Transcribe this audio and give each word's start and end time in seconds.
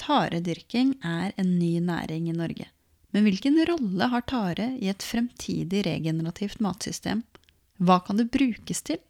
Taredyrking 0.00 0.94
er 1.04 1.34
en 1.36 1.58
ny 1.58 1.74
næring 1.84 2.30
i 2.30 2.36
Norge. 2.36 2.66
Men 3.12 3.26
hvilken 3.26 3.58
rolle 3.68 4.06
har 4.08 4.24
tare 4.24 4.70
i 4.80 4.88
et 4.88 5.04
fremtidig 5.04 5.82
regenerativt 5.84 6.62
matsystem? 6.64 7.20
Hva 7.76 7.98
kan 8.06 8.16
det 8.16 8.30
brukes 8.32 8.80
til, 8.86 9.00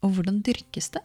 og 0.00 0.14
hvordan 0.14 0.40
dyrkes 0.46 0.88
det? 0.94 1.02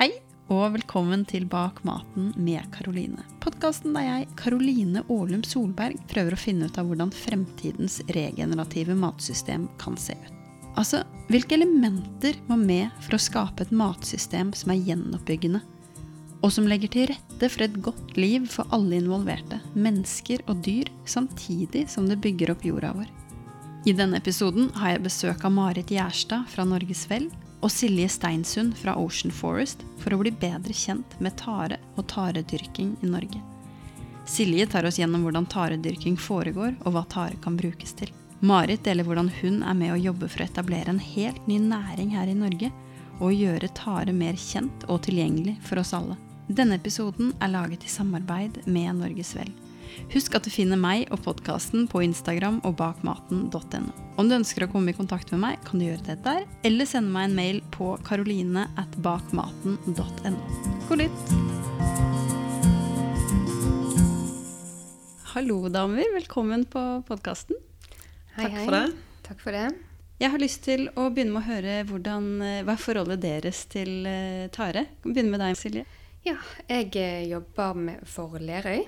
Hei, 0.00 0.08
og 0.50 0.74
velkommen 0.74 1.22
til 1.30 1.46
Bak 1.46 1.84
maten 1.86 2.32
med 2.34 2.66
Karoline. 2.74 3.22
Podkasten 3.44 3.94
der 3.94 4.08
jeg, 4.08 4.28
Karoline 4.40 5.04
Aalum 5.06 5.46
Solberg, 5.46 6.02
prøver 6.10 6.34
å 6.34 6.40
finne 6.40 6.66
ut 6.66 6.80
av 6.80 6.90
hvordan 6.90 7.14
fremtidens 7.14 8.00
regenerative 8.18 8.98
matsystem 8.98 9.68
kan 9.78 9.98
se 10.00 10.18
ut. 10.18 10.34
Altså, 10.76 11.04
hvilke 11.30 11.54
elementer 11.56 12.36
må 12.50 12.58
med 12.60 12.90
for 13.06 13.16
å 13.16 13.22
skape 13.22 13.62
et 13.62 13.72
matsystem 13.72 14.50
som 14.58 14.74
er 14.74 14.82
gjenoppbyggende? 14.90 15.62
Og 16.46 16.52
som 16.54 16.68
legger 16.70 16.92
til 16.92 17.08
rette 17.10 17.48
for 17.50 17.64
et 17.64 17.78
godt 17.82 18.12
liv 18.14 18.44
for 18.50 18.70
alle 18.74 19.00
involverte, 19.00 19.58
mennesker 19.74 20.44
og 20.46 20.60
dyr, 20.62 20.86
samtidig 21.02 21.88
som 21.90 22.06
det 22.06 22.20
bygger 22.22 22.52
opp 22.54 22.62
jorda 22.62 22.92
vår. 22.94 23.08
I 23.86 23.94
denne 23.98 24.20
episoden 24.22 24.68
har 24.78 24.94
jeg 24.94 25.02
besøk 25.02 25.42
av 25.46 25.54
Marit 25.54 25.90
Gjerstad 25.90 26.46
fra 26.50 26.66
Norges 26.66 27.04
Vel 27.10 27.26
og 27.64 27.72
Silje 27.74 28.06
Steinsund 28.14 28.76
fra 28.78 28.94
Ocean 28.98 29.34
Forest 29.34 29.82
for 30.02 30.14
å 30.14 30.20
bli 30.20 30.30
bedre 30.30 30.74
kjent 30.74 31.16
med 31.22 31.34
tare 31.40 31.80
og 31.96 32.06
taredyrking 32.12 32.94
i 33.02 33.10
Norge. 33.10 33.42
Silje 34.26 34.66
tar 34.70 34.86
oss 34.86 35.00
gjennom 35.00 35.26
hvordan 35.26 35.46
taredyrking 35.50 36.18
foregår, 36.18 36.74
og 36.82 36.94
hva 36.94 37.04
tare 37.10 37.38
kan 37.42 37.58
brukes 37.58 37.94
til. 37.98 38.10
Marit 38.38 38.84
deler 38.86 39.06
hvordan 39.06 39.30
hun 39.40 39.62
er 39.66 39.78
med 39.78 39.94
å 39.94 40.02
jobbe 40.02 40.28
for 40.30 40.42
å 40.42 40.46
etablere 40.46 40.94
en 40.94 41.02
helt 41.02 41.46
ny 41.50 41.58
næring 41.62 42.14
her 42.14 42.30
i 42.30 42.38
Norge, 42.38 42.70
og 43.22 43.34
gjøre 43.34 43.72
tare 43.74 44.12
mer 44.12 44.38
kjent 44.38 44.86
og 44.90 45.02
tilgjengelig 45.06 45.56
for 45.64 45.80
oss 45.80 45.94
alle. 45.96 46.18
Denne 46.46 46.76
episoden 46.78 47.32
er 47.42 47.50
laget 47.50 47.82
i 47.82 47.88
samarbeid 47.90 48.60
med 48.70 49.00
Norges 49.00 49.32
Vel. 49.34 49.48
Husk 50.12 50.36
at 50.38 50.44
du 50.46 50.50
finner 50.54 50.78
meg 50.78 51.08
og 51.10 51.18
podkasten 51.24 51.88
på 51.90 52.04
Instagram 52.06 52.60
og 52.68 52.76
bakmaten.no. 52.78 53.90
Om 54.14 54.30
du 54.30 54.36
ønsker 54.36 54.62
å 54.62 54.68
komme 54.70 54.92
i 54.92 54.96
kontakt 54.96 55.32
med 55.34 55.42
meg, 55.42 55.58
kan 55.66 55.82
du 55.82 55.88
gjøre 55.88 56.06
det 56.06 56.20
der, 56.22 56.44
eller 56.68 56.86
sende 56.86 57.10
meg 57.10 57.26
en 57.26 57.34
mail 57.40 57.58
på 57.74 57.96
karoline 58.06 58.68
at 58.78 58.94
bakmaten.no. 59.02 60.38
God 60.86 61.02
lytt! 61.02 61.34
Hallo, 65.34 65.58
damer. 65.66 66.14
Velkommen 66.14 66.62
på 66.70 66.86
podkasten. 67.10 67.58
Hei, 68.38 68.46
Takk 68.46 68.58
for 68.62 68.78
det. 68.78 68.86
Takk 69.26 69.46
for 69.48 69.58
det. 69.58 69.66
Jeg 70.22 70.32
har 70.32 70.40
lyst 70.40 70.62
til 70.64 70.86
å 70.94 71.10
begynne 71.10 71.34
med 71.34 71.42
å 71.42 71.48
høre 71.50 71.80
hvordan, 71.90 72.32
eh, 72.40 72.62
hva 72.64 72.78
er 72.78 72.80
forholdet 72.86 73.20
deres 73.26 73.66
til 73.68 74.06
eh, 74.08 74.46
tare. 74.54 74.86
Begynne 75.02 75.34
med 75.34 75.42
deg, 75.42 75.58
Silje. 75.58 75.88
Ja, 76.26 76.40
jeg 76.66 76.88
eh, 76.98 77.28
jobber 77.30 78.00
for 78.10 78.40
Lerøy. 78.42 78.80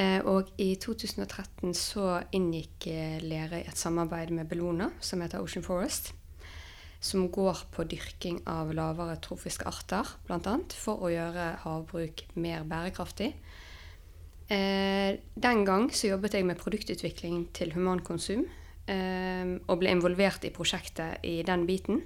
Eh, 0.00 0.20
og 0.24 0.48
i 0.56 0.70
2013 0.80 1.74
så 1.76 2.22
inngikk 2.32 2.86
eh, 2.88 3.18
Lerøy 3.20 3.66
et 3.66 3.76
samarbeid 3.76 4.32
med 4.32 4.48
Bellona, 4.48 4.86
som 5.04 5.20
heter 5.20 5.44
Ocean 5.44 5.64
Forest. 5.66 6.14
Som 7.04 7.26
går 7.28 7.66
på 7.74 7.84
dyrking 7.84 8.38
av 8.48 8.72
lavere 8.72 9.18
trofiske 9.20 9.68
arter, 9.68 10.08
bl.a. 10.24 10.54
for 10.72 11.04
å 11.04 11.12
gjøre 11.12 11.50
havbruk 11.66 12.24
mer 12.40 12.64
bærekraftig. 12.64 13.28
Den 14.48 15.62
gang 15.66 15.90
så 15.92 16.14
jobbet 16.14 16.38
jeg 16.38 16.46
med 16.48 16.58
produktutvikling 16.58 17.50
til 17.54 17.74
humankonsum. 17.76 18.46
Og 18.88 19.78
ble 19.82 19.92
involvert 19.92 20.46
i 20.48 20.52
prosjektet 20.54 21.20
i 21.28 21.42
den 21.46 21.66
biten. 21.68 22.00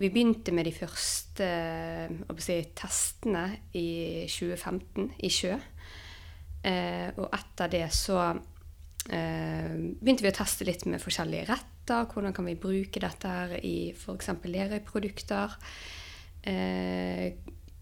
Vi 0.00 0.08
begynte 0.08 0.52
med 0.56 0.64
de 0.64 0.72
første 0.72 1.46
si, 2.40 2.54
testene 2.76 3.44
i 3.76 4.24
2015 4.32 5.10
i 5.20 5.28
sjø. 5.32 5.58
Eh, 6.64 7.08
og 7.20 7.26
etter 7.36 7.68
det 7.72 7.82
så 7.92 8.16
eh, 8.30 9.74
begynte 10.00 10.24
vi 10.24 10.30
å 10.30 10.38
teste 10.38 10.64
litt 10.64 10.86
med 10.88 11.02
forskjellige 11.04 11.50
retter. 11.50 12.06
Hvordan 12.08 12.32
kan 12.36 12.48
vi 12.48 12.56
bruke 12.60 13.02
dette 13.02 13.32
her 13.34 13.52
i 13.60 13.90
f.eks. 13.92 14.30
lerøyprodukter? 14.46 15.58
Eh, 16.48 17.26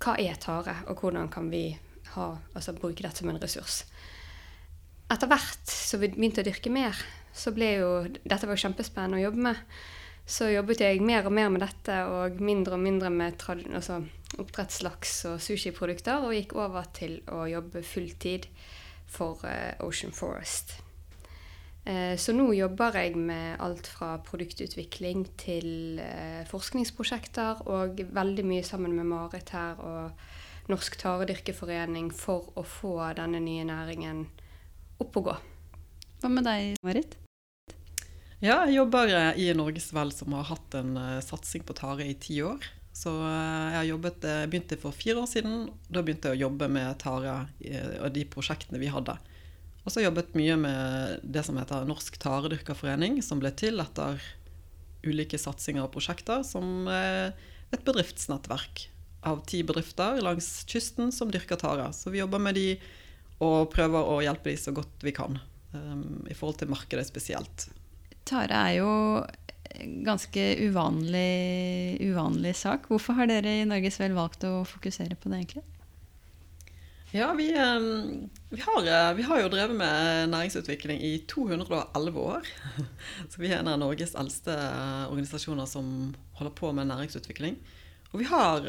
hva 0.03 0.17
er 0.19 0.43
tare, 0.43 0.75
og 0.91 1.05
hvordan 1.05 1.31
kan 1.31 1.47
vi 1.53 1.69
ha, 2.17 2.27
altså, 2.35 2.75
bruke 2.75 3.07
dette 3.07 3.23
som 3.23 3.31
en 3.31 3.39
ressurs? 3.39 3.85
Etter 5.07 5.31
hvert 5.31 5.71
som 5.71 6.03
vi 6.03 6.11
begynte 6.17 6.43
å 6.43 6.51
dyrke 6.51 6.75
mer, 6.75 6.99
så 7.31 7.55
ble 7.55 7.71
jo 7.77 7.95
Dette 8.11 8.43
var 8.43 8.59
jo 8.59 8.65
kjempespennende 8.67 9.23
å 9.23 9.27
jobbe 9.29 9.47
med 9.53 9.63
så 10.29 10.51
jobbet 10.53 10.83
jeg 10.85 11.01
mer 11.01 11.25
og 11.25 11.33
mer 11.33 11.49
med 11.53 11.63
dette 11.65 11.95
og 12.05 12.41
mindre 12.45 12.77
og 12.77 12.83
mindre 12.85 13.09
med 13.13 13.41
altså, 13.49 14.03
oppdrettslaks 14.37 15.15
og 15.31 15.39
sushiprodukter, 15.41 16.21
og 16.27 16.37
gikk 16.37 16.53
over 16.59 16.91
til 16.97 17.19
å 17.33 17.47
jobbe 17.49 17.81
fulltid 17.87 18.51
for 19.09 19.41
uh, 19.49 19.73
Ocean 19.87 20.13
Forest. 20.13 20.77
Uh, 21.89 22.13
så 22.21 22.35
nå 22.37 22.51
jobber 22.53 22.99
jeg 23.01 23.17
med 23.17 23.57
alt 23.65 23.89
fra 23.89 24.19
produktutvikling 24.27 25.25
til 25.41 26.03
uh, 26.03 26.45
forskningsprosjekter, 26.51 27.65
og 27.73 28.05
veldig 28.13 28.45
mye 28.51 28.67
sammen 28.69 28.93
med 28.99 29.09
Marit 29.09 29.55
her 29.57 29.81
og 29.81 30.69
Norsk 30.69 30.99
Taredyrkeforening 31.01 32.11
for 32.13 32.53
å 32.61 32.67
få 32.69 32.99
denne 33.17 33.41
nye 33.41 33.65
næringen 33.65 34.27
opp 35.01 35.17
og 35.23 35.31
gå. 35.31 35.39
Hva 36.21 36.33
med 36.35 36.45
deg, 36.45 36.77
Marit? 36.85 37.17
Ja, 38.39 38.61
jeg 38.69 38.77
jobber 38.77 39.11
eh, 39.11 39.39
i 39.43 39.47
Norges 39.57 39.89
Vel, 39.91 40.13
som 40.15 40.35
har 40.37 40.47
hatt 40.47 40.75
en 40.79 40.93
uh, 40.95 41.19
satsing 41.25 41.65
på 41.67 41.75
tare 41.75 42.05
i 42.07 42.15
ti 42.15 42.37
år. 42.47 42.63
Så 42.95 43.11
uh, 43.11 43.71
jeg 43.73 43.79
har 43.81 43.89
jobbet, 43.89 44.27
begynte 44.51 44.79
for 44.79 44.95
fire 44.95 45.19
år 45.25 45.27
siden. 45.31 45.65
Da 45.91 46.05
begynte 46.07 46.31
jeg 46.31 46.39
å 46.39 46.45
jobbe 46.47 46.69
med 46.71 47.01
tare 47.03 47.35
og 47.99 48.13
de 48.15 48.23
prosjektene 48.31 48.79
vi 48.79 48.93
hadde. 48.95 49.17
Og 49.83 49.91
så 49.91 49.99
har 49.99 50.05
jeg 50.05 50.11
jobbet 50.13 50.37
mye 50.39 50.59
med 50.61 51.25
det 51.27 51.43
som 51.47 51.59
heter 51.59 51.89
Norsk 51.89 52.19
Taredyrkerforening, 52.23 53.19
som 53.27 53.43
ble 53.43 53.51
til 53.59 53.83
etter 53.83 54.23
ulike 55.07 55.39
satsinger 55.41 55.87
og 55.87 55.93
prosjekter, 55.95 56.43
som 56.47 56.87
et 56.91 57.85
bedriftsnettverk 57.87 58.85
av 59.27 59.41
ti 59.49 59.63
bedrifter 59.67 60.21
langs 60.23 60.67
kysten 60.69 61.11
som 61.15 61.33
dyrker 61.33 61.59
tare. 61.59 61.89
Så 61.97 62.13
vi 62.13 62.21
jobber 62.21 62.43
med 62.43 62.59
de 62.59 62.69
og 63.43 63.71
prøver 63.73 64.11
å 64.13 64.21
hjelpe 64.23 64.53
de 64.53 64.59
så 64.61 64.75
godt 64.75 65.07
vi 65.07 65.15
kan. 65.17 65.39
Um, 65.73 66.27
I 66.29 66.37
forhold 66.37 66.61
til 66.63 66.73
markedet 66.73 67.07
spesielt. 67.09 67.69
Tare 68.29 68.61
er 68.69 68.75
jo 68.79 68.93
ganske 70.05 70.45
uvanlig, 70.67 71.99
uvanlig 72.03 72.55
sak. 72.57 72.89
Hvorfor 72.91 73.19
har 73.19 73.31
dere 73.31 73.61
i 73.61 73.67
Norges 73.69 73.99
Vel 74.01 74.17
valgt 74.17 74.45
å 74.49 74.63
fokusere 74.69 75.17
på 75.19 75.31
det, 75.31 75.43
egentlig? 75.43 75.65
Ja, 77.15 77.31
vi, 77.33 77.47
vi, 78.51 78.61
har, 78.61 78.83
eh, 78.85 79.15
vi, 79.17 79.23
har, 79.25 79.41
jo 79.41 79.49
drevet 79.49 79.77
med 79.79 80.29
næringsutvikling 80.29 81.01
i 81.01 81.15
211 81.31 82.19
år. 82.21 82.51
Så 83.31 83.41
vi 83.41 83.49
er 83.49 83.63
en 83.63 83.71
av 83.73 83.79
Norges 83.81 84.13
eldste 84.19 84.57
organisasjoner 85.09 85.71
som 85.71 85.89
holder 86.37 86.53
på 86.59 86.73
med 86.77 86.91
næringsutvikling. 86.91 87.57
Og 88.13 88.21
vi 88.21 88.29
har, 88.29 88.69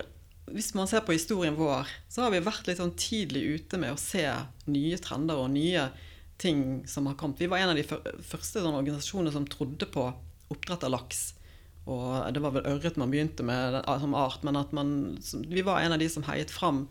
hvis 0.53 0.71
man 0.77 0.87
ser 0.87 1.03
på 1.03 1.17
historien 1.17 1.57
vår, 1.59 1.91
så 2.07 2.23
har 2.23 2.31
vi 2.31 2.45
vært 2.45 2.69
litt 2.69 2.79
sånn 2.79 2.95
tidlig 2.99 3.43
ute 3.57 3.81
med 3.81 3.95
å 3.95 3.99
se 3.99 4.23
nye 4.71 5.01
trender 5.03 5.43
og 5.43 5.51
nye 5.51 5.89
ting 6.39 6.87
som 6.87 7.07
har 7.07 7.17
kommet. 7.19 7.41
Vi 7.41 7.49
var 7.51 7.59
en 7.59 7.73
av 7.73 7.77
de 7.77 7.85
første 7.85 8.63
sånn, 8.63 8.77
organisasjonene 8.79 9.33
som 9.35 9.47
trodde 9.49 9.87
på 9.91 10.07
oppdrett 10.49 10.85
av 10.87 10.95
laks. 10.95 11.21
Og 11.89 12.33
det 12.33 12.41
var 12.43 12.53
vel 12.55 12.67
ørret 12.69 12.99
man 13.01 13.11
begynte 13.11 13.45
med 13.45 13.79
som 14.01 14.15
art, 14.17 14.43
men 14.45 14.59
at 14.59 14.73
man, 14.75 15.17
vi 15.49 15.63
var 15.65 15.81
en 15.81 15.95
av 15.95 16.01
de 16.01 16.09
som 16.11 16.25
heiet 16.29 16.51
fram 16.53 16.85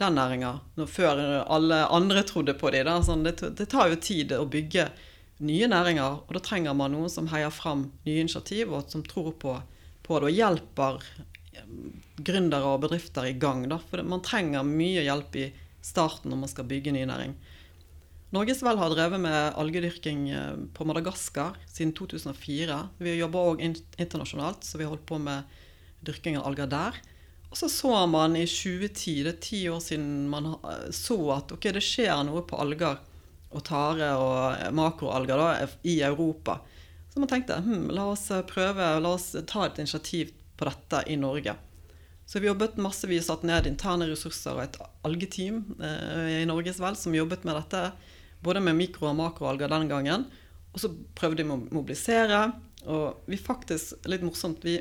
den 0.00 0.16
næringa 0.16 0.52
før 0.88 1.20
alle 1.42 1.82
andre 1.92 2.22
trodde 2.28 2.54
på 2.58 2.70
de. 2.74 2.84
Sånn, 3.06 3.24
det, 3.26 3.38
det, 3.58 3.68
tar 3.72 3.92
jo 3.92 4.00
tid 4.00 4.34
å 4.36 4.46
bygge 4.50 4.88
nye 5.42 5.68
næringer, 5.70 6.22
og 6.26 6.36
da 6.36 6.42
trenger 6.44 6.76
man 6.78 6.94
noen 6.94 7.10
som 7.12 7.30
heier 7.32 7.52
fram 7.54 7.88
nye 8.06 8.22
initiativ, 8.22 8.72
og 8.72 8.90
som 8.92 9.04
tror 9.06 9.32
på, 9.42 9.56
på 10.06 10.20
det 10.22 10.30
og 10.30 10.38
hjelper 10.38 11.02
gründere 12.22 12.74
og 12.74 12.84
bedrifter 12.86 13.26
i 13.28 13.36
gang. 13.38 13.66
Da. 13.70 13.80
For 13.90 14.02
man 14.06 14.24
trenger 14.24 14.66
mye 14.66 15.04
hjelp 15.06 15.38
i 15.40 15.48
starten 15.82 16.30
når 16.30 16.44
man 16.44 16.52
skal 16.52 16.68
bygge 16.70 16.94
ny 16.94 17.04
næring. 17.08 17.34
Norges 18.32 18.62
Vel 18.64 18.78
har 18.80 18.88
drevet 18.94 19.20
med 19.20 19.56
algedyrking 19.60 20.30
eh, 20.32 20.52
på 20.72 20.84
Madagaskar 20.88 21.58
siden 21.68 21.92
2004. 21.92 22.78
Vi 23.04 23.16
jobber 23.18 23.48
òg 23.50 23.64
internasjonalt, 23.64 24.64
så 24.64 24.80
vi 24.80 24.86
har 24.86 24.94
holdt 24.94 25.08
på 25.08 25.18
med 25.20 25.44
dyrking 26.00 26.38
av 26.40 26.46
alger 26.48 26.70
der. 26.72 26.96
Og 27.50 27.58
så 27.60 27.68
så 27.68 27.92
man 28.08 28.32
i 28.40 28.46
2010, 28.48 29.18
det 29.26 29.32
er 29.34 29.42
ti 29.44 29.58
år 29.68 29.82
siden 29.84 30.30
man 30.32 30.54
så 30.96 31.18
at 31.34 31.52
ok, 31.52 31.68
det 31.76 31.82
skjer 31.84 32.22
noe 32.24 32.40
på 32.48 32.56
alger 32.56 33.02
og 33.52 33.64
tare 33.68 34.08
og 34.16 34.72
makroalger 34.72 35.36
da, 35.36 35.66
i 35.84 35.98
Europa. 36.00 36.62
Så 37.12 37.20
man 37.20 37.28
tenkte 37.28 37.60
hm, 37.60 37.90
la 37.92 38.08
oss 38.14 38.30
prøve, 38.48 38.88
la 39.04 39.12
oss 39.12 39.34
ta 39.44 39.66
et 39.66 39.82
initiativ 39.82 40.32
på 40.56 40.70
dette 40.70 41.02
i 41.12 41.18
Norge. 41.20 41.52
Så 42.24 42.40
vi 42.40 42.48
jobbet 42.48 42.80
masse, 42.80 43.04
vi 43.12 43.20
satt 43.20 43.44
ned 43.44 43.68
interne 43.68 44.08
ressurser 44.08 44.56
og 44.56 44.64
et 44.64 44.80
algeteam 45.04 45.60
eh, 45.84 46.40
i 46.40 46.48
Norges 46.48 46.80
Vel 46.80 46.96
som 46.96 47.12
jobbet 47.12 47.44
med 47.44 47.60
dette 47.60 47.84
både 48.42 48.62
med 48.64 48.78
mikro- 48.78 49.10
og 49.10 49.18
makroalger 49.18 49.70
den 49.72 49.90
gangen. 49.90 50.26
Og 50.72 50.82
så 50.82 50.90
prøvde 51.18 51.42
vi 51.42 51.52
å 51.52 51.60
mobilisere. 51.62 52.44
Og 52.90 53.22
vi 53.30 53.38
faktisk, 53.38 54.00
litt 54.10 54.24
morsomt, 54.26 54.64
vi 54.66 54.80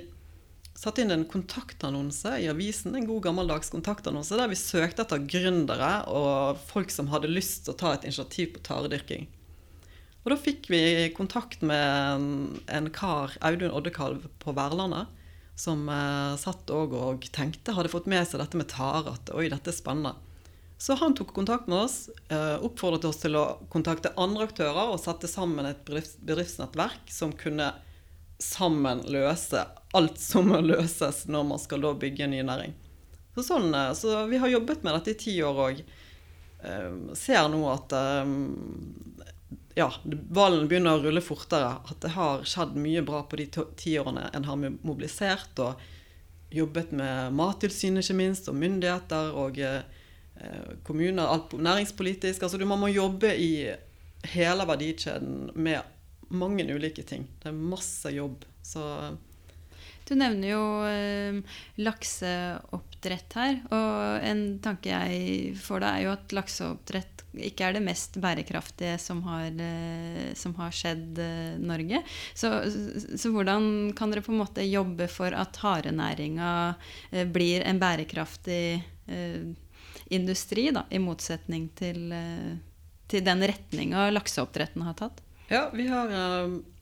satte 0.77 1.03
inn 1.03 1.13
en 1.13 1.27
kontaktannonse 1.29 2.37
i 2.41 2.47
avisen, 2.49 2.95
en 2.95 3.05
god 3.05 3.27
gammeldags 3.27 3.69
kontaktannonse, 3.73 4.37
der 4.39 4.49
vi 4.49 4.57
søkte 4.57 5.03
etter 5.05 5.21
gründere 5.29 5.91
og 6.09 6.61
folk 6.71 6.93
som 6.93 7.11
hadde 7.11 7.29
lyst 7.29 7.65
til 7.65 7.75
å 7.75 7.77
ta 7.77 7.93
et 7.93 8.07
initiativ 8.07 8.55
på 8.55 8.63
taredyrking. 8.65 9.27
Og 10.21 10.33
da 10.33 10.37
fikk 10.37 10.69
vi 10.69 10.81
kontakt 11.17 11.63
med 11.65 11.81
en, 11.81 12.27
en 12.69 12.89
kar, 12.93 13.33
Audun 13.45 13.73
Oddekalv 13.73 14.27
på 14.41 14.53
Værlandet, 14.57 15.09
som 15.57 15.85
eh, 15.89 16.37
satt 16.41 16.69
og, 16.73 16.93
og 16.97 17.25
tenkte, 17.33 17.75
hadde 17.77 17.91
fått 17.91 18.09
med 18.09 18.25
seg 18.29 18.41
dette 18.41 18.57
med 18.57 18.69
tare, 18.71 19.17
at 19.17 19.33
oi, 19.35 19.49
dette 19.51 19.73
er 19.73 19.77
spennende. 19.77 20.15
Så 20.81 20.93
han 20.93 21.13
tok 21.13 21.33
kontakt 21.33 21.67
med 21.67 21.77
oss, 21.77 22.09
eh, 22.29 22.63
oppfordret 22.63 23.03
oss 23.05 23.19
til 23.21 23.35
å 23.37 23.43
kontakte 23.69 24.15
andre 24.17 24.47
aktører 24.47 24.89
og 24.89 24.97
sette 24.97 25.27
sammen 25.29 25.67
et 25.69 25.83
bedriftsnettverk 25.85 27.11
som 27.13 27.35
kunne 27.37 27.67
sammen 28.41 29.03
løse 29.05 29.61
alt 29.93 30.17
som 30.17 30.49
må 30.49 30.57
løses 30.65 31.27
når 31.29 31.45
man 31.51 31.61
skal 31.61 31.85
bygge 32.01 32.25
en 32.25 32.33
ny 32.33 32.41
næring. 32.49 32.73
Så, 33.35 33.45
sånn, 33.51 33.69
eh, 33.77 33.91
så 33.93 34.23
vi 34.25 34.41
har 34.41 34.49
jobbet 34.55 34.81
med 34.81 34.97
dette 34.97 35.13
i 35.13 35.19
ti 35.27 35.35
år 35.45 35.61
og 35.67 35.85
eh, 35.85 36.89
ser 37.13 37.53
nå 37.53 37.61
at 37.75 37.97
ja, 39.77 39.91
ballen 40.09 40.65
begynner 40.65 40.97
å 40.97 41.05
rulle 41.05 41.21
fortere. 41.21 41.77
At 41.93 42.01
det 42.01 42.15
har 42.17 42.41
skjedd 42.41 42.73
mye 42.73 43.05
bra 43.05 43.21
på 43.29 43.37
de 43.37 43.51
ti 43.77 43.99
årene 44.01 44.31
en 44.33 44.49
har 44.49 44.69
mobilisert 44.81 45.61
og 45.61 45.89
jobbet 46.49 46.89
med 46.89 47.37
Mattilsynet, 47.37 48.01
ikke 48.01 48.23
minst, 48.25 48.49
og 48.49 48.57
myndigheter 48.57 49.37
og 49.37 49.61
kommuner, 50.88 51.27
alt 51.27 51.53
næringspolitisk. 51.57 52.43
Altså 52.43 52.61
man 52.65 52.81
må 52.81 52.91
jobbe 52.91 53.33
i 53.38 53.51
hele 54.33 54.67
verdikjeden 54.69 55.51
med 55.55 55.81
mange 56.31 56.65
ulike 56.73 57.03
ting. 57.03 57.27
Det 57.41 57.51
er 57.51 57.57
masse 57.73 58.11
jobb. 58.13 58.45
Så 58.63 58.83
du 60.07 60.15
nevner 60.17 60.51
jo 60.51 60.63
eh, 60.89 61.57
lakseoppdrett 61.79 63.35
her. 63.39 63.59
Og 63.71 64.27
en 64.27 64.45
tanke 64.63 64.91
jeg 64.91 65.55
får 65.61 65.83
da, 65.83 65.95
er 65.95 66.07
jo 66.07 66.13
at 66.15 66.35
lakseoppdrett 66.35 67.21
ikke 67.31 67.63
er 67.63 67.77
det 67.77 67.83
mest 67.85 68.17
bærekraftige 68.19 68.97
som 68.99 69.21
har, 69.23 69.47
eh, 69.55 70.33
som 70.35 70.55
har 70.57 70.73
skjedd 70.75 71.21
eh, 71.23 71.55
Norge. 71.63 72.01
Så, 72.33 72.51
så, 73.15 73.31
hvordan 73.31 73.93
kan 73.95 74.11
dere 74.11 74.25
på 74.25 74.33
en 74.35 74.41
måte 74.41 74.67
jobbe 74.67 75.07
for 75.11 75.31
at 75.31 75.61
harenæringa 75.63 76.51
eh, 77.11 77.27
blir 77.27 77.63
en 77.67 77.79
bærekraftig 77.81 78.63
industri, 80.11 80.69
da, 80.75 80.85
i 80.91 80.99
motsetning 81.01 81.69
til, 81.79 82.11
til 83.11 83.25
den 83.25 83.45
retninga 83.47 84.09
lakseoppdretten 84.11 84.85
har 84.85 84.97
tatt? 84.99 85.23
Ja, 85.51 85.65
vi 85.75 85.87
har 85.89 86.11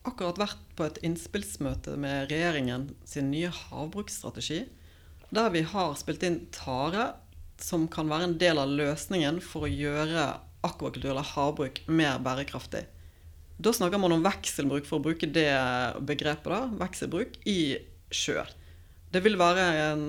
akkurat 0.07 0.39
vært 0.41 0.59
på 0.77 0.85
et 0.87 0.99
innspillsmøte 1.05 1.95
med 1.99 2.29
regjeringen 2.31 2.89
sin 3.07 3.31
nye 3.33 3.51
havbruksstrategi. 3.53 4.63
Der 5.29 5.49
vi 5.53 5.63
har 5.73 5.97
spilt 5.99 6.25
inn 6.25 6.43
tare 6.55 7.11
som 7.61 7.87
kan 7.91 8.09
være 8.09 8.29
en 8.29 8.37
del 8.41 8.61
av 8.61 8.71
løsningen 8.71 9.41
for 9.43 9.67
å 9.67 9.71
gjøre 9.71 10.29
akvakultur 10.65 11.11
eller 11.11 11.27
havbruk 11.35 11.83
mer 11.91 12.19
bærekraftig. 12.23 12.85
Da 13.59 13.73
snakker 13.75 13.99
man 13.99 14.15
om 14.15 14.23
vekselbruk, 14.23 14.85
for 14.87 14.99
å 14.99 15.03
bruke 15.03 15.27
det 15.27 15.51
begrepet, 16.07 16.47
da, 16.47 16.61
vekselbruk, 16.79 17.35
i 17.43 17.75
sjø. 18.15 18.45
Det 19.09 19.23
vil 19.25 19.39
være 19.39 19.63
en 19.87 20.03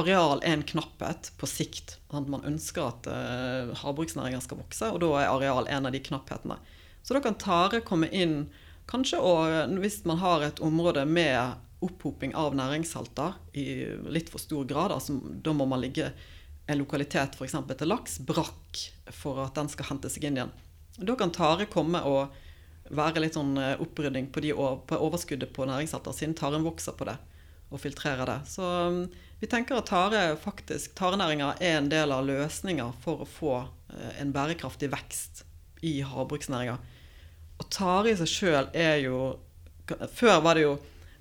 areal 0.00 0.40
en 0.48 0.62
knapphet 0.64 1.28
på 1.36 1.48
sikt. 1.50 1.98
At 2.08 2.28
man 2.32 2.46
ønsker 2.48 2.88
at 2.88 3.08
uh, 3.10 3.74
havbruksnæringen 3.82 4.40
skal 4.44 4.62
vokse, 4.62 4.88
og 4.94 5.02
da 5.04 5.10
er 5.20 5.32
areal 5.32 5.68
en 5.68 5.88
av 5.88 5.92
de 5.92 6.00
knapphetene. 6.00 6.56
Så 7.04 7.14
da 7.14 7.20
kan 7.24 7.36
tare 7.38 7.84
komme 7.86 8.08
inn 8.08 8.46
kanskje 8.90 9.18
og 9.18 9.76
hvis 9.82 10.00
man 10.06 10.20
har 10.22 10.44
et 10.46 10.62
område 10.62 11.04
med 11.10 11.58
opphoping 11.84 12.32
av 12.38 12.54
næringssalter 12.56 13.36
i 13.58 13.66
litt 14.08 14.30
for 14.32 14.40
stor 14.40 14.64
grad, 14.64 14.94
altså, 14.94 15.18
da 15.20 15.52
må 15.52 15.66
man 15.68 15.82
ligge 15.82 16.08
en 16.66 16.80
lokalitet 16.80 17.36
f.eks. 17.36 17.54
til 17.54 17.90
laks 17.90 18.18
brakk 18.26 18.80
for 19.14 19.42
at 19.44 19.58
den 19.58 19.68
skal 19.70 19.90
hente 19.90 20.10
seg 20.10 20.26
inn 20.26 20.40
igjen. 20.40 20.54
Da 20.96 21.14
kan 21.18 21.34
tare 21.34 21.68
komme 21.70 22.00
og 22.08 22.34
være 22.88 23.20
litt 23.20 23.36
sånn 23.36 23.56
eh, 23.58 23.76
opprydding 23.82 24.30
på, 24.32 24.40
de, 24.42 24.54
på 24.54 24.98
overskuddet 25.02 25.52
på 25.54 25.66
næringssalter, 25.68 26.14
siden 26.14 26.38
taren 26.38 26.64
vokser 26.66 26.96
på 26.96 27.06
det 27.10 27.18
og 27.70 27.80
filtrere 27.82 28.26
det. 28.28 28.38
Så 28.50 28.62
mm, 28.62 29.00
vi 29.40 29.48
tenker 29.50 29.78
at 29.78 29.90
tare 29.90 30.22
faktisk, 30.40 30.94
tarenæringa 30.98 31.54
er 31.60 31.80
en 31.80 31.90
del 31.92 32.14
av 32.14 32.26
løsninga 32.28 32.90
for 33.02 33.24
å 33.24 33.30
få 33.30 33.54
eh, 33.62 34.20
en 34.22 34.32
bærekraftig 34.34 34.90
vekst 34.92 35.44
i 35.86 35.98
havbruksnæringa. 36.06 36.76
Og 37.56 37.70
tare 37.72 38.12
i 38.12 38.18
seg 38.18 38.30
sjøl 38.30 38.70
er 38.76 39.00
jo 39.06 39.18
Før 39.86 40.40
var 40.42 40.58
det 40.58 40.64
jo 40.64 40.72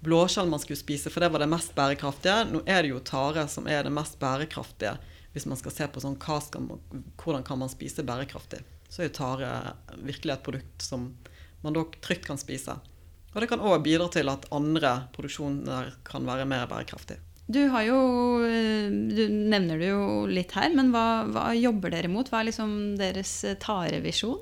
blåskjell 0.01 0.47
man 0.49 0.61
skulle 0.61 0.79
spise, 0.79 1.11
for 1.13 1.21
det 1.21 1.27
var 1.33 1.43
det 1.43 1.49
mest 1.51 1.75
bærekraftige. 1.77 2.47
Nå 2.49 2.63
er 2.65 2.81
det 2.81 2.89
jo 2.89 3.01
tare 3.05 3.43
som 3.49 3.67
er 3.69 3.85
det 3.85 3.93
mest 3.93 4.17
bærekraftige 4.21 4.95
hvis 5.35 5.45
man 5.45 5.59
skal 5.59 5.73
se 5.75 5.85
på 5.91 5.99
sånn, 5.99 6.15
man, 6.63 7.03
hvordan 7.19 7.43
kan 7.43 7.59
man 7.59 7.69
spise 7.69 8.05
bærekraftig, 8.07 8.61
så 8.87 9.03
er 9.03 9.09
tare 9.11 9.49
virkelig 9.99 10.31
et 10.31 10.45
produkt 10.45 10.85
som 10.85 11.09
man 11.61 11.75
da 11.75 11.83
trygt 11.99 12.23
kan 12.29 12.39
spise. 12.39 12.77
Og 13.35 13.43
det 13.43 13.51
kan 13.51 13.63
òg 13.67 13.81
bidra 13.83 14.07
til 14.13 14.31
at 14.31 14.47
andre 14.55 14.95
produksjoner 15.15 15.91
kan 16.07 16.23
være 16.27 16.47
mer 16.47 16.69
bærekraftig. 16.71 17.19
Du, 17.51 17.59
har 17.69 17.83
jo, 17.85 17.97
du 18.41 19.23
nevner 19.29 19.77
det 19.77 19.91
jo 19.91 20.05
litt 20.25 20.55
her, 20.57 20.71
men 20.73 20.89
hva, 20.95 21.27
hva 21.29 21.49
jobber 21.53 21.93
dere 21.93 22.09
mot? 22.09 22.31
Hva 22.31 22.41
er 22.41 22.49
liksom 22.49 22.71
deres 22.97 23.37
tarevisjon? 23.61 24.39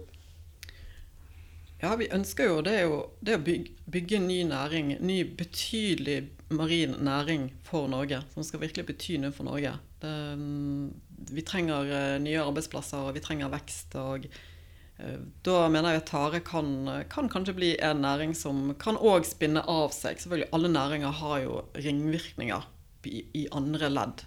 Ja, 1.84 1.98
vi 2.00 2.07
ønsker 2.16 2.48
jo 2.48 2.62
det, 2.63 2.78
jo, 2.86 3.01
det 3.19 3.36
å 3.36 3.44
bygge, 3.44 3.74
bygge 3.92 4.22
ny 4.24 4.38
næring, 4.48 4.94
ny 5.04 5.18
betydelig 5.36 6.22
marin 6.54 6.95
næring 7.04 7.50
for 7.68 7.90
Norge, 7.92 8.22
som 8.31 8.45
skal 8.48 8.62
virkelig 8.62 8.88
bety 8.88 9.18
noe 9.19 9.36
for 9.36 9.50
Norge. 9.50 9.74
Det, 10.00 10.13
vi 11.34 11.44
trenger 11.44 11.92
eh, 11.92 12.16
nye 12.24 12.45
arbeidsplasser, 12.45 13.04
og 13.04 13.18
vi 13.18 13.25
trenger 13.25 13.51
vekst. 13.51 13.98
og 14.00 14.30
eh, 14.30 14.53
da 15.44 15.69
mener 15.74 15.95
jeg 15.95 16.01
at 16.04 16.12
tare 16.12 16.40
kan, 16.45 16.68
kan 17.10 17.30
kanskje 17.31 17.54
bli 17.57 17.72
en 17.81 18.01
næring 18.06 18.36
som 18.38 18.75
kan 18.80 18.95
òg 18.95 19.25
spinne 19.25 19.62
av 19.69 19.92
seg. 19.95 20.19
Selvfølgelig, 20.22 20.50
Alle 20.54 20.69
næringer 20.72 21.12
har 21.19 21.40
jo 21.44 21.62
ringvirkninger 21.74 22.62
i, 23.10 23.25
i 23.34 23.48
andre 23.51 23.90
ledd. 23.90 24.22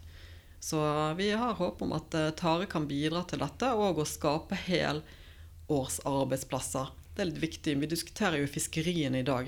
Så 0.60 1.12
vi 1.16 1.30
har 1.30 1.54
håp 1.60 1.82
om 1.86 1.92
at 1.94 2.14
eh, 2.18 2.30
tare 2.36 2.66
kan 2.66 2.88
bidra 2.90 3.22
til 3.28 3.38
dette, 3.44 3.72
og 3.78 3.98
å 4.02 4.04
skape 4.08 4.54
helårsarbeidsplasser. 4.66 6.86
Det 7.14 7.20
er 7.22 7.26
litt 7.30 7.44
viktig. 7.44 7.80
Vi 7.80 7.94
diskuterer 7.94 8.38
jo 8.42 8.48
fiskeriene 8.50 9.18
i 9.22 9.28
dag. 9.28 9.44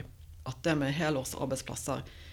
At 0.48 0.58
det 0.64 0.74
med 0.78 0.96
helårsarbeidsplasser 0.96 1.98
Eh, 2.06 2.27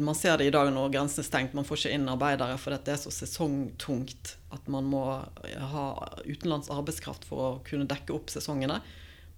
man 0.00 0.14
ser 0.14 0.38
det 0.38 0.44
i 0.48 0.52
dag 0.52 0.70
når 0.72 0.92
grensen 0.94 1.20
er 1.20 1.26
stengt, 1.26 1.52
man 1.56 1.66
får 1.68 1.82
ikke 1.82 1.96
inn 1.98 2.08
arbeidere 2.08 2.56
fordi 2.60 2.78
det 2.86 2.94
er 2.94 3.02
så 3.02 3.12
sesongtungt 3.12 4.36
at 4.54 4.70
man 4.72 4.88
må 4.88 5.02
eh, 5.44 5.60
ha 5.60 5.86
utenlands 6.24 6.70
arbeidskraft 6.72 7.28
for 7.28 7.38
å 7.44 7.50
kunne 7.66 7.88
dekke 7.88 8.14
opp 8.16 8.32
sesongene. 8.32 8.80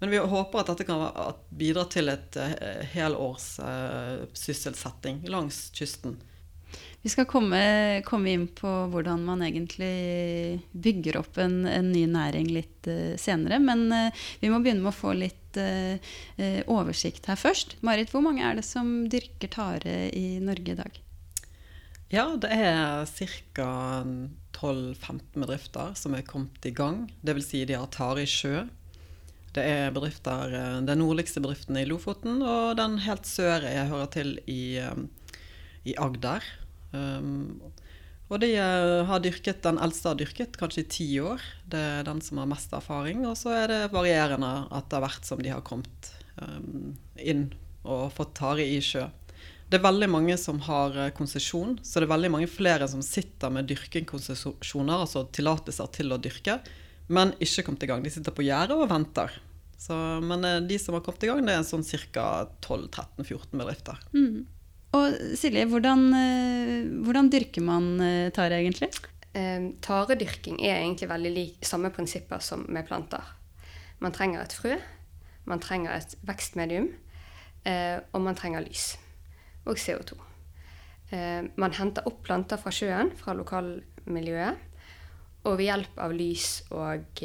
Men 0.00 0.12
vi 0.14 0.20
håper 0.22 0.62
at 0.62 0.70
dette 0.70 0.86
kan 0.88 1.02
bidra 1.50 1.84
til 1.92 2.08
et 2.08 2.36
helårssysselsetting 2.94 2.94
helårs 2.94 4.38
sysselsetting 4.38 5.18
langs 5.28 5.58
kysten. 5.76 6.14
Vi 7.02 7.10
skal 7.12 7.26
komme, 7.28 7.60
komme, 8.06 8.30
inn 8.32 8.46
på 8.56 8.70
hvordan 8.92 9.26
man 9.26 9.42
egentlig 9.44 10.62
bygger 10.72 11.18
opp 11.20 11.36
en, 11.42 11.66
en 11.68 11.92
ny 11.92 12.06
næring 12.08 12.48
litt 12.54 12.88
senere. 13.20 13.58
Men 13.60 13.92
vi 14.40 14.48
må 14.48 14.62
begynne 14.62 14.86
med 14.86 14.94
å 14.94 15.00
få 15.02 15.12
litt 15.18 15.39
uh, 15.58 16.60
oversikt 16.70 17.26
her 17.30 17.38
først. 17.40 17.76
Marit, 17.86 18.12
hvor 18.12 18.22
mange 18.24 18.44
er 18.44 18.58
det 18.58 18.66
som 18.66 19.08
dyrker 19.10 19.50
tare 19.50 19.96
i 20.14 20.38
Norge 20.42 20.74
i 20.74 20.78
dag? 20.78 21.00
Ja, 22.10 22.26
det 22.42 22.50
er 22.50 23.06
ca. 23.06 23.70
12-15 24.60 25.38
bedrifter 25.38 25.94
som 25.96 26.14
er 26.14 26.26
kommet 26.26 26.66
i 26.66 26.74
gang. 26.74 27.06
Dvs. 27.24 27.50
Si 27.52 27.64
de 27.64 27.78
har 27.78 27.90
tare 27.94 28.24
i 28.24 28.28
sjø. 28.28 28.66
Det 29.54 29.62
er 29.66 29.94
bedrifter, 29.94 30.52
den 30.86 31.00
nordligste 31.02 31.40
bedriften 31.42 31.78
i 31.80 31.86
Lofoten, 31.88 32.38
og 32.46 32.76
den 32.78 33.00
helt 33.02 33.26
sør 33.26 33.64
jeg 33.66 33.88
hører 33.90 34.10
til 34.14 34.36
i, 34.46 34.78
i 35.90 35.94
Agder. 35.98 36.44
Um, 36.92 37.58
og 38.30 38.38
de 38.44 38.52
uh, 38.54 39.02
har 39.08 39.22
dyrket, 39.24 39.62
den 39.64 39.78
eldste 39.82 40.12
har 40.12 40.18
dyrket 40.18 40.58
kanskje 40.58 40.84
i 40.84 40.90
ti 40.94 41.06
år. 41.18 41.42
Det 41.70 41.80
er 41.98 42.04
den 42.06 42.20
som 42.22 42.38
har 42.38 42.50
mest 42.50 42.70
erfaring. 42.76 43.24
Og 43.26 43.34
så 43.38 43.50
er 43.58 43.72
det 43.72 43.80
varierende 43.94 44.52
etter 44.78 45.02
hvert 45.02 45.26
som 45.26 45.42
de 45.42 45.50
har 45.50 45.64
kommet 45.66 46.12
um, 46.38 46.92
inn 47.18 47.48
og 47.82 48.12
fått 48.14 48.36
tare 48.38 48.62
i 48.62 48.78
sjø. 48.84 49.08
Det 49.70 49.78
er 49.78 49.86
veldig 49.86 50.10
mange 50.10 50.36
som 50.38 50.62
har 50.62 50.94
uh, 50.94 51.08
konsesjon, 51.16 51.76
så 51.82 51.98
det 51.98 52.06
er 52.06 52.14
veldig 52.14 52.30
mange 52.36 52.50
flere 52.50 52.86
som 52.90 53.02
sitter 53.02 53.50
med 53.54 53.66
dyrkingkonsesjoner, 53.70 54.94
altså 54.94 55.24
tillatelser 55.34 55.90
til 55.98 56.14
å 56.14 56.20
dyrke, 56.22 56.60
men 57.10 57.34
ikke 57.42 57.66
kommet 57.66 57.82
i 57.82 57.90
gang. 57.90 58.06
De 58.06 58.14
sitter 58.14 58.34
på 58.34 58.46
gjerdet 58.46 58.78
og 58.78 58.86
venter. 58.92 59.34
Så, 59.80 59.96
men 60.22 60.44
de 60.68 60.78
som 60.78 60.94
har 60.94 61.02
kommet 61.02 61.26
i 61.26 61.32
gang, 61.32 61.42
det 61.42 61.56
er 61.56 61.66
sånn 61.66 61.82
ca. 62.14 62.46
12-13-14 62.62 63.58
bedrifter. 63.58 64.02
Mm. 64.14 64.44
Og 64.96 65.36
Silje, 65.38 65.66
hvordan, 65.70 66.08
eh, 66.18 66.88
hvordan 67.06 67.30
dyrker 67.30 67.62
man 67.62 67.92
eh, 68.02 68.30
tare 68.34 68.58
egentlig? 68.58 68.90
Taredyrking 69.30 70.56
er 70.58 70.80
egentlig 70.80 71.06
veldig 71.06 71.30
lik 71.30 71.66
samme 71.66 71.92
prinsipper 71.94 72.42
som 72.42 72.64
med 72.66 72.88
planter. 72.88 73.22
Man 74.02 74.10
trenger 74.10 74.42
et 74.42 74.56
frø, 74.56 74.74
man 75.46 75.62
trenger 75.62 75.94
et 75.94 76.16
vekstmedium, 76.26 76.88
eh, 77.62 78.00
og 78.10 78.24
man 78.24 78.34
trenger 78.34 78.64
lys. 78.64 78.96
Og 79.68 79.78
CO2. 79.78 80.18
Eh, 81.12 81.46
man 81.54 81.78
henter 81.78 82.06
opp 82.10 82.24
planter 82.26 82.58
fra 82.58 82.74
sjøen, 82.74 83.14
fra 83.14 83.36
lokalmiljøet. 83.38 84.66
Og 85.46 85.56
ved 85.56 85.68
hjelp 85.70 86.02
av 86.02 86.12
lys 86.12 86.48
og 86.74 87.22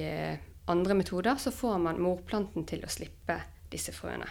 andre 0.71 0.95
metoder 0.95 1.35
så 1.41 1.51
får 1.51 1.81
man 1.83 1.99
morplanten 1.99 2.63
til 2.69 2.85
å 2.85 2.91
slippe 2.91 3.41
disse 3.73 3.91
frøene. 3.91 4.29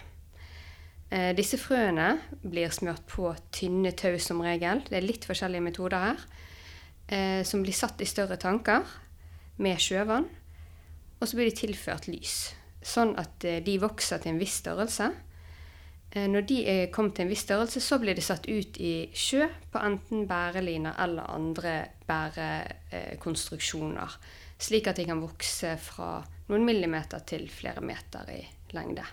Eh, 1.15 1.31
disse 1.37 1.59
frøene 1.61 2.17
blir 2.43 2.73
smurt 2.75 3.05
på 3.07 3.29
tynne 3.55 3.93
tau 3.95 4.17
som 4.19 4.41
regel. 4.43 4.81
Det 4.89 4.97
er 4.99 5.05
litt 5.05 5.25
forskjellige 5.27 5.63
metoder 5.63 5.99
her. 6.09 6.19
Eh, 7.07 7.43
som 7.47 7.63
blir 7.63 7.75
satt 7.77 8.01
i 8.01 8.09
større 8.09 8.37
tanker 8.41 8.83
med 9.61 9.79
sjøvann. 9.79 10.27
Og 11.21 11.27
så 11.27 11.35
blir 11.37 11.47
de 11.47 11.55
tilført 11.55 12.07
lys, 12.11 12.53
sånn 12.83 13.15
at 13.21 13.45
eh, 13.47 13.63
de 13.63 13.77
vokser 13.79 14.17
til 14.19 14.29
en 14.33 14.41
viss 14.41 14.57
størrelse. 14.63 15.07
Når 16.15 16.41
de 16.47 16.57
er 16.63 16.91
kommet 16.95 17.17
til 17.17 17.25
en 17.25 17.31
viss 17.33 17.43
størrelse, 17.43 17.79
så 17.83 17.97
blir 17.99 18.15
de 18.15 18.23
satt 18.23 18.45
ut 18.47 18.77
i 18.79 19.11
sjø 19.11 19.49
på 19.73 19.77
enten 19.83 20.23
bæreliner 20.29 20.95
eller 21.03 21.27
andre 21.27 21.91
bærekonstruksjoner. 22.07 24.15
Slik 24.55 24.87
at 24.87 24.95
de 25.01 25.09
kan 25.09 25.19
vokse 25.19 25.75
fra 25.83 26.23
noen 26.47 26.63
millimeter 26.63 27.19
til 27.27 27.51
flere 27.51 27.83
meter 27.83 28.31
i 28.31 28.39
lengde. 28.71 29.03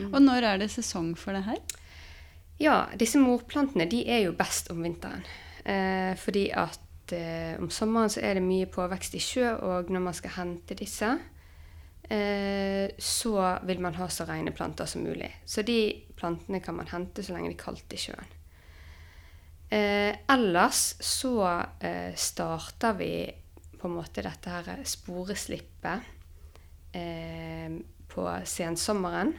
Og 0.00 0.20
når 0.22 0.48
er 0.48 0.62
det 0.62 0.70
sesong 0.72 1.12
for 1.18 1.36
det 1.36 1.44
her? 1.46 1.60
Ja, 2.62 2.76
disse 2.98 3.20
morplantene 3.20 3.88
de 3.90 4.04
er 4.08 4.24
jo 4.26 4.36
best 4.38 4.70
om 4.72 4.82
vinteren. 4.84 5.24
Eh, 5.64 6.14
fordi 6.18 6.46
at 6.54 7.12
eh, 7.14 7.58
om 7.60 7.70
sommeren 7.70 8.10
så 8.12 8.22
er 8.24 8.38
det 8.38 8.44
mye 8.46 8.70
påvekst 8.70 9.16
i 9.18 9.22
sjø, 9.22 9.48
og 9.62 9.90
når 9.92 10.04
man 10.06 10.16
skal 10.16 10.36
hente 10.36 10.76
disse, 10.78 11.10
eh, 12.08 12.86
så 12.98 13.36
vil 13.68 13.82
man 13.82 13.98
ha 13.98 14.08
så 14.08 14.26
rene 14.28 14.54
planter 14.54 14.88
som 14.90 15.04
mulig. 15.04 15.30
Så 15.44 15.64
de 15.66 15.80
plantene 16.16 16.62
kan 16.62 16.78
man 16.78 16.90
hente 16.92 17.24
så 17.24 17.36
lenge 17.36 17.52
det 17.52 17.58
er 17.58 17.64
kaldt 17.64 17.96
i 17.96 18.00
sjøen. 18.00 18.32
Eh, 19.72 20.12
ellers 20.28 20.96
så 21.00 21.36
eh, 21.80 22.12
starter 22.14 22.98
vi 22.98 23.14
på 23.80 23.88
en 23.88 23.96
måte 23.96 24.22
dette 24.22 24.52
her 24.52 24.82
sporeslippet 24.86 26.10
eh, 26.92 27.72
på 28.12 28.26
sensommeren. 28.44 29.32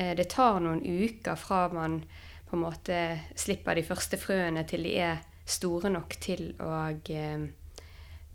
Eh, 0.00 0.14
det 0.16 0.30
tar 0.32 0.60
noen 0.64 0.80
uker 0.80 1.36
fra 1.36 1.66
man 1.72 2.00
på 2.48 2.56
en 2.56 2.64
måte 2.64 3.00
slipper 3.38 3.78
de 3.78 3.86
første 3.86 4.18
frøene 4.18 4.64
til 4.68 4.86
de 4.88 4.96
er 5.04 5.20
store 5.50 5.90
nok 5.92 6.16
til 6.22 6.54
å 6.62 6.72
eh, 6.88 7.44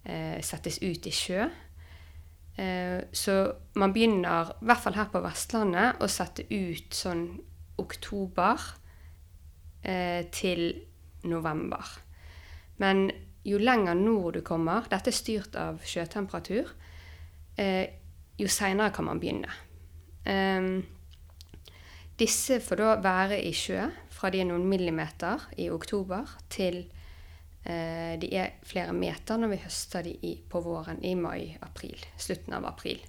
eh, 0.04 0.38
settes 0.46 0.82
ut 0.84 1.08
i 1.08 1.14
sjø. 1.14 1.46
Så 2.56 3.34
man 3.76 3.92
begynner, 3.92 4.54
i 4.62 4.68
hvert 4.70 4.80
fall 4.80 4.96
her 4.96 5.10
på 5.12 5.20
Vestlandet, 5.20 5.98
å 6.00 6.08
sette 6.08 6.46
ut 6.48 6.96
sånn 6.96 7.26
oktober 7.84 8.64
til 10.32 10.62
november. 11.28 11.90
Men 12.80 13.10
jo 13.44 13.60
lenger 13.60 14.00
nord 14.00 14.38
du 14.38 14.42
kommer, 14.48 14.88
dette 14.88 15.12
er 15.12 15.18
styrt 15.20 15.60
av 15.60 15.84
sjøtemperatur, 15.84 16.72
jo 17.60 18.48
seinere 18.48 18.96
kan 18.96 19.10
man 19.12 19.20
begynne. 19.20 19.52
Um, 20.24 20.80
disse 22.20 22.60
får 22.64 22.80
da 22.80 22.92
være 23.04 23.40
i 23.44 23.52
sjø 23.56 23.82
fra 24.16 24.32
de 24.32 24.42
er 24.42 24.48
noen 24.48 24.68
millimeter 24.70 25.42
i 25.60 25.68
oktober 25.74 26.30
til 26.52 26.86
eh, 27.64 28.16
de 28.22 28.30
er 28.40 28.56
flere 28.66 28.96
meter 28.96 29.42
når 29.42 29.52
vi 29.52 29.64
høster 29.66 30.06
de 30.08 30.14
i, 30.24 30.38
på 30.40 30.62
våren 30.64 31.02
i 31.04 31.16
mai-april. 31.20 32.00
Slutten 32.18 32.56
av 32.56 32.70
april. 32.72 33.02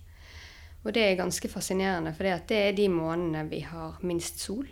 Og 0.87 0.93
det 0.95 1.03
er 1.03 1.19
ganske 1.19 1.51
fascinerende, 1.51 2.13
for 2.15 2.27
det 2.27 2.59
er 2.59 2.75
de 2.77 2.89
månedene 2.91 3.47
vi 3.51 3.63
har 3.67 3.99
minst 4.07 4.43
sol. 4.43 4.67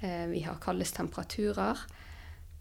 Eh, 0.00 0.26
vi 0.32 0.44
har 0.44 0.60
kaldest 0.60 0.96
temperaturer, 0.96 1.80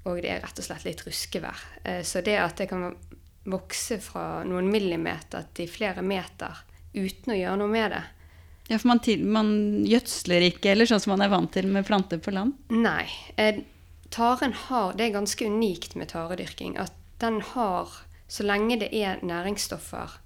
og 0.06 0.22
det 0.24 0.32
er 0.32 0.42
rett 0.44 0.60
og 0.60 0.68
slett 0.68 0.88
litt 0.88 1.04
ruskevær. 1.06 1.68
Eh, 1.84 2.02
så 2.08 2.24
det 2.24 2.40
at 2.40 2.60
det 2.60 2.70
kan 2.72 2.90
vokse 3.46 4.00
fra 4.02 4.44
noen 4.48 4.68
millimeter 4.72 5.48
til 5.56 5.70
flere 5.70 6.04
meter 6.04 6.64
uten 6.96 7.34
å 7.34 7.38
gjøre 7.38 7.60
noe 7.60 7.72
med 7.72 7.92
det, 7.92 8.04
Ja, 8.67 8.79
for 8.79 8.88
man, 8.88 9.00
til, 9.05 9.22
man 9.29 9.50
gjødsler 9.86 10.48
ikke, 10.48 10.72
eller 10.72 10.89
sånn 10.89 11.01
som 11.03 11.13
man 11.13 11.25
er 11.25 11.31
vant 11.34 11.51
til 11.53 11.67
med 11.69 11.86
planter 11.86 12.22
på 12.22 12.34
land? 12.34 12.55
Nei. 12.74 13.05
Eh, 13.38 13.62
taren 14.10 14.55
har 14.67 14.95
Det 14.98 15.05
er 15.05 15.17
ganske 15.19 15.45
unikt 15.45 15.95
med 15.95 16.10
taredyrking 16.13 16.77
at 16.81 16.93
den 17.22 17.41
har 17.53 17.91
Så 18.27 18.43
lenge 18.43 18.79
det 18.81 18.89
er 18.89 19.22
næringsstoffer 19.22 20.17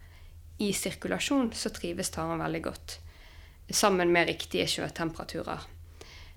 i 0.59 0.71
sirkulasjon, 0.73 1.51
så 1.53 1.69
trives 1.69 2.09
taren 2.09 2.39
veldig 2.39 2.61
godt. 2.63 2.95
Sammen 3.71 4.11
med 4.11 4.27
riktige 4.27 4.67
sjøtemperaturer. 4.67 5.65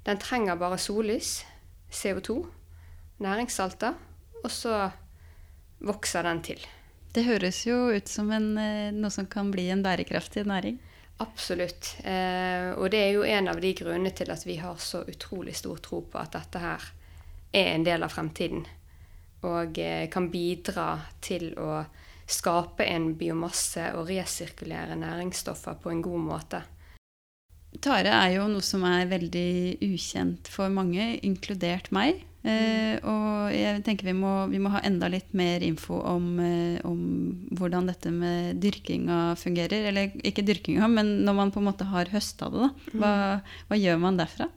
Den 0.04 0.18
trenger 0.18 0.58
bare 0.58 0.78
sollys, 0.78 1.44
CO2, 1.90 2.40
næringssalter, 3.22 3.94
og 4.42 4.50
så 4.50 4.90
vokser 5.82 6.26
den 6.26 6.42
til. 6.42 6.66
Det 7.14 7.26
høres 7.26 7.62
jo 7.66 7.92
ut 7.94 8.08
som 8.08 8.30
en, 8.34 8.56
eh, 8.58 8.90
noe 8.90 9.10
som 9.10 9.26
kan 9.26 9.50
bli 9.50 9.68
en 9.70 9.82
bærekraftig 9.82 10.46
næring. 10.46 10.78
Absolutt. 11.20 11.96
Eh, 12.04 12.72
og 12.72 12.90
det 12.90 13.02
er 13.02 13.10
jo 13.14 13.26
en 13.26 13.50
av 13.52 13.60
de 13.62 13.72
grunnene 13.76 14.12
til 14.16 14.32
at 14.32 14.46
vi 14.46 14.56
har 14.62 14.78
så 14.80 15.04
utrolig 15.08 15.54
stor 15.58 15.82
tro 15.84 16.02
på 16.08 16.18
at 16.18 16.34
dette 16.34 16.62
her 16.62 16.86
er 17.52 17.74
en 17.74 17.84
del 17.86 18.02
av 18.02 18.14
fremtiden. 18.14 18.64
Og 19.46 19.78
eh, 19.78 20.08
kan 20.10 20.30
bidra 20.32 20.88
til 21.22 21.52
å 21.58 21.82
skape 22.32 22.86
en 22.88 23.12
biomasse 23.18 23.90
og 23.98 24.08
resirkulere 24.08 24.96
næringsstoffer 24.98 25.78
på 25.82 25.92
en 25.92 26.02
god 26.04 26.26
måte. 26.26 26.62
Tare 27.82 28.12
er 28.12 28.34
jo 28.36 28.48
noe 28.52 28.64
som 28.64 28.84
er 28.84 29.08
veldig 29.08 29.80
ukjent 29.84 30.48
for 30.52 30.72
mange, 30.72 31.14
inkludert 31.24 31.88
meg. 31.94 32.20
Eh, 32.42 32.96
og 33.06 33.52
jeg 33.54 33.84
tenker 33.86 34.08
vi 34.08 34.16
må, 34.18 34.32
vi 34.50 34.58
må 34.62 34.72
ha 34.74 34.80
enda 34.82 35.06
litt 35.12 35.30
mer 35.38 35.62
info 35.62 36.00
om, 36.10 36.26
eh, 36.42 36.80
om 36.88 36.98
hvordan 37.54 37.86
dette 37.90 38.10
med 38.14 38.58
dyrkinga 38.62 39.36
fungerer. 39.38 39.86
Eller 39.92 40.16
ikke 40.26 40.44
dyrkinga, 40.46 40.88
men 40.90 41.14
når 41.26 41.38
man 41.38 41.54
på 41.54 41.62
en 41.62 41.68
måte 41.70 41.86
har 41.92 42.10
høsta 42.12 42.50
det, 42.52 42.66
da. 42.66 42.98
Hva, 42.98 43.14
hva 43.70 43.78
gjør 43.78 44.02
man 44.02 44.18
derfra? 44.18 44.50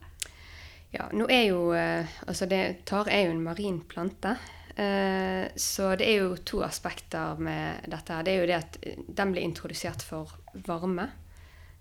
Ja, 0.96 1.10
nå 1.12 1.28
er 1.28 1.50
jo 1.50 1.74
eh, 1.76 2.08
Altså, 2.26 2.48
det, 2.50 2.86
tar 2.90 3.10
er 3.12 3.28
jo 3.28 3.36
en 3.36 3.46
marin 3.46 3.82
plante. 3.90 4.38
Så 4.76 5.86
det 5.96 6.04
er 6.04 6.18
jo 6.20 6.34
to 6.44 6.58
aspekter 6.66 7.40
med 7.40 7.86
dette. 7.88 8.12
her. 8.12 8.26
Det 8.28 8.34
er 8.34 8.42
jo 8.42 8.48
det 8.50 8.58
at 8.58 8.74
den 9.08 9.32
blir 9.32 9.46
introdusert 9.48 10.04
for 10.04 10.34
varme 10.68 11.06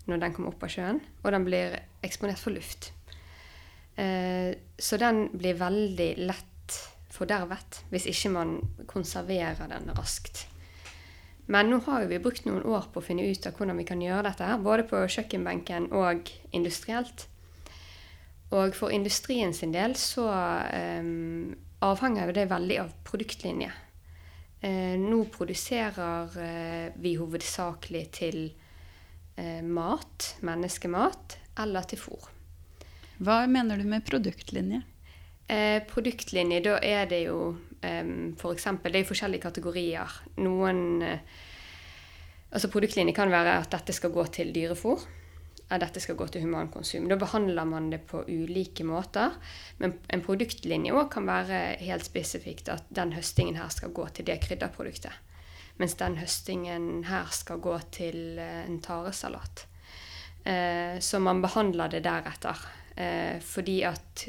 når 0.07 0.21
den 0.21 0.31
kommer 0.31 0.53
opp 0.53 0.63
av 0.63 0.71
sjøen, 0.71 1.01
og 1.25 1.33
den 1.35 1.43
blir 1.43 1.75
eksponert 2.07 2.39
for 2.39 2.55
luft. 2.55 2.93
Eh, 3.95 4.51
så 4.77 4.97
den 4.99 5.29
blir 5.33 5.55
veldig 5.59 6.09
lett 6.27 6.79
fordervet 7.15 7.85
hvis 7.93 8.09
ikke 8.11 8.33
man 8.33 8.57
konserverer 8.91 9.71
den 9.71 9.93
raskt. 9.95 10.47
Men 11.45 11.69
nå 11.69 11.79
har 11.85 12.07
vi 12.09 12.19
brukt 12.19 12.47
noen 12.47 12.65
år 12.65 12.89
på 12.91 12.99
å 12.99 13.05
finne 13.05 13.27
ut 13.29 13.45
av 13.45 13.55
hvordan 13.55 13.77
vi 13.77 13.85
kan 13.87 14.01
gjøre 14.01 14.25
dette, 14.27 14.49
her, 14.49 14.61
både 14.65 14.87
på 14.89 15.03
kjøkkenbenken 15.13 15.91
og 15.93 16.31
industrielt. 16.57 17.27
Og 18.55 18.73
for 18.77 18.93
industrien 18.93 19.53
sin 19.53 19.73
del 19.73 19.93
så 19.99 20.25
um, 20.25 21.53
avhenger 21.85 22.29
jo 22.29 22.37
det 22.39 22.49
veldig 22.49 22.79
av 22.81 22.93
produktlinje. 23.05 23.71
Uh, 24.65 24.95
nå 24.97 25.21
produserer 25.33 26.33
uh, 26.33 26.93
vi 26.97 27.13
hovedsakelig 27.19 28.05
til 28.17 28.39
uh, 29.37 29.61
mat, 29.61 30.31
menneskemat, 30.45 31.37
eller 31.61 31.93
til 31.93 32.01
fôr. 32.01 32.34
Hva 33.17 33.45
mener 33.47 33.79
du 33.79 33.87
med 33.87 34.05
produktlinje? 34.05 34.81
Eh, 35.47 35.81
produktlinje, 35.87 36.61
da 36.65 36.79
er 36.81 37.05
det 37.07 37.21
jo 37.27 37.55
eh, 37.81 38.01
eksempel, 38.51 38.91
Det 38.91 39.03
er 39.03 39.11
forskjellige 39.11 39.45
kategorier. 39.45 40.17
Noen 40.37 41.01
eh, 41.01 41.19
Altså 42.55 42.69
produktlinje 42.71 43.11
kan 43.11 43.31
være 43.33 43.57
at 43.59 43.73
dette 43.73 43.91
skal 43.91 44.13
gå 44.15 44.23
til 44.31 44.53
dyrefôr. 44.55 45.01
At 45.65 45.81
dette 45.81 45.99
skal 45.99 46.15
gå 46.15 46.27
til 46.31 46.45
humankonsum. 46.45 47.09
Da 47.09 47.17
behandler 47.19 47.65
man 47.67 47.89
det 47.91 48.05
på 48.07 48.21
ulike 48.29 48.85
måter. 48.87 49.33
Men 49.81 49.97
en 50.13 50.23
produktlinje 50.23 50.93
òg 50.95 51.09
kan 51.11 51.27
være 51.27 51.81
helt 51.81 52.05
spesifikt 52.07 52.69
at 52.71 52.87
den 52.95 53.11
høstingen 53.17 53.57
her 53.59 53.73
skal 53.73 53.91
gå 53.91 54.07
til 54.13 54.29
det 54.29 54.37
krydderproduktet. 54.45 55.11
Mens 55.81 55.97
den 55.99 56.15
høstingen 56.21 57.03
her 57.09 57.27
skal 57.35 57.59
gå 57.59 57.75
til 57.91 58.39
eh, 58.39 58.63
en 58.69 58.79
taresalat. 58.79 59.65
Eh, 60.47 60.95
så 61.03 61.19
man 61.19 61.41
behandler 61.43 61.91
det 61.91 62.05
deretter. 62.05 62.61
Eh, 62.95 63.39
fordi 63.43 63.81
at 63.87 64.27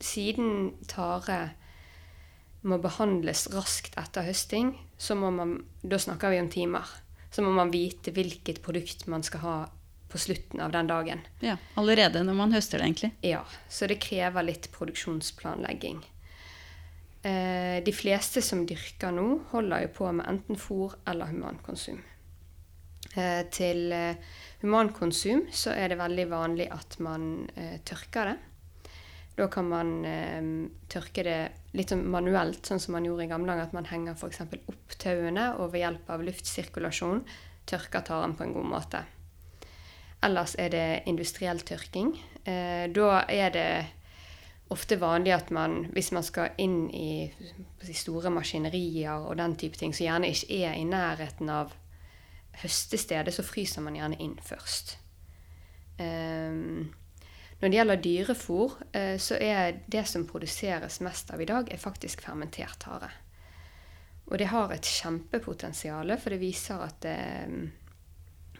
siden 0.00 0.74
tare 0.88 1.50
må 2.66 2.78
behandles 2.82 3.46
raskt 3.52 3.96
etter 4.00 4.26
høsting, 4.26 4.74
så 4.98 5.14
må 5.14 5.30
man, 5.30 5.58
da 5.82 5.98
snakker 6.00 6.32
vi 6.32 6.40
om 6.40 6.50
timer, 6.50 6.88
så 7.30 7.44
må 7.44 7.52
man 7.54 7.70
vite 7.70 8.14
hvilket 8.16 8.62
produkt 8.64 9.06
man 9.12 9.22
skal 9.26 9.44
ha 9.44 9.56
på 10.08 10.18
slutten 10.18 10.60
av 10.64 10.72
den 10.72 10.88
dagen. 10.90 11.22
Ja, 11.40 11.56
Allerede 11.74 12.22
når 12.24 12.34
man 12.38 12.52
høster 12.54 12.78
det, 12.78 12.88
egentlig. 12.88 13.12
Ja, 13.26 13.44
så 13.68 13.88
det 13.90 14.00
krever 14.02 14.46
litt 14.46 14.70
produksjonsplanlegging. 14.74 16.00
Eh, 17.26 17.84
de 17.84 17.92
fleste 17.94 18.42
som 18.42 18.64
dyrker 18.66 19.14
nå, 19.14 19.26
holder 19.50 19.86
jo 19.86 19.94
på 19.98 20.10
med 20.14 20.28
enten 20.30 20.58
fôr 20.60 20.94
eller 21.06 21.32
humankonsum. 21.32 21.98
Eh, 23.16 23.46
til 23.48 23.92
eh, 23.96 24.18
humankonsum 24.60 25.46
så 25.54 25.72
er 25.72 25.88
det 25.88 26.00
veldig 26.00 26.26
vanlig 26.28 26.66
at 26.72 26.98
man 27.04 27.46
eh, 27.56 27.78
tørker 27.86 28.32
det. 28.32 28.36
Da 29.36 29.50
kan 29.52 29.66
man 29.68 29.90
tørke 30.88 31.20
det 31.20 31.40
litt 31.76 31.90
sånn 31.92 32.06
manuelt, 32.08 32.62
sånn 32.64 32.80
som 32.80 32.94
man 32.96 33.04
gjorde 33.04 33.26
i 33.26 33.28
gamle 33.28 33.52
dager. 33.52 33.66
At 33.66 33.74
man 33.76 33.88
henger 33.90 34.14
f.eks. 34.16 34.40
opp 34.56 34.94
tauene 34.96 35.50
og 35.60 35.74
ved 35.74 35.82
hjelp 35.82 36.08
av 36.14 36.24
luftsirkulasjon 36.24 37.20
tørker 37.68 38.06
taren 38.08 38.32
på 38.32 38.46
en 38.46 38.54
god 38.56 38.70
måte. 38.70 39.02
Ellers 40.24 40.56
er 40.56 40.72
det 40.72 40.86
industriell 41.12 41.60
tørking. 41.68 42.14
Da 42.46 43.10
er 43.28 43.52
det 43.52 43.68
ofte 44.72 44.96
vanlig 45.04 45.36
at 45.36 45.52
man, 45.52 45.82
hvis 45.92 46.14
man 46.16 46.24
skal 46.24 46.56
inn 46.56 46.86
i 46.88 47.28
store 47.92 48.32
maskinerier 48.32 49.20
og 49.20 49.36
den 49.36 49.58
type 49.60 49.76
ting, 49.76 49.92
som 49.92 50.08
gjerne 50.08 50.32
ikke 50.32 50.62
er 50.64 50.80
i 50.80 50.88
nærheten 50.88 51.52
av 51.52 51.76
høstestedet, 52.62 53.34
så 53.34 53.44
fryser 53.44 53.84
man 53.84 53.98
gjerne 53.98 54.18
inn 54.22 54.38
først. 54.42 54.96
Um, 55.98 56.88
når 57.56 57.70
det 57.70 57.78
gjelder 57.78 58.02
dyrefôr, 58.04 58.72
eh, 58.92 59.16
så 59.18 59.38
er 59.40 59.78
det 59.88 60.04
som 60.08 60.26
produseres 60.28 61.00
mest 61.00 61.30
av 61.32 61.40
i 61.40 61.48
dag, 61.48 61.70
er 61.72 61.80
faktisk 61.80 62.20
fermentert 62.26 62.84
hare. 62.84 63.08
Og 64.26 64.36
det 64.38 64.50
har 64.50 64.74
et 64.74 64.84
kjempepotensial, 64.84 66.12
for 66.20 66.34
det 66.34 66.40
viser 66.42 66.82
at 66.84 67.00
det, 67.00 67.16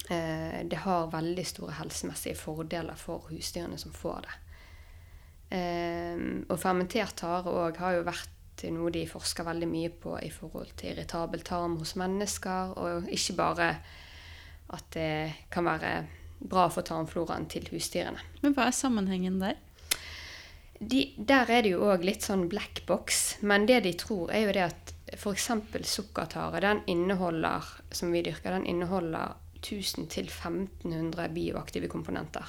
eh, 0.09 0.63
det 0.65 0.81
har 0.87 1.13
veldig 1.13 1.47
store 1.47 1.77
helsemessige 1.77 2.39
fordeler 2.41 2.97
for 2.97 3.29
husdyrene 3.29 3.79
som 3.79 3.93
får 3.93 4.21
det. 4.25 4.37
Eh, 5.59 6.17
og 6.49 6.59
fermentert 6.59 7.21
hare 7.21 7.53
òg 7.53 7.77
har 7.77 7.99
jo 7.99 8.07
vært 8.09 8.36
noe 8.73 8.91
de 8.95 9.05
forsker 9.09 9.47
veldig 9.47 9.69
mye 9.69 9.93
på 9.93 10.17
i 10.25 10.31
forhold 10.33 10.73
til 10.81 10.95
irritabel 10.95 11.43
tarm 11.47 11.77
hos 11.81 11.95
mennesker, 12.01 12.77
og 12.81 13.11
ikke 13.13 13.37
bare 13.39 13.69
at 14.77 14.89
det 14.97 15.11
kan 15.53 15.67
være 15.69 15.93
bra 16.41 16.67
for 16.73 16.87
tarmfloraen 16.87 17.47
til 17.51 17.69
husdyrene. 17.71 18.21
Men 18.43 18.57
hva 18.57 18.69
er 18.69 18.77
sammenhengen 18.77 19.39
der? 19.41 19.57
De, 20.77 21.07
der 21.17 21.49
er 21.49 21.65
det 21.65 21.73
jo 21.73 21.87
òg 21.89 22.05
litt 22.05 22.27
sånn 22.27 22.49
black 22.53 22.83
box. 22.89 23.39
Men 23.41 23.65
det 23.69 23.83
de 23.87 23.95
tror, 23.97 24.29
er 24.35 24.45
jo 24.45 24.55
det 24.57 24.67
at 24.67 24.93
f.eks. 25.17 25.49
sukkertare, 25.89 26.61
den 26.61 26.83
inneholder, 26.91 27.65
som 27.95 28.13
vi 28.13 28.25
dyrker, 28.27 28.59
den 28.59 28.67
inneholder 28.69 29.37
1000-1500 29.63 31.29
bioaktive 31.33 31.89
komponenter. 31.89 32.45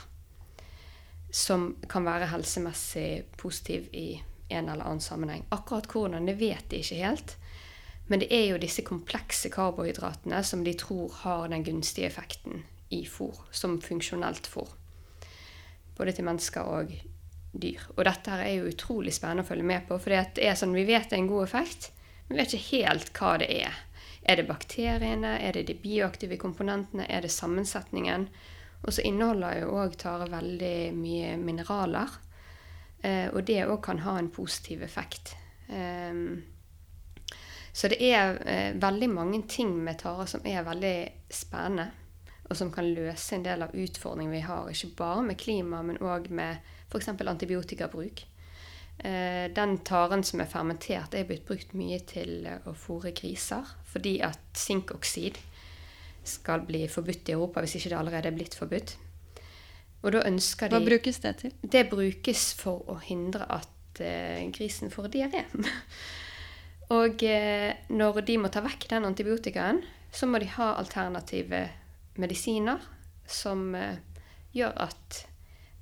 Som 1.31 1.75
kan 1.89 2.07
være 2.07 2.31
helsemessig 2.33 3.27
positiv 3.39 3.87
i 3.95 4.09
en 4.49 4.69
eller 4.69 4.83
annen 4.83 5.03
sammenheng. 5.03 5.45
Akkurat 5.49 5.87
hvordan, 5.91 6.25
det 6.25 6.37
vet 6.39 6.69
de 6.69 6.81
ikke 6.81 7.01
helt. 7.01 7.35
Men 8.07 8.23
det 8.23 8.29
er 8.31 8.45
jo 8.51 8.61
disse 8.61 8.85
komplekse 8.87 9.51
karbohydratene 9.51 10.39
som 10.43 10.63
de 10.63 10.73
tror 10.79 11.11
har 11.23 11.49
den 11.51 11.65
gunstige 11.67 12.07
effekten 12.07 12.63
i 12.89 13.03
fôr, 13.05 13.35
som 13.51 13.81
funksjonelt 13.83 14.47
fôr. 14.47 14.69
Både 15.97 16.13
til 16.15 16.27
mennesker 16.27 16.69
og 16.71 16.93
dyr. 17.51 17.83
Og 17.97 18.05
dette 18.07 18.31
her 18.31 18.45
er 18.45 18.53
jo 18.55 18.71
utrolig 18.71 19.11
spennende 19.15 19.43
å 19.43 19.49
følge 19.49 19.67
med 19.67 19.87
på, 19.89 19.97
for 19.99 20.13
det 20.13 20.43
er 20.45 20.55
sånn, 20.55 20.75
vi 20.77 20.85
vet 20.87 21.09
det 21.09 21.17
er 21.17 21.23
en 21.25 21.31
god 21.31 21.47
effekt, 21.47 21.89
men 22.27 22.37
vi 22.37 22.41
vet 22.43 22.55
ikke 22.55 22.77
helt 22.85 23.11
hva 23.17 23.33
det 23.41 23.49
er. 23.57 23.81
Er 24.27 24.39
det 24.39 24.47
bakteriene, 24.47 25.37
er 25.39 25.55
det 25.55 25.67
de 25.69 25.75
bioaktive 25.79 26.39
komponentene, 26.39 27.07
er 27.07 27.23
det 27.23 27.31
sammensetningen? 27.31 28.27
Og 28.83 28.93
så 28.93 29.03
inneholder 29.07 29.61
jo 29.63 29.75
òg 29.81 29.95
tare 29.99 30.29
veldig 30.31 30.77
mye 30.95 31.35
mineraler, 31.41 32.17
eh, 33.03 33.27
og 33.33 33.43
det 33.47 33.63
òg 33.65 33.81
kan 33.85 33.99
ha 34.05 34.17
en 34.19 34.31
positiv 34.33 34.83
effekt. 34.83 35.35
Um, 35.67 36.43
så 37.71 37.89
det 37.91 37.99
er 38.01 38.39
eh, 38.47 38.73
veldig 38.79 39.09
mange 39.11 39.43
ting 39.49 39.75
med 39.83 39.99
tare 40.01 40.25
som 40.29 40.45
er 40.47 40.65
veldig 40.65 40.97
spennende 41.29 41.91
og 42.47 42.55
som 42.55 42.71
kan 42.71 42.87
løse 42.95 43.35
en 43.35 43.43
del 43.43 43.65
av 43.65 43.75
utfordringene 43.75 44.37
vi 44.37 44.45
har, 44.45 44.69
ikke 44.71 44.95
bare 44.99 45.23
med 45.25 45.39
klima, 45.39 45.81
men 45.83 45.99
òg 45.99 46.29
med 46.31 46.63
f.eks. 46.87 47.09
antibiotikabruk. 47.11 48.23
Eh, 48.97 49.45
den 49.53 49.77
taren 49.85 50.23
som 50.23 50.41
er 50.41 50.49
fermentert, 50.49 51.13
er 51.13 51.27
blitt 51.27 51.45
brukt 51.47 51.75
mye 51.77 51.99
til 52.07 52.47
å 52.47 52.73
fôre 52.77 53.11
griser, 53.15 53.67
fordi 53.91 54.17
at 54.25 54.39
sinkoksid 54.57 55.41
skal 56.27 56.63
bli 56.67 56.85
forbudt 56.91 57.29
i 57.29 57.35
Europa 57.35 57.63
hvis 57.63 57.77
ikke 57.79 57.91
det 57.91 57.99
allerede 57.99 58.31
er 58.31 58.39
blitt 58.39 58.55
forbudt. 58.57 58.95
Og 60.05 60.13
da 60.13 60.23
ønsker 60.27 60.69
de 60.69 60.77
Hva 60.77 60.85
brukes 60.85 61.21
det 61.23 61.33
til? 61.41 61.53
Det 61.61 61.87
brukes 61.89 62.51
for 62.59 62.85
å 62.91 62.97
hindre 63.01 63.47
at 63.49 64.01
eh, 64.03 64.43
grisen 64.53 64.93
får 64.93 65.09
diaré. 65.15 65.45
og 66.97 67.23
eh, 67.25 67.71
når 67.89 68.21
de 68.27 68.37
må 68.41 68.51
ta 68.53 68.61
vekk 68.65 68.89
den 68.93 69.07
antibiotikaen, 69.09 69.81
så 70.13 70.29
må 70.29 70.39
de 70.41 70.51
ha 70.53 70.75
alternative 70.77 71.65
medisiner 72.21 72.83
som 73.27 73.73
eh, 73.75 73.97
gjør 74.55 74.77
at 74.85 75.23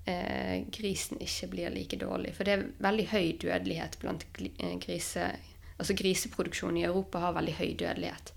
eh, 0.09 0.63
grisen 0.73 1.21
ikke 1.21 1.51
blir 1.51 1.75
like 1.75 1.99
dårlig. 1.99 2.33
For 2.37 2.47
det 2.47 2.55
er 2.55 2.65
veldig 2.83 3.09
høy 3.11 3.35
dødelighet 3.41 3.99
blant 4.03 4.25
eh, 4.39 4.79
grise... 4.81 5.33
Altså 5.75 5.91
griseproduksjonen 5.91 6.77
i 6.79 6.85
Europa 6.87 7.19
har 7.19 7.33
veldig 7.35 7.53
høy 7.57 7.73
dødelighet. 7.75 8.29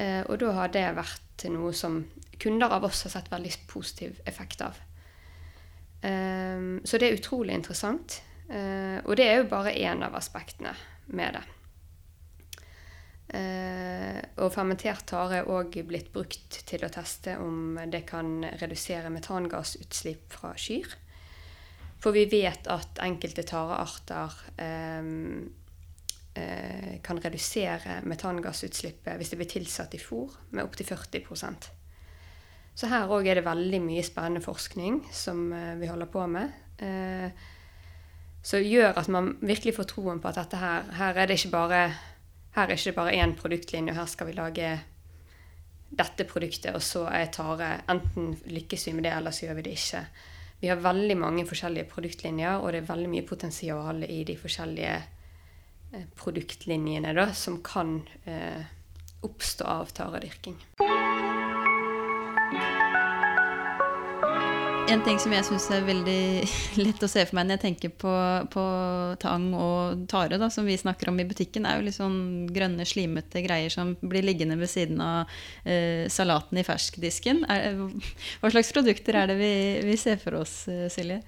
Eh, 0.00 0.22
og 0.24 0.38
da 0.40 0.54
har 0.56 0.70
det 0.72 0.86
vært 0.96 1.44
noe 1.52 1.74
som 1.76 1.98
kunder 2.42 2.74
av 2.74 2.84
oss 2.88 3.04
har 3.06 3.14
sett 3.14 3.30
veldig 3.32 3.52
positiv 3.70 4.20
effekt 4.26 4.64
av. 4.66 4.78
Um, 6.02 6.80
så 6.84 6.98
det 6.98 7.08
er 7.08 7.18
utrolig 7.20 7.54
interessant. 7.54 8.18
Uh, 8.50 8.98
og 9.06 9.16
det 9.16 9.28
er 9.28 9.40
jo 9.40 9.50
bare 9.52 9.74
én 9.78 10.02
av 10.02 10.16
aspektene 10.18 10.74
med 11.14 11.38
det. 11.38 11.44
Uh, 13.32 14.18
og 14.44 14.50
fermentert 14.52 15.06
tare 15.08 15.38
er 15.40 15.48
òg 15.48 15.78
blitt 15.88 16.10
brukt 16.12 16.58
til 16.68 16.82
å 16.84 16.90
teste 16.92 17.38
om 17.40 17.78
det 17.88 18.02
kan 18.10 18.42
redusere 18.60 19.12
metangassutslipp 19.14 20.34
fra 20.34 20.52
kyr. 20.58 20.90
For 22.02 22.12
vi 22.12 22.26
vet 22.26 22.66
at 22.66 22.98
enkelte 23.04 23.44
tarearter 23.46 24.34
um, 24.58 25.44
uh, 26.34 26.94
kan 27.06 27.22
redusere 27.22 28.00
metangassutslippet 28.10 29.20
hvis 29.20 29.30
det 29.30 29.38
blir 29.38 29.52
tilsatt 29.54 29.94
i 29.94 30.02
fôr, 30.02 30.34
med 30.50 30.66
opptil 30.66 30.90
40 30.90 31.81
Så 32.74 32.88
her 32.88 33.10
òg 33.12 33.26
er 33.28 33.38
det 33.38 33.46
veldig 33.46 33.82
mye 33.84 34.04
spennende 34.06 34.44
forskning 34.44 35.02
som 35.12 35.50
eh, 35.52 35.74
vi 35.80 35.90
holder 35.90 36.08
på 36.12 36.24
med. 36.30 36.54
Eh, 36.82 37.50
som 38.42 38.64
gjør 38.64 38.96
at 38.98 39.10
man 39.12 39.36
virkelig 39.40 39.76
får 39.76 39.90
troen 39.92 40.22
på 40.22 40.30
at 40.30 40.40
dette 40.40 40.58
her, 40.58 40.88
her 40.98 41.20
er 41.20 41.30
det 41.30 41.38
ikke 41.38 41.52
bare 41.52 41.82
her 42.52 42.68
er 42.68 42.76
ikke 42.76 42.92
bare 42.92 43.14
én 43.16 43.36
produktlinje, 43.36 43.92
og 43.92 43.96
her 43.96 44.08
skal 44.10 44.28
vi 44.28 44.34
lage 44.36 44.72
dette 45.92 46.24
produktet, 46.28 46.74
og 46.74 46.82
så 46.84 47.06
er 47.08 47.30
tare 47.32 47.70
Enten 47.88 48.34
lykkes 48.48 48.86
vi 48.88 48.92
med 48.96 49.06
det, 49.06 49.14
eller 49.16 49.32
så 49.32 49.46
gjør 49.46 49.58
vi 49.60 49.64
det 49.68 49.76
ikke. 49.78 50.02
Vi 50.60 50.68
har 50.68 50.84
veldig 50.84 51.16
mange 51.18 51.46
forskjellige 51.48 51.88
produktlinjer, 51.90 52.60
og 52.60 52.72
det 52.72 52.82
er 52.82 52.90
veldig 52.92 53.08
mye 53.14 53.26
potensial 53.28 54.04
i 54.04 54.20
de 54.24 54.36
forskjellige 54.38 54.94
eh, 55.92 56.04
produktlinjene 56.16 57.16
da, 57.16 57.32
som 57.32 57.62
kan 57.64 58.00
eh, 58.24 58.68
oppstå 59.22 59.64
av 59.64 59.96
taredyrking. 59.96 60.60
En 64.92 65.00
ting 65.00 65.16
som 65.16 65.32
jeg 65.32 65.46
syns 65.46 65.66
er 65.72 65.84
veldig 65.86 66.44
lett 66.84 67.04
å 67.04 67.08
se 67.08 67.22
for 67.24 67.38
meg 67.38 67.46
når 67.46 67.56
jeg 67.56 67.62
tenker 67.62 67.92
på, 68.02 68.12
på 68.52 68.64
tang 69.22 69.46
og 69.56 70.02
tare, 70.10 70.36
da, 70.40 70.50
som 70.52 70.66
vi 70.68 70.76
snakker 70.76 71.08
om 71.08 71.20
i 71.22 71.26
butikken, 71.28 71.64
er 71.64 71.78
jo 71.78 71.86
litt 71.86 71.96
sånn 71.96 72.18
grønne, 72.52 72.84
slimete 72.88 73.40
greier 73.46 73.72
som 73.72 73.94
blir 74.02 74.26
liggende 74.26 74.58
ved 74.60 74.68
siden 74.68 75.00
av 75.00 75.32
eh, 75.64 76.10
salaten 76.12 76.60
i 76.60 76.66
ferskdisken. 76.66 77.44
Er, 77.48 77.78
hva 78.42 78.52
slags 78.52 78.74
produkter 78.76 79.16
er 79.22 79.32
det 79.32 79.38
vi, 79.40 79.54
vi 79.86 79.96
ser 80.00 80.20
for 80.20 80.42
oss, 80.42 80.66
eh, 80.68 80.90
Silje? 80.92 81.22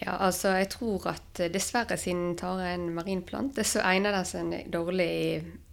Ja, 0.00 0.16
altså 0.18 0.56
jeg 0.58 0.70
tror 0.74 1.06
at 1.12 1.40
eh, 1.40 1.50
dessverre, 1.54 1.96
siden 2.00 2.34
tare 2.38 2.66
er 2.66 2.78
en 2.78 2.88
marinplante, 2.96 3.64
så 3.66 3.82
egner 3.86 4.16
den 4.16 4.26
seg 4.28 4.72
dårlig 4.74 5.06
i, 5.06 5.28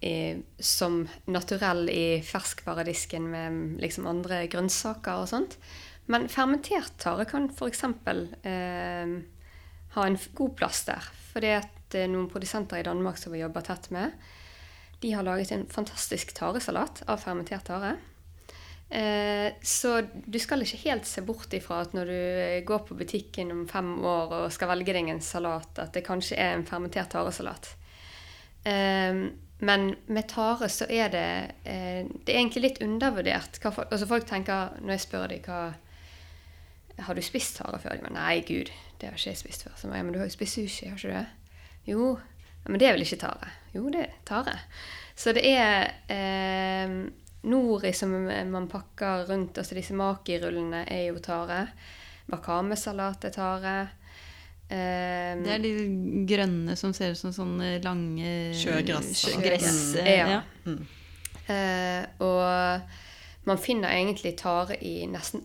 i, 0.08 0.16
som 0.62 1.02
naturell 1.32 1.90
i 1.92 2.22
ferskvaredisken 2.26 3.26
med 3.32 3.62
liksom 3.82 4.10
andre 4.12 4.44
grønnsaker 4.52 5.24
og 5.24 5.32
sånt. 5.32 5.58
Men 6.12 6.30
fermentert 6.32 6.94
tare 7.02 7.26
kan 7.30 7.50
f.eks. 7.50 7.84
Eh, 7.88 9.16
ha 9.96 10.06
en 10.08 10.20
god 10.38 10.56
plass 10.60 10.86
der. 10.88 11.10
For 11.32 11.44
det 11.44 11.58
er 11.98 12.12
noen 12.12 12.30
produsenter 12.32 12.80
i 12.80 12.86
Danmark 12.88 13.20
som 13.20 13.34
vi 13.34 13.42
jobber 13.42 13.66
tett 13.66 13.90
med, 13.92 14.14
de 15.02 15.16
har 15.16 15.26
laget 15.26 15.50
en 15.52 15.66
fantastisk 15.66 16.36
taresalat 16.38 17.02
av 17.10 17.24
fermentert 17.24 17.66
tare. 17.66 17.96
Eh, 18.92 19.54
så 19.64 20.02
du 20.12 20.40
skal 20.40 20.66
ikke 20.66 20.82
helt 20.84 21.08
se 21.08 21.22
bort 21.24 21.54
ifra 21.56 21.78
at 21.86 21.94
når 21.96 22.10
du 22.12 22.66
går 22.68 22.82
på 22.90 22.98
butikken 23.00 23.54
om 23.54 23.62
fem 23.70 23.94
år 24.04 24.34
og 24.42 24.52
skal 24.52 24.74
velge 24.74 24.96
deg 24.98 25.14
en 25.14 25.24
salat, 25.24 25.72
at 25.80 25.94
det 25.96 26.04
kanskje 26.04 26.36
er 26.36 26.58
en 26.58 26.68
fermentert 26.68 27.14
taresalat. 27.14 27.72
Eh, 28.68 29.24
men 29.62 29.88
med 30.10 30.28
tare 30.30 30.68
så 30.74 30.88
er 30.90 31.12
det 31.14 31.30
eh, 31.70 32.02
Det 32.10 32.34
er 32.34 32.40
egentlig 32.40 32.64
litt 32.66 32.82
undervurdert. 32.82 33.62
Folk, 33.62 33.88
altså 33.92 34.10
folk 34.10 34.28
tenker, 34.28 34.76
når 34.82 34.98
jeg 34.98 35.06
spør 35.06 35.28
dem 35.32 35.46
hva 35.46 35.62
har 37.02 37.16
du 37.16 37.22
spist 37.24 37.58
tare 37.58 37.80
før? 37.82 37.98
De 37.98 38.12
nei, 38.14 38.42
gud, 38.46 38.70
det 39.00 39.08
har 39.08 39.16
ikke 39.18 39.32
jeg 39.32 39.40
spist 39.40 39.64
før. 39.66 39.78
Så 39.78 39.90
jeg, 39.90 40.06
men 40.06 40.14
du 40.14 40.20
har 40.20 40.28
jo 40.28 40.36
spist 40.36 40.58
sushi, 40.58 40.90
har 40.90 41.00
ikke 41.00 41.08
du 41.08 41.16
det? 41.16 41.26
Jo. 41.88 42.10
Men 42.68 42.78
det 42.82 42.88
er 42.88 42.94
vel 42.94 43.06
ikke 43.06 43.22
tare? 43.24 43.54
Jo, 43.74 43.88
det 43.90 44.04
er 44.04 44.18
tare. 44.28 44.58
Så 45.18 45.34
det 45.34 45.46
er 45.48 45.88
eh, 46.12 46.94
nori 47.44 47.94
som 47.94 48.12
man 48.52 48.68
pakker 48.70 49.26
rundt. 49.30 49.58
Altså 49.58 49.76
disse 49.76 49.94
makirullene 49.98 50.84
er 50.88 51.08
jo 51.10 51.20
tare. 51.20 51.68
Wakamesalat 52.32 53.26
er 53.26 53.34
tare. 53.36 53.76
Um, 54.72 55.42
Det 55.44 55.52
er 55.52 55.64
de 55.66 55.72
grønne 56.30 56.78
som 56.80 56.94
ser 56.96 57.12
ut 57.12 57.18
som 57.20 57.34
sånne 57.36 57.74
lange 57.84 58.54
Sjøgress, 58.56 59.10
sjø- 59.26 59.34
eller? 59.34 59.44
gress, 59.50 59.96
Mm. 59.96 60.06
eh, 60.06 60.18
Ja. 60.18 60.28
ja. 60.30 60.42
Mm. 60.66 60.88
Uh, 61.52 62.06
og 62.24 62.82
man 63.46 63.58
finner 63.58 63.90
egentlig 63.90 64.38
tare 64.38 64.78
i 64.82 65.06
nesten 65.08 65.44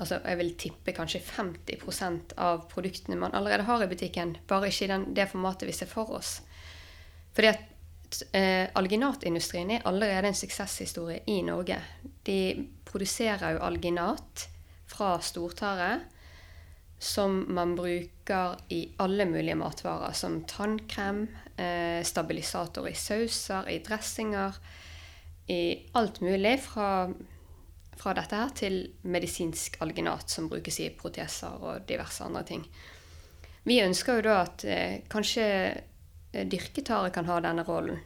Altså, 0.00 0.18
jeg 0.24 0.38
vil 0.38 0.54
tippe 0.58 0.92
kanskje 0.92 1.20
50% 1.22 2.32
av 2.36 2.64
produktene 2.68 3.16
man 3.16 3.30
allerede 3.32 3.62
har 3.62 3.82
i 3.84 3.86
butikken, 3.86 4.36
bare 4.48 4.66
ikke 4.66 4.84
i 4.84 4.88
den, 4.90 5.04
det 5.14 5.28
formatet 5.30 5.68
vi 5.68 5.72
ser 5.72 5.86
for 5.86 6.10
oss. 6.10 6.40
Fordi 7.32 7.46
at 7.52 7.60
eh, 8.32 8.70
alginatindustrien 8.74 9.70
er 9.70 9.86
allerede 9.88 10.30
en 10.30 10.38
suksesshistorie 10.38 11.22
i 11.26 11.40
Norge. 11.46 11.80
De 12.26 12.38
produserer 12.86 13.56
jo 13.56 13.62
alginat 13.66 14.48
fra 14.90 15.16
stortare 15.24 16.00
som 17.04 17.44
man 17.48 17.74
bruker 17.76 18.56
i 18.72 18.80
alle 18.96 19.26
mulige 19.28 19.54
matvarer, 19.54 20.12
som 20.12 20.44
tannkrem, 20.48 21.26
eh, 21.56 22.00
stabilisator 22.04 22.88
i 22.88 22.94
sauser, 22.94 23.68
i 23.68 23.78
dressinger, 23.78 24.54
i 25.46 25.86
alt 25.92 26.20
mulig 26.20 26.60
fra, 26.64 27.12
fra 27.96 28.14
dette 28.16 28.36
her 28.36 28.54
til 28.56 28.78
medisinsk 29.02 29.76
alginat 29.84 30.30
som 30.30 30.48
brukes 30.48 30.80
i 30.80 30.88
proteser 30.96 31.60
og 31.60 31.84
diverse 31.88 32.24
andre 32.24 32.44
ting. 32.48 32.64
Vi 33.64 33.80
ønsker 33.84 34.20
jo 34.20 34.24
da 34.28 34.38
at 34.44 34.64
eh, 34.64 35.02
kanskje 35.08 35.44
dyrketare 36.34 37.10
kan 37.14 37.28
ha 37.30 37.40
denne 37.44 37.64
rollen, 37.66 38.00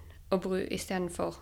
istedenfor 0.68 1.38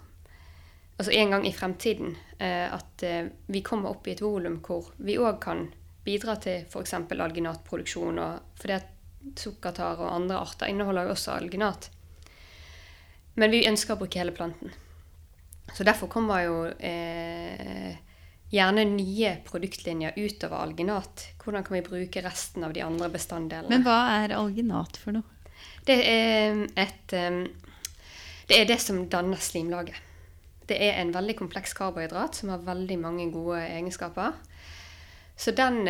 Altså 0.97 1.13
en 1.13 1.31
gang 1.31 1.47
i 1.47 1.53
fremtiden 1.53 2.15
eh, 2.39 2.73
at 2.73 3.03
eh, 3.05 3.27
vi 3.53 3.61
kommer 3.61 3.93
opp 3.93 4.07
i 4.09 4.15
et 4.15 4.23
volum 4.25 4.63
hvor 4.65 4.95
vi 4.97 5.19
òg 5.21 5.43
kan 5.43 5.67
bidra 6.07 6.39
til 6.41 6.63
f.eks. 6.71 6.95
alginatproduksjon, 7.13 8.21
fordi 8.57 8.77
at 8.79 9.37
sukkertare 9.37 10.07
og 10.07 10.15
andre 10.15 10.39
arter 10.39 10.71
inneholder 10.71 11.11
også 11.11 11.35
alginat. 11.35 11.91
Men 13.37 13.53
vi 13.53 13.67
ønsker 13.69 13.97
å 13.97 14.01
bruke 14.01 14.21
hele 14.23 14.33
planten. 14.33 14.73
Så 15.75 15.85
derfor 15.85 16.09
kommer 16.09 16.45
jo 16.47 16.61
eh, 16.79 17.99
gjerne 18.55 18.87
nye 18.89 19.35
produktlinjer 19.45 20.17
utover 20.17 20.63
alginat. 20.63 21.27
Hvordan 21.43 21.67
kan 21.67 21.77
vi 21.77 21.87
bruke 21.91 22.23
resten 22.25 22.65
av 22.65 22.73
de 22.73 22.87
andre 22.87 23.11
bestanddelene? 23.13 23.69
Men 23.75 23.85
hva 23.85 23.99
er 24.23 24.39
alginat 24.39 24.97
for 25.03 25.19
noe? 25.19 25.36
Det 25.87 26.01
er 26.03 26.67
et 26.77 27.15
Det 28.47 28.61
er 28.61 28.67
det 28.67 28.81
som 28.83 29.09
danner 29.11 29.41
slimlaget. 29.43 29.97
Det 30.67 30.77
er 30.83 31.01
en 31.01 31.13
veldig 31.15 31.37
kompleks 31.39 31.75
karbohydrat 31.75 32.35
som 32.35 32.51
har 32.51 32.63
veldig 32.67 32.99
mange 32.99 33.31
gode 33.33 33.61
egenskaper. 33.63 34.33
Så 35.37 35.51
den 35.51 35.83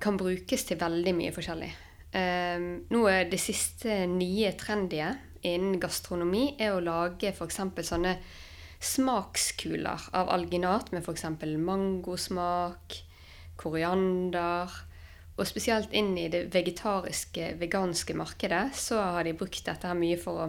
kan 0.00 0.16
brukes 0.16 0.64
til 0.64 0.80
veldig 0.80 1.14
mye 1.16 1.32
forskjellig. 1.32 1.70
Nå 2.88 3.00
er 3.08 3.28
det 3.28 3.40
siste 3.40 4.06
nye 4.08 4.52
trendige 4.56 5.10
innen 5.46 5.78
gastronomi 5.80 6.56
er 6.58 6.74
å 6.74 6.82
lage 6.82 7.32
f.eks. 7.32 7.60
sånne 7.86 8.16
smakskuler 8.80 10.08
av 10.16 10.30
alginat 10.32 10.92
med 10.94 11.02
f.eks. 11.02 11.24
mangosmak, 11.58 12.96
koriander. 13.58 14.72
Og 15.38 15.46
spesielt 15.46 15.92
inn 15.94 16.16
i 16.18 16.28
det 16.32 16.48
vegetariske, 16.52 17.52
veganske 17.60 18.14
markedet 18.18 18.72
så 18.74 18.98
har 19.14 19.24
de 19.24 19.32
brukt 19.38 19.64
dette 19.64 19.86
her 19.86 19.94
mye 19.98 20.16
for 20.18 20.48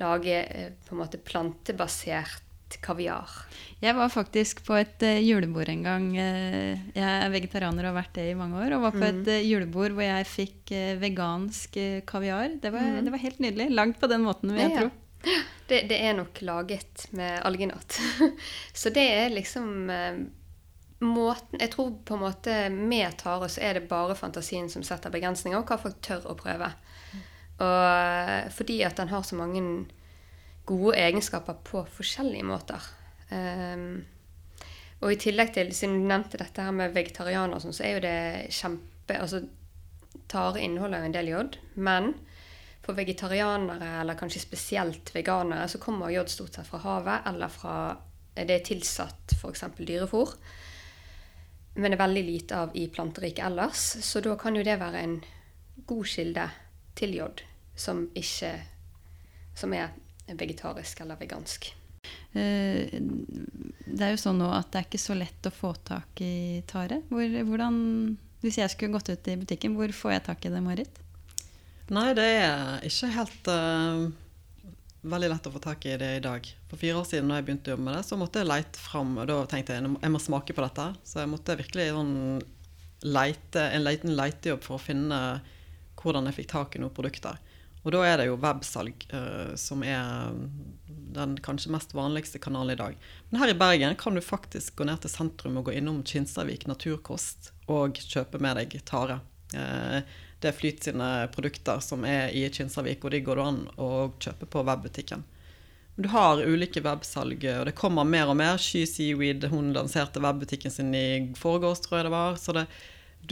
lage 0.00 0.36
eh, 0.46 0.70
på 0.86 0.94
en 0.94 1.00
måte 1.02 1.18
plantebasert 1.18 2.46
kaviar. 2.80 3.26
Jeg 3.82 3.96
var 3.98 4.08
faktisk 4.14 4.60
på 4.64 4.76
et 4.78 5.02
eh, 5.02 5.18
julebord 5.26 5.68
en 5.72 5.82
gang. 5.82 6.04
eh, 6.16 6.78
jeg 6.94 7.02
er 7.26 7.32
vegetarianer 7.34 7.88
og 7.88 7.90
har 7.90 8.02
vært 8.04 8.14
det 8.20 8.28
i 8.30 8.36
mange 8.38 8.60
år. 8.62 8.76
Og 8.76 8.84
var 8.86 8.92
på 8.94 9.02
Mm. 9.02 9.20
et 9.26 9.44
julebord 9.48 9.90
hvor 9.98 10.06
jeg 10.06 10.26
fikk 10.30 10.72
vegansk 11.02 11.76
kaviar. 12.06 12.54
Det 12.62 12.70
var, 12.72 12.80
Mm. 12.86 13.04
det 13.04 13.10
var 13.10 13.18
helt 13.26 13.40
nydelig. 13.40 13.70
Langt 13.74 13.98
på 14.00 14.08
den 14.08 14.22
måten, 14.22 14.52
vil 14.54 14.60
jeg 14.62 14.70
Ja, 14.70 14.76
ja. 14.76 14.88
tro. 14.88 14.90
Det, 15.68 15.88
det 15.88 15.98
er 16.00 16.14
nok 16.14 16.38
laget 16.42 17.08
med 17.12 17.42
alginat. 17.44 17.98
så 18.72 18.90
det 18.94 19.04
er 19.10 19.28
liksom 19.34 19.90
måten 21.00 21.60
Jeg 21.60 21.72
tror 21.72 21.94
på 22.04 22.16
en 22.16 22.22
måte 22.24 22.54
med 22.70 23.16
tare 23.18 23.48
så 23.48 23.62
er 23.64 23.78
det 23.78 23.88
bare 23.88 24.16
fantasien 24.18 24.68
som 24.68 24.84
setter 24.84 25.12
begrensninger, 25.12 25.58
og 25.58 25.68
hva 25.68 25.78
folk 25.80 26.00
tør 26.04 26.28
å 26.28 26.36
prøve. 26.38 26.70
Og 27.60 28.52
fordi 28.56 28.80
at 28.84 29.00
den 29.00 29.12
har 29.12 29.24
så 29.24 29.36
mange 29.36 29.62
gode 30.68 30.96
egenskaper 31.00 31.58
på 31.66 31.82
forskjellige 31.96 32.46
måter. 32.46 32.84
Um, 33.30 34.02
og 35.00 35.14
i 35.14 35.20
tillegg 35.20 35.54
til, 35.54 35.72
siden 35.74 36.02
du 36.02 36.10
nevnte 36.10 36.40
dette 36.40 36.64
her 36.64 36.74
med 36.76 36.94
vegetarianer, 36.94 37.56
og 37.56 37.64
sånn, 37.64 37.76
så 37.76 37.86
er 37.86 37.96
jo 37.96 38.04
det 38.04 38.52
kjempe 38.54 39.16
altså 39.16 39.44
Tare 40.30 40.60
inneholder 40.62 41.02
jo 41.02 41.06
en 41.08 41.14
del 41.14 41.28
jod, 41.30 41.56
men 41.82 42.12
for 42.84 42.94
vegetarianere, 42.94 43.88
eller 44.00 44.18
kanskje 44.18 44.42
spesielt 44.42 45.10
veganere, 45.14 45.66
så 45.70 45.80
kommer 45.82 46.12
jod 46.14 46.30
stort 46.30 46.54
sett 46.54 46.68
fra 46.68 46.78
havet, 46.84 47.26
eller 47.26 47.50
fra 47.50 47.74
det 48.34 48.54
er 48.54 48.62
tilsatt 48.66 49.34
f.eks. 49.34 49.64
dyrefôr. 49.78 50.36
Men 51.76 51.90
det 51.92 51.96
er 51.98 52.02
veldig 52.02 52.24
lite 52.26 52.56
av 52.64 52.72
i 52.76 52.88
planteriket 52.90 53.44
ellers, 53.46 53.82
så 54.04 54.20
da 54.24 54.34
kan 54.36 54.56
jo 54.58 54.64
det 54.66 54.78
være 54.80 55.02
en 55.04 55.18
god 55.86 56.06
kilde 56.10 56.46
til 56.98 57.14
jod 57.20 57.42
som 57.78 58.08
ikke 58.18 58.54
som 59.56 59.72
er 59.76 59.92
vegetarisk 60.38 61.00
eller 61.04 61.18
vegansk. 61.20 61.70
Eh, 62.32 62.88
Det 63.90 64.06
er 64.06 64.12
jo 64.14 64.20
sånn 64.22 64.38
nå 64.38 64.48
at 64.54 64.70
det 64.70 64.80
er 64.80 64.86
ikke 64.86 65.02
så 65.02 65.16
lett 65.18 65.46
å 65.46 65.52
få 65.52 65.72
tak 65.84 66.20
i 66.22 66.62
tare. 66.70 67.00
Hvor, 67.10 67.26
hvordan, 67.48 67.76
hvis 68.44 68.60
jeg 68.60 68.70
skulle 68.72 68.94
gått 68.94 69.10
ut 69.10 69.30
i 69.32 69.36
butikken, 69.40 69.74
hvor 69.76 69.92
får 69.92 70.14
jeg 70.14 70.26
tak 70.28 70.46
i 70.46 70.52
det, 70.54 70.62
Marit? 70.62 71.00
Nei, 71.90 72.12
det 72.14 72.26
er 72.38 72.86
ikke 72.86 73.10
helt 73.16 73.50
eh, 73.50 74.04
veldig 75.02 75.30
lett 75.32 75.46
å 75.48 75.52
få 75.54 75.62
tak 75.62 75.86
i 75.88 75.96
det 76.00 76.10
i 76.16 76.24
dag. 76.24 76.46
For 76.70 76.80
fire 76.80 77.00
år 77.00 77.06
siden 77.08 77.30
da 77.30 77.38
jeg 77.38 77.46
begynte 77.48 77.70
å 77.70 77.74
jobbe 77.74 77.86
med 77.86 77.96
det, 77.98 78.02
så 78.08 78.18
måtte 78.20 78.42
jeg 78.42 78.50
leite 78.50 78.80
fram. 78.80 79.14
Og 79.20 79.28
da 79.30 79.38
tenkte 79.48 79.76
jeg 79.76 79.92
jeg 79.92 80.12
må 80.12 80.20
smake 80.22 80.56
på 80.56 80.64
dette. 80.64 80.88
Så 81.08 81.22
jeg 81.22 81.30
måtte 81.32 81.58
virkelig 81.60 81.86
sånn 81.96 82.16
leite, 83.06 83.62
en 83.64 83.86
liten 83.86 84.16
leitejobb 84.16 84.66
for 84.66 84.76
å 84.76 84.82
finne 84.82 85.20
hvordan 86.00 86.28
jeg 86.28 86.40
fikk 86.40 86.52
tak 86.52 86.76
i 86.76 86.82
noen 86.82 86.94
produkter. 86.96 87.38
Og 87.80 87.94
da 87.94 88.02
er 88.04 88.20
det 88.20 88.26
jo 88.28 88.40
websalg 88.40 89.06
uh, 89.14 89.56
som 89.56 89.80
er 89.86 90.34
den 91.14 91.38
kanskje 91.42 91.72
mest 91.72 91.94
vanligste 91.96 92.40
kanalen 92.42 92.74
i 92.74 92.80
dag. 92.80 92.98
Men 93.30 93.40
her 93.40 93.52
i 93.52 93.56
Bergen 93.56 93.96
kan 94.00 94.14
du 94.14 94.20
faktisk 94.24 94.76
gå 94.76 94.86
ned 94.88 95.00
til 95.00 95.12
sentrum 95.12 95.56
og 95.58 95.68
gå 95.68 95.78
innom 95.78 96.02
Kinsarvik 96.06 96.68
Naturkost 96.68 97.54
og 97.72 97.96
kjøpe 97.96 98.40
med 98.42 98.60
deg 98.60 98.76
tare. 98.88 99.20
Eh, 99.56 100.02
det 100.40 100.48
er 100.50 100.56
Flyt 100.56 100.86
sine 100.86 101.10
produkter 101.34 101.82
som 101.84 102.04
er 102.08 102.32
i 102.32 102.46
Kinsarvik, 102.52 103.04
og 103.04 103.12
de 103.12 103.20
går 103.24 103.36
det 103.40 103.44
an 103.44 103.60
å 103.76 103.90
kjøpe 104.18 104.48
på 104.48 104.64
webbutikken. 104.64 105.24
Du 106.00 106.08
har 106.08 106.40
ulike 106.40 106.80
websalg, 106.80 107.44
og 107.44 107.66
det 107.68 107.76
kommer 107.76 108.08
mer 108.08 108.30
og 108.32 108.38
mer. 108.40 108.56
Sky 108.56 108.86
Seaweed 108.88 109.44
hun 109.52 109.74
lanserte 109.76 110.22
webbutikken 110.24 110.72
sin 110.72 110.94
i 110.96 111.32
forgårs, 111.36 111.82
tror 111.84 111.98
jeg 111.98 112.06
det 112.08 112.14
var. 112.14 112.38
Så 112.40 112.54
det, 112.56 112.66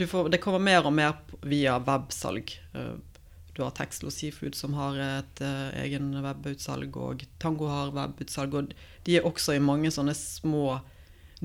får, 0.05 0.29
det 0.29 0.41
kommer 0.43 0.61
mer 0.61 0.85
og 0.85 0.93
mer 0.93 1.15
via 1.41 1.79
websalg. 1.81 2.53
Eh, 2.73 2.97
Du 3.57 3.63
har 3.63 3.73
Texlo 3.75 4.11
Seafood 4.11 4.55
som 4.55 4.73
har 4.77 4.95
et 5.03 5.41
uh, 5.41 5.73
egen 5.81 6.13
webutsalg, 6.23 6.95
og 6.95 7.25
Tango 7.43 7.67
har 7.67 7.89
webutsalg. 7.91 8.53
Og 8.55 8.69
de 9.03 9.17
er 9.17 9.25
også 9.27 9.57
i 9.57 9.59
mange 9.59 9.91
sånne 9.91 10.13
små 10.15 10.77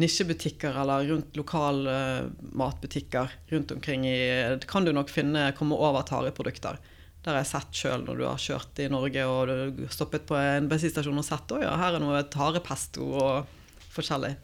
nisjebutikker 0.00 0.74
eller 0.82 1.06
rundt 1.08 1.36
lokale 1.38 1.92
eh, 1.94 2.30
matbutikker 2.58 3.36
rundt 3.52 3.74
omkring 3.76 4.08
i 4.08 4.18
kan 4.66 4.84
du 4.84 4.92
nok 4.92 5.12
finne 5.12 5.52
komme 5.58 5.78
over 5.78 6.02
tareprodukter. 6.06 6.80
Det 7.22 7.30
har 7.30 7.40
jeg 7.40 7.52
sett 7.54 7.78
sjøl 7.78 8.02
når 8.04 8.18
du 8.18 8.24
har 8.26 8.40
kjørt 8.42 8.80
i 8.84 8.90
Norge 8.92 9.22
og 9.24 9.52
du 9.78 9.86
stoppet 9.88 10.26
på 10.28 10.36
en 10.36 10.66
bensinstasjon 10.68 11.22
og 11.22 11.24
sett 11.24 11.54
at 11.56 11.64
ja, 11.64 11.76
her 11.80 11.96
er 11.96 12.02
noe 12.02 12.20
tarepesto 12.28 13.06
og 13.16 13.54
forskjellig. 13.94 14.34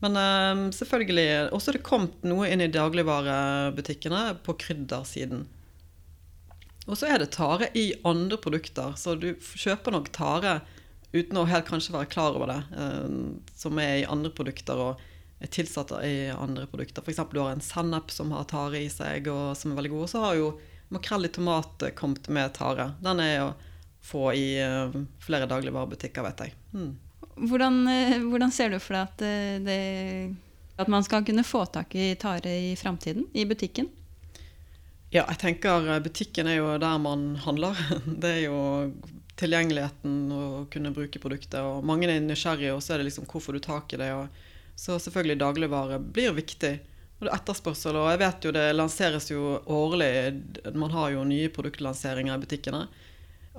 Men 0.00 0.16
um, 0.16 0.66
selvfølgelig 0.72 1.52
også 1.52 1.76
det 1.76 1.84
kommet 1.84 2.24
noe 2.24 2.48
inn 2.48 2.64
i 2.64 2.72
dagligvarebutikkene 2.72 4.22
på 4.46 4.56
kryddersiden. 4.64 5.44
Og 6.88 6.96
så 6.98 7.10
er 7.12 7.20
det 7.20 7.34
tare 7.36 7.68
i 7.76 7.92
andre 8.08 8.40
produkter, 8.40 8.96
så 8.98 9.14
du 9.14 9.34
kjøper 9.38 9.94
nok 9.94 10.08
tare 10.16 10.56
uten 11.12 11.38
å 11.40 11.46
helt 11.48 11.68
kanskje 11.68 11.94
være 11.94 12.10
klar 12.10 12.36
over 12.38 12.52
det, 12.52 12.60
eh, 12.78 13.54
som 13.58 13.80
er 13.82 14.00
i 14.00 14.08
andre 14.08 14.32
produkter 14.34 14.82
og 14.88 15.06
er 15.40 15.48
tilsatt 15.52 15.92
i 16.04 16.28
andre 16.34 16.66
produkter. 16.68 17.02
F.eks. 17.02 17.22
du 17.32 17.40
har 17.40 17.54
en 17.54 17.64
sennep 17.64 18.12
som 18.12 18.32
har 18.36 18.44
tare 18.50 18.82
i 18.82 18.90
seg, 18.92 19.28
og 19.32 19.56
som 19.56 19.72
er 19.72 19.80
veldig 19.80 19.92
god. 19.94 20.04
Og 20.04 20.12
så 20.12 20.24
har 20.24 20.36
jo 20.36 20.50
makrell 20.92 21.26
i 21.26 21.32
tomat 21.32 21.86
kommet 21.96 22.28
med 22.28 22.52
tare. 22.54 22.90
Den 23.00 23.22
er 23.24 23.36
å 23.46 23.52
få 24.04 24.30
i 24.36 24.58
eh, 24.60 24.98
flere 25.24 25.48
dagligvarebutikker, 25.48 26.24
vet 26.28 26.44
jeg. 26.44 26.58
Hmm. 26.74 26.92
Hvordan, 27.40 27.80
eh, 27.88 28.18
hvordan 28.20 28.52
ser 28.52 28.72
du 28.72 28.78
for 28.82 28.96
deg 28.96 29.08
at, 29.08 29.22
eh, 29.24 29.56
det, 29.64 29.80
at 30.80 30.92
man 30.92 31.04
skal 31.04 31.24
kunne 31.24 31.44
få 31.46 31.64
tak 31.72 31.94
i 31.94 32.12
tare 32.20 32.52
i 32.70 32.76
framtiden, 32.76 33.28
i 33.32 33.46
butikken? 33.48 33.88
Ja, 35.10 35.24
jeg 35.24 35.40
tenker 35.42 35.88
eh, 35.88 36.02
butikken 36.04 36.50
er 36.50 36.60
jo 36.60 36.74
der 36.78 36.98
man 37.02 37.34
handler. 37.44 37.78
Det 38.22 38.34
er 38.36 38.42
jo 38.44 38.60
tilgjengeligheten 39.40 40.14
å 40.36 40.44
kunne 40.72 40.92
bruke 40.94 41.22
produktet. 41.22 41.58
Og 41.64 41.84
mange 41.86 42.08
er 42.08 42.22
nysgjerrige, 42.24 42.76
og 42.76 42.84
så 42.84 42.94
er 42.94 43.00
det 43.00 43.10
liksom 43.10 43.26
hvor 43.30 43.42
får 43.44 43.58
du 43.58 43.64
tak 43.64 43.94
i 43.94 44.00
det. 44.00 44.10
Og 44.14 44.78
så 44.78 44.98
selvfølgelig 45.00 45.40
dagligvare 45.40 46.00
blir 46.00 46.36
viktig. 46.36 46.74
Og 47.20 47.26
det 47.26 47.32
er 47.32 47.36
etterspørsel, 47.36 47.98
og 48.00 48.08
jeg 48.08 48.20
vet 48.22 48.46
jo 48.46 48.52
det 48.56 48.66
lanseres 48.72 49.26
jo 49.28 49.58
årlig. 49.68 50.12
Man 50.72 50.94
har 50.94 51.10
jo 51.12 51.26
nye 51.28 51.50
produktlanseringer 51.52 52.38
i 52.38 52.44
butikkene. 52.44 52.86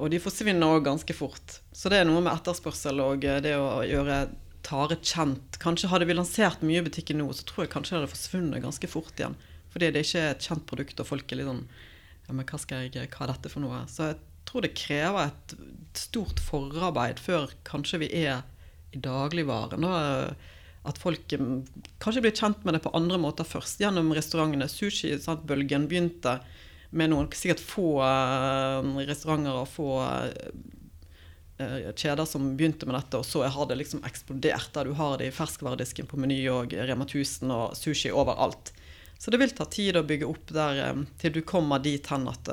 Og 0.02 0.10
de 0.10 0.22
forsvinner 0.24 0.72
òg 0.78 0.88
ganske 0.88 1.13
fort. 1.13 1.60
Så 1.76 1.91
det 1.91 2.00
er 2.02 2.08
noe 2.10 2.24
med 2.24 2.34
etterspørsel 2.34 3.04
og 3.04 3.22
det 3.22 3.54
å 3.60 3.84
gjøre 3.86 4.24
tare 4.65 4.98
kjent. 5.02 5.60
Kanskje 5.62 5.89
hadde 5.91 6.08
vi 6.10 6.15
lansert 6.15 6.63
mye 6.65 6.82
i 6.82 6.86
butikken 6.86 7.22
nå, 7.22 7.28
så 7.34 7.46
tror 7.46 7.65
jeg 7.65 7.74
kanskje 7.74 7.96
det 7.96 8.00
hadde 8.02 8.13
forsvunnet 8.13 8.63
ganske 8.63 8.89
fort 8.89 9.13
igjen. 9.20 9.38
Fordi 9.74 9.91
det 9.94 10.04
ikke 10.06 10.22
er 10.22 10.36
et 10.36 10.48
kjent 10.48 10.65
produkt, 10.70 11.02
og 11.02 11.10
folk 11.10 11.32
er 11.32 11.41
litt 11.41 11.50
sånn 11.50 11.63
Ja, 12.28 12.36
men 12.36 12.46
hva, 12.48 12.60
skal 12.62 12.86
jeg, 12.86 13.10
hva 13.13 13.26
er 13.26 13.32
dette 13.34 13.52
for 13.52 13.63
noe? 13.63 13.82
Så 13.91 14.12
jeg 14.12 14.20
tror 14.52 14.66
det 14.66 14.76
krever 14.76 15.30
et 15.30 15.54
stort 15.98 16.42
forarbeid 16.44 17.20
før 17.24 17.52
kanskje 17.68 18.04
vi 18.04 18.10
er 18.26 18.44
i 18.92 19.00
dagligvaren. 19.00 19.86
At 20.88 20.98
folk 21.00 21.32
mm, 21.38 21.62
kanskje 22.02 22.26
blir 22.26 22.36
kjent 22.36 22.66
med 22.66 22.76
det 22.76 22.84
på 22.84 22.94
andre 22.98 23.20
måter 23.22 23.48
først, 23.48 23.80
gjennom 23.84 24.12
restaurantene. 24.18 24.68
Sushi-bølgen 24.72 25.88
begynte 25.88 26.40
med 26.92 27.14
noen 27.14 27.30
sikkert 27.38 27.64
få 27.64 28.02
uh, 28.02 28.82
restauranter 29.08 29.62
og 29.62 29.70
få 29.72 29.90
uh, 30.02 31.92
kjeder 31.96 32.26
som 32.28 32.50
begynte 32.58 32.90
med 32.90 32.98
dette, 32.98 33.22
og 33.22 33.28
så 33.28 33.46
har 33.46 33.70
det 33.70 33.78
liksom 33.80 34.04
eksplodert. 34.08 34.74
Der 34.76 34.90
du 34.90 34.98
har 34.98 35.22
det 35.22 35.30
i 35.30 35.36
ferskvaredisken 35.36 36.10
på 36.10 36.20
Meny 36.20 36.42
og 36.52 36.74
Rema 36.74 37.08
1000 37.08 37.54
og 37.56 37.78
sushi 37.78 38.12
overalt. 38.12 38.74
Så 39.22 39.30
det 39.30 39.38
vil 39.38 39.54
ta 39.54 39.70
tid 39.70 40.00
å 40.00 40.08
bygge 40.08 40.28
opp 40.28 40.50
der 40.50 41.06
til 41.22 41.36
du 41.36 41.44
kommer 41.46 41.80
dit 41.80 42.08
hen 42.10 42.26
at 42.28 42.50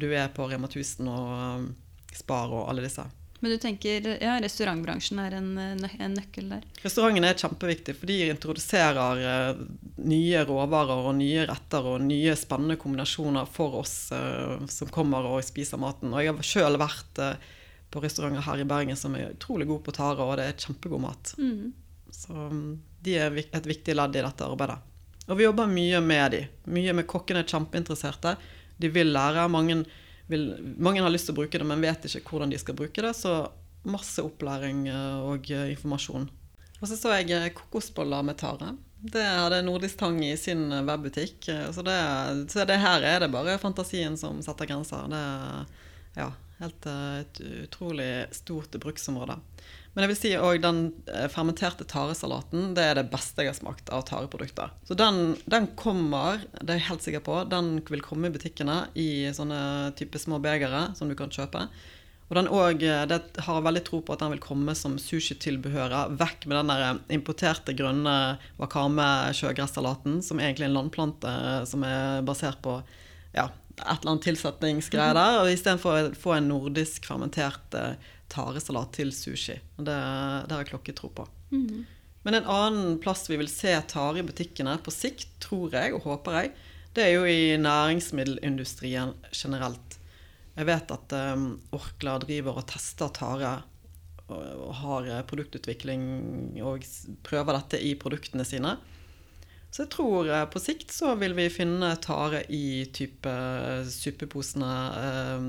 du 0.00 0.08
er 0.14 0.30
på 0.34 0.48
Rema 0.50 0.70
1000 0.70 1.08
og 1.12 1.68
Spar 2.16 2.52
og 2.54 2.68
alle 2.70 2.86
disse. 2.86 3.04
Men 3.38 3.52
du 3.54 3.58
tenker 3.62 4.06
ja, 4.18 4.32
restaurantbransjen 4.42 5.20
er 5.22 5.36
en, 5.38 5.52
en 5.86 6.16
nøkkel 6.16 6.48
der? 6.50 6.64
Restaurantene 6.82 7.28
er 7.30 7.38
kjempeviktig, 7.38 7.94
for 8.00 8.10
de 8.10 8.16
introduserer 8.32 9.20
uh, 9.22 9.60
nye 10.02 10.42
råvarer 10.48 11.04
og 11.06 11.14
nye 11.20 11.44
retter 11.46 11.86
og 11.86 12.02
nye 12.02 12.34
spennende 12.38 12.78
kombinasjoner 12.80 13.46
for 13.46 13.78
oss 13.84 13.94
uh, 14.10 14.58
som 14.66 14.90
kommer 14.90 15.28
og 15.30 15.44
spiser 15.46 15.78
maten. 15.78 16.10
Og 16.10 16.24
jeg 16.24 16.34
har 16.34 16.50
sjøl 16.50 16.80
vært 16.82 17.22
på 17.88 18.02
restauranter 18.02 18.44
her 18.44 18.64
i 18.64 18.66
Bergen 18.68 18.98
som 18.98 19.14
er 19.16 19.32
utrolig 19.32 19.68
gode 19.70 19.86
på 19.86 19.94
tare, 19.96 20.24
og 20.24 20.36
det 20.40 20.48
er 20.48 20.58
kjempegod 20.66 21.04
mat. 21.06 21.32
Mm. 21.38 21.70
Så 22.10 22.34
um, 22.34 22.78
de 23.04 23.16
er 23.22 23.38
et 23.38 23.70
viktig 23.70 23.94
ledd 23.96 24.18
i 24.18 24.24
dette 24.24 24.44
arbeidet. 24.44 24.80
Og 25.28 25.36
vi 25.36 25.44
jobber 25.44 25.68
mye 25.68 26.00
med 26.00 26.32
de. 26.32 26.42
Mye 26.72 26.94
med 26.96 27.06
kokkene 27.08 27.44
er 27.44 27.48
kjempeinteresserte. 27.48 28.34
De 28.78 28.90
vil 28.92 29.12
lære. 29.12 29.48
mange 29.48 29.82
vil, 30.28 30.74
mange 30.78 31.02
har 31.02 31.10
lyst 31.10 31.28
til 31.28 31.36
å 31.36 31.40
bruke 31.40 31.58
det, 31.58 31.66
men 31.66 31.82
vet 31.82 32.04
ikke 32.08 32.36
hvordan 32.36 32.52
de 32.52 32.60
skal 32.60 32.76
bruke 32.78 33.04
det. 33.04 33.14
Så 33.16 33.40
masse 33.88 34.22
opplæring 34.24 34.86
eh, 34.90 35.22
og 35.24 35.50
eh, 35.50 35.70
informasjon. 35.72 36.28
Og 36.78 36.84
så 36.86 36.98
så 36.98 37.14
jeg 37.16 37.32
eh, 37.34 37.50
kokosboller 37.56 38.26
med 38.26 38.38
tare. 38.40 38.74
Det 38.98 39.22
hadde 39.22 39.62
Nordisk 39.62 40.00
Tang 40.00 40.18
i 40.26 40.34
sin 40.36 40.66
webbutikk. 40.86 41.46
Så 41.46 41.84
det, 41.86 41.98
så 42.50 42.64
det, 42.66 42.80
her 42.82 43.04
er 43.06 43.22
det 43.22 43.30
bare 43.30 43.54
fantasien 43.62 44.16
som 44.18 44.40
setter 44.42 44.66
grenser. 44.66 45.04
Det 45.12 45.20
er 45.22 46.24
ja, 46.24 46.32
helt 46.58 46.88
et 46.90 47.38
utrolig 47.62 48.10
stort 48.34 48.74
bruksområde. 48.82 49.36
Men 49.94 50.04
jeg 50.04 50.10
vil 50.12 50.18
si 50.20 50.30
òg 50.38 50.60
den 50.62 50.80
eh, 51.10 51.26
fermenterte 51.32 51.86
taresalaten 51.88 52.72
det 52.76 52.84
er 52.86 52.98
det 53.00 53.08
beste 53.10 53.42
jeg 53.42 53.50
har 53.50 53.58
smakt 53.58 53.92
av 53.94 54.04
tareprodukter. 54.06 54.70
Så 54.86 54.94
den, 54.98 55.36
den, 55.50 55.70
kommer, 55.78 56.42
det 56.60 56.70
er 56.70 56.78
jeg 56.78 56.88
helt 56.92 57.06
sikker 57.06 57.24
på, 57.26 57.38
den 57.50 57.78
vil 57.88 58.04
komme 58.04 58.28
i 58.28 58.34
butikkene 58.34 58.84
i 58.98 59.08
sånne 59.34 59.94
type 59.98 60.20
små 60.22 60.38
begere 60.44 60.90
som 60.98 61.10
du 61.10 61.16
kan 61.18 61.32
kjøpe. 61.34 61.66
Og 62.28 62.36
den 62.36 62.50
også, 62.52 62.84
eh, 62.84 63.06
det 63.08 63.44
har 63.46 63.64
veldig 63.64 63.84
tro 63.88 64.02
på 64.04 64.14
at 64.14 64.22
den 64.22 64.34
vil 64.34 64.44
komme 64.44 64.74
som 64.76 64.98
sushitilbehøret. 65.00 66.18
Vekk 66.20 66.46
med 66.46 66.60
den 66.60 66.72
der 66.72 66.84
eh, 66.90 67.00
importerte 67.16 67.74
grønne 67.76 68.16
wakame-sjøgressalaten, 68.60 70.20
som 70.22 70.42
egentlig 70.42 70.68
er 70.68 70.70
en 70.70 70.76
landplante 70.76 71.32
som 71.70 71.86
er 71.88 72.20
basert 72.28 72.60
på 72.62 72.76
ja, 73.34 73.48
et 73.78 73.96
eller 73.96 74.12
annet 74.12 74.28
tilsetningsgreier 74.28 75.16
mhm. 75.16 75.18
der. 75.22 75.40
Og 75.42 75.56
istedenfor 75.56 75.96
å 75.96 76.14
få 76.18 76.36
en 76.36 76.52
nordisk 76.52 77.08
fermentert 77.08 77.80
taresalat 78.32 78.92
til 78.96 79.12
sushi. 79.14 79.58
Og 79.78 79.86
det, 79.88 79.98
det 80.48 80.54
har 80.54 80.64
jeg 80.64 80.72
klokketro 80.72 81.12
på. 81.16 81.28
Mm. 81.52 81.86
Men 82.26 82.34
en 82.38 82.50
annen 82.50 82.98
plass 83.00 83.28
vi 83.30 83.38
vil 83.40 83.50
se 83.50 83.72
tare 83.88 84.20
i 84.20 84.26
butikkene 84.26 84.74
på 84.84 84.92
sikt, 84.92 85.30
tror 85.44 85.72
jeg 85.72 85.94
og 85.96 86.04
håper 86.04 86.42
jeg, 86.42 86.52
det 86.96 87.04
er 87.04 87.14
jo 87.14 87.24
i 87.30 87.56
næringsmiddelindustrien 87.60 89.14
generelt. 89.30 89.98
Jeg 90.58 90.66
vet 90.66 90.90
at 90.90 91.14
um, 91.36 91.50
Orkla 91.76 92.16
driver 92.18 92.58
og 92.58 92.66
tester 92.72 93.12
tare 93.14 93.52
og, 94.26 94.38
og 94.38 94.72
har 94.80 95.06
eh, 95.06 95.26
produktutvikling 95.28 96.02
og 96.66 96.82
prøver 97.24 97.54
dette 97.54 97.78
i 97.80 97.94
produktene 98.00 98.44
sine. 98.44 98.74
Så 99.70 99.84
jeg 99.84 99.92
tror 99.94 100.28
uh, 100.32 100.42
på 100.50 100.60
sikt 100.60 100.90
så 100.92 101.14
vil 101.20 101.36
vi 101.38 101.46
finne 101.52 101.92
tare 102.02 102.42
i 102.50 102.88
type 102.92 103.34
suppeposene, 103.92 104.72
um, 105.38 105.48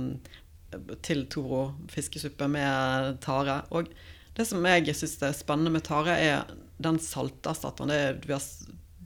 til 1.06 1.26
Toro 1.32 1.70
fiskesuppe 1.92 2.48
med 2.52 3.20
tare. 3.24 3.62
Og 3.76 3.90
det 4.38 4.46
som 4.48 4.66
jeg 4.66 4.96
syns 4.96 5.18
er 5.26 5.36
spennende 5.38 5.74
med 5.74 5.86
tare, 5.88 6.16
er 6.16 6.54
den 6.80 7.00
salterstatteren. 7.04 7.92
Det 7.92 8.36
er, 8.36 8.46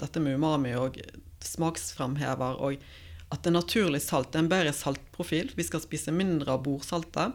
dette 0.03 0.21
med 0.21 0.37
umami 0.39 0.73
og 0.77 0.97
smaksfremhever, 1.43 2.59
og 2.59 2.81
at 3.33 3.41
det 3.41 3.51
er 3.51 3.57
naturlig 3.57 4.01
salt. 4.03 4.31
Det 4.33 4.39
er 4.41 4.45
en 4.45 4.51
bedre 4.51 4.75
saltprofil. 4.75 5.51
Vi 5.57 5.65
skal 5.65 5.81
spise 5.83 6.13
mindre 6.13 6.53
av 6.53 6.63
bordsaltet. 6.65 7.33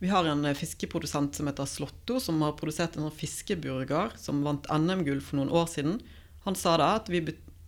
Vi 0.00 0.08
har 0.08 0.24
en 0.24 0.46
fiskeprodusent 0.56 1.36
som 1.36 1.48
heter 1.50 1.68
Slåtto, 1.68 2.16
som 2.24 2.40
har 2.40 2.56
produsert 2.56 2.96
en 2.96 3.04
sånn 3.04 3.18
fiskeburger 3.18 4.14
som 4.16 4.40
vant 4.46 4.68
NM-gull 4.72 5.20
for 5.24 5.40
noen 5.40 5.52
år 5.52 5.68
siden. 5.68 5.98
Han 6.46 6.56
sa 6.56 6.78
da 6.80 6.94
at 6.96 7.10
vi 7.12 7.20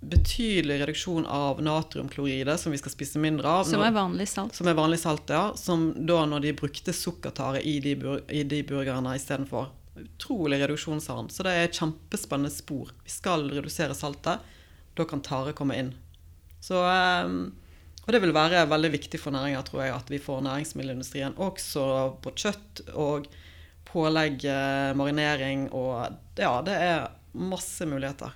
betydelig 0.03 0.81
reduksjon 0.81 1.27
av 1.27 1.63
natriumkloride, 1.63 2.59
som 2.59 2.73
vi 2.73 2.79
skal 2.79 2.93
spise 2.93 3.21
mindre 3.23 3.49
av. 3.49 3.65
Som 3.65 3.85
er 3.87 3.95
vanlig 3.95 4.27
salt. 4.29 4.55
Som 4.55 4.67
er 4.71 4.75
vanlig 4.75 4.99
salt, 4.99 5.31
ja. 5.31 5.53
Som 5.59 5.93
da 6.09 6.25
når 6.27 6.43
de 6.47 6.53
brukte 6.59 6.95
sukkertare 6.97 7.63
i 7.63 7.77
de, 7.85 7.95
bur 8.01 8.19
i 8.27 8.43
de 8.43 8.63
burgerne 8.67 9.15
istedenfor. 9.19 9.71
Utrolig 10.03 10.59
reduksjon, 10.63 11.01
sa 11.05 11.21
han. 11.21 11.31
Så 11.31 11.47
det 11.47 11.55
er 11.55 11.69
et 11.69 11.79
kjempespennende 11.79 12.51
spor. 12.51 12.91
Vi 13.07 13.15
skal 13.15 13.47
redusere 13.53 13.95
saltet. 13.95 14.43
Da 14.99 15.07
kan 15.09 15.23
tare 15.25 15.55
komme 15.57 15.79
inn. 15.79 15.95
Så, 16.63 16.83
ehm, 16.83 17.39
og 18.03 18.13
det 18.13 18.21
vil 18.25 18.35
være 18.35 18.67
veldig 18.69 18.93
viktig 18.99 19.23
for 19.23 19.35
næringa, 19.35 19.63
tror 19.67 19.85
jeg, 19.85 19.95
at 19.95 20.11
vi 20.11 20.21
får 20.21 20.43
næringsmiddelindustrien 20.49 21.39
også 21.39 21.87
på 22.25 22.35
kjøtt 22.43 22.85
og 22.99 23.31
pålegg, 23.89 24.45
marinering 24.99 25.69
og 25.71 26.19
Ja, 26.39 26.57
det 26.65 26.75
er 26.75 27.11
masse 27.33 27.87
muligheter. 27.87 28.35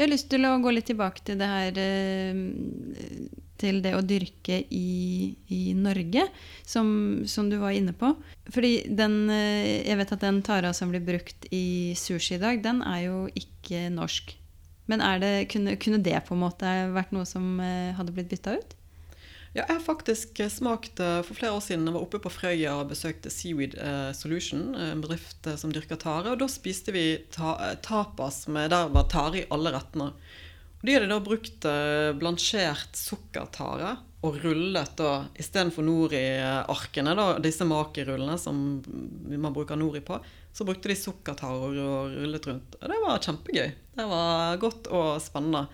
Jeg 0.00 0.06
har 0.06 0.14
lyst 0.14 0.30
til 0.32 0.48
å 0.48 0.54
gå 0.64 0.70
litt 0.72 0.86
tilbake 0.88 1.20
til 1.28 1.36
det 1.36 1.44
her 1.44 1.76
eh, 1.76 2.38
Til 3.60 3.82
det 3.84 3.90
å 3.92 4.00
dyrke 4.00 4.62
i, 4.72 4.86
i 5.52 5.74
Norge, 5.76 6.22
som, 6.64 6.88
som, 7.28 7.50
du 7.52 7.58
var 7.60 7.76
inne 7.76 7.92
på. 7.92 8.14
Fordi 8.48 8.88
den 8.96 9.28
eh, 9.28 9.84
Jeg 9.84 10.00
vet 10.00 10.14
at 10.16 10.24
den 10.24 10.40
tara 10.46 10.72
som 10.72 10.88
blir 10.88 11.04
brukt 11.04 11.44
i 11.52 11.92
sushi 12.00 12.38
i 12.38 12.40
dag, 12.40 12.64
den 12.64 12.80
er 12.80 13.02
jo 13.10 13.20
ikke 13.36 13.90
norsk. 13.92 14.32
Men 14.88 15.04
det, 15.20 15.50
kunne, 15.52 15.76
kunne, 15.76 16.00
det 16.00 16.16
på 16.24 16.32
en 16.32 16.46
måte 16.46 16.72
vært 16.96 17.12
noe 17.12 17.28
som 17.28 17.60
eh, 17.60 17.92
hadde 18.00 18.16
blitt 18.16 18.32
bytta 18.32 18.56
ut? 18.56 18.72
Ja, 19.50 19.64
jeg 19.64 19.80
har 19.80 19.82
faktisk 19.82 20.38
smakt 20.54 21.00
for 21.00 21.34
flere 21.34 21.56
år 21.56 21.62
siden. 21.64 21.88
Jeg 21.88 21.96
var 21.96 22.04
oppe 22.04 22.20
på 22.22 22.30
Frøya 22.30 22.76
og 22.78 22.92
besøkte 22.92 23.32
Seaweed 23.34 23.74
Solution, 24.14 24.76
en 24.78 25.02
bedrift 25.02 25.48
som 25.58 25.72
dyrker 25.74 25.98
tare. 25.98 26.30
Og 26.30 26.38
da 26.38 26.46
spiste 26.46 26.94
vi 26.94 27.18
ta 27.34 27.56
tapas 27.82 28.44
med 28.46 28.70
Der 28.70 28.92
var 28.94 29.08
tare 29.10 29.40
i 29.40 29.48
alle 29.50 29.72
rettene. 29.74 30.12
Og 30.80 30.86
de 30.86 30.94
hadde 30.94 31.10
da 31.10 31.18
brukt 31.18 31.66
blansjert 32.22 32.94
sukkertare 32.94 33.96
og 34.22 34.38
rullet 34.44 34.94
da 35.00 35.26
istedenfor 35.40 35.82
nori-arkene, 35.82 37.16
da, 37.18 37.26
disse 37.42 37.66
maki-rullene 37.66 38.38
som 38.38 38.56
man 38.84 39.54
bruker 39.56 39.80
nori 39.80 40.02
på, 40.04 40.20
så 40.54 40.66
brukte 40.68 40.92
de 40.92 41.00
sukkertare 41.00 41.58
og 41.58 42.14
rullet 42.14 42.46
rundt. 42.46 42.78
Og 42.78 42.90
det 42.92 43.02
var 43.02 43.22
kjempegøy. 43.26 43.70
Det 43.98 44.06
var 44.14 44.60
godt 44.62 44.92
og 44.94 45.16
spennende. 45.24 45.66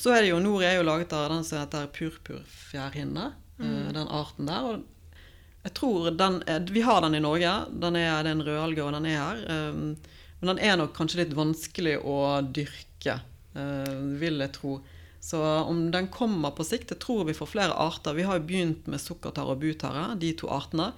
Så 0.00 0.14
er 0.14 0.22
det 0.22 0.30
jo, 0.30 0.38
Nord 0.40 0.64
er 0.64 0.78
jo 0.78 0.86
laget 0.86 1.12
av 1.12 1.28
den 1.28 1.42
som 1.44 1.60
heter 1.60 1.90
purpurfjærhinne. 1.92 3.26
Eh, 3.60 3.66
mm. 3.66 3.90
Den 3.92 4.08
arten 4.08 4.48
der. 4.48 4.68
Og 4.70 5.66
jeg 5.66 5.74
tror 5.76 6.08
den 6.16 6.38
er, 6.48 6.64
Vi 6.72 6.84
har 6.86 7.02
den 7.04 7.18
i 7.18 7.20
Norge. 7.20 7.52
Den 7.68 7.98
er, 8.00 8.22
det 8.24 8.32
er 8.32 8.38
en 8.38 8.46
rødalge, 8.46 8.86
og 8.86 8.94
den 8.96 9.10
er 9.10 9.18
her. 9.18 9.42
Um, 9.50 9.98
men 10.40 10.54
den 10.54 10.62
er 10.70 10.80
nok 10.80 10.94
kanskje 10.96 11.20
litt 11.20 11.36
vanskelig 11.36 11.98
å 12.00 12.16
dyrke, 12.48 13.18
uh, 13.52 14.00
vil 14.16 14.40
jeg 14.40 14.54
tro. 14.56 14.78
Så 15.20 15.36
om 15.68 15.90
den 15.92 16.08
kommer 16.08 16.54
på 16.56 16.64
sikt 16.64 16.94
Jeg 16.94 17.02
tror 17.04 17.26
vi 17.28 17.36
får 17.36 17.50
flere 17.52 17.76
arter. 17.76 18.16
Vi 18.16 18.24
har 18.24 18.40
jo 18.40 18.48
begynt 18.48 18.88
med 18.88 19.04
sukkertare 19.04 19.52
og 19.52 19.60
butare, 19.60 20.14
de 20.16 20.32
to 20.32 20.48
artene. 20.48 20.94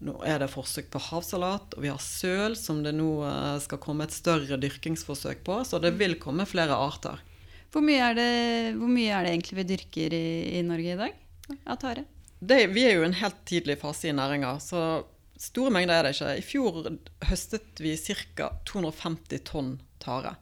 Nå 0.00 0.14
er 0.24 0.40
det 0.40 0.48
forsøk 0.48 0.88
på 0.94 1.02
havsalat, 1.10 1.76
og 1.76 1.84
vi 1.84 1.92
har 1.92 2.00
søl, 2.00 2.56
som 2.56 2.80
det 2.80 2.94
nå 2.96 3.10
skal 3.60 3.80
komme 3.82 4.06
et 4.06 4.14
større 4.14 4.56
dyrkingsforsøk 4.62 5.42
på. 5.44 5.58
Så 5.68 5.82
det 5.84 5.98
vil 6.00 6.16
komme 6.22 6.48
flere 6.48 6.78
arter. 6.78 7.18
Hvor 7.72 7.84
mye 7.84 8.12
det, 8.16 8.30
mye 8.80 9.12
er 9.12 9.26
det 9.26 9.34
egentlig 9.34 9.58
vi 9.60 9.68
dyrker 9.74 10.16
i, 10.16 10.28
i, 10.58 10.64
Norge 10.64 10.94
i 10.94 10.98
dag 10.98 11.60
av 11.68 11.80
tare? 11.82 12.06
Vi 12.40 12.84
er 12.86 12.96
jo 12.96 13.04
en 13.04 13.16
helt 13.18 13.40
tidlig 13.48 13.80
fase 13.82 14.08
i 14.08 14.16
næringa, 14.16 14.56
så 14.62 15.04
store 15.38 15.72
mengder 15.74 15.98
er 15.98 16.08
det 16.08 16.16
ikke. 16.16 16.34
I 16.38 16.44
fjor 16.46 16.84
høstet 17.28 17.82
vi 17.82 17.96
ca. 17.98 18.52
250 18.68 19.42
tonn 19.48 19.72
tare. 20.02 20.36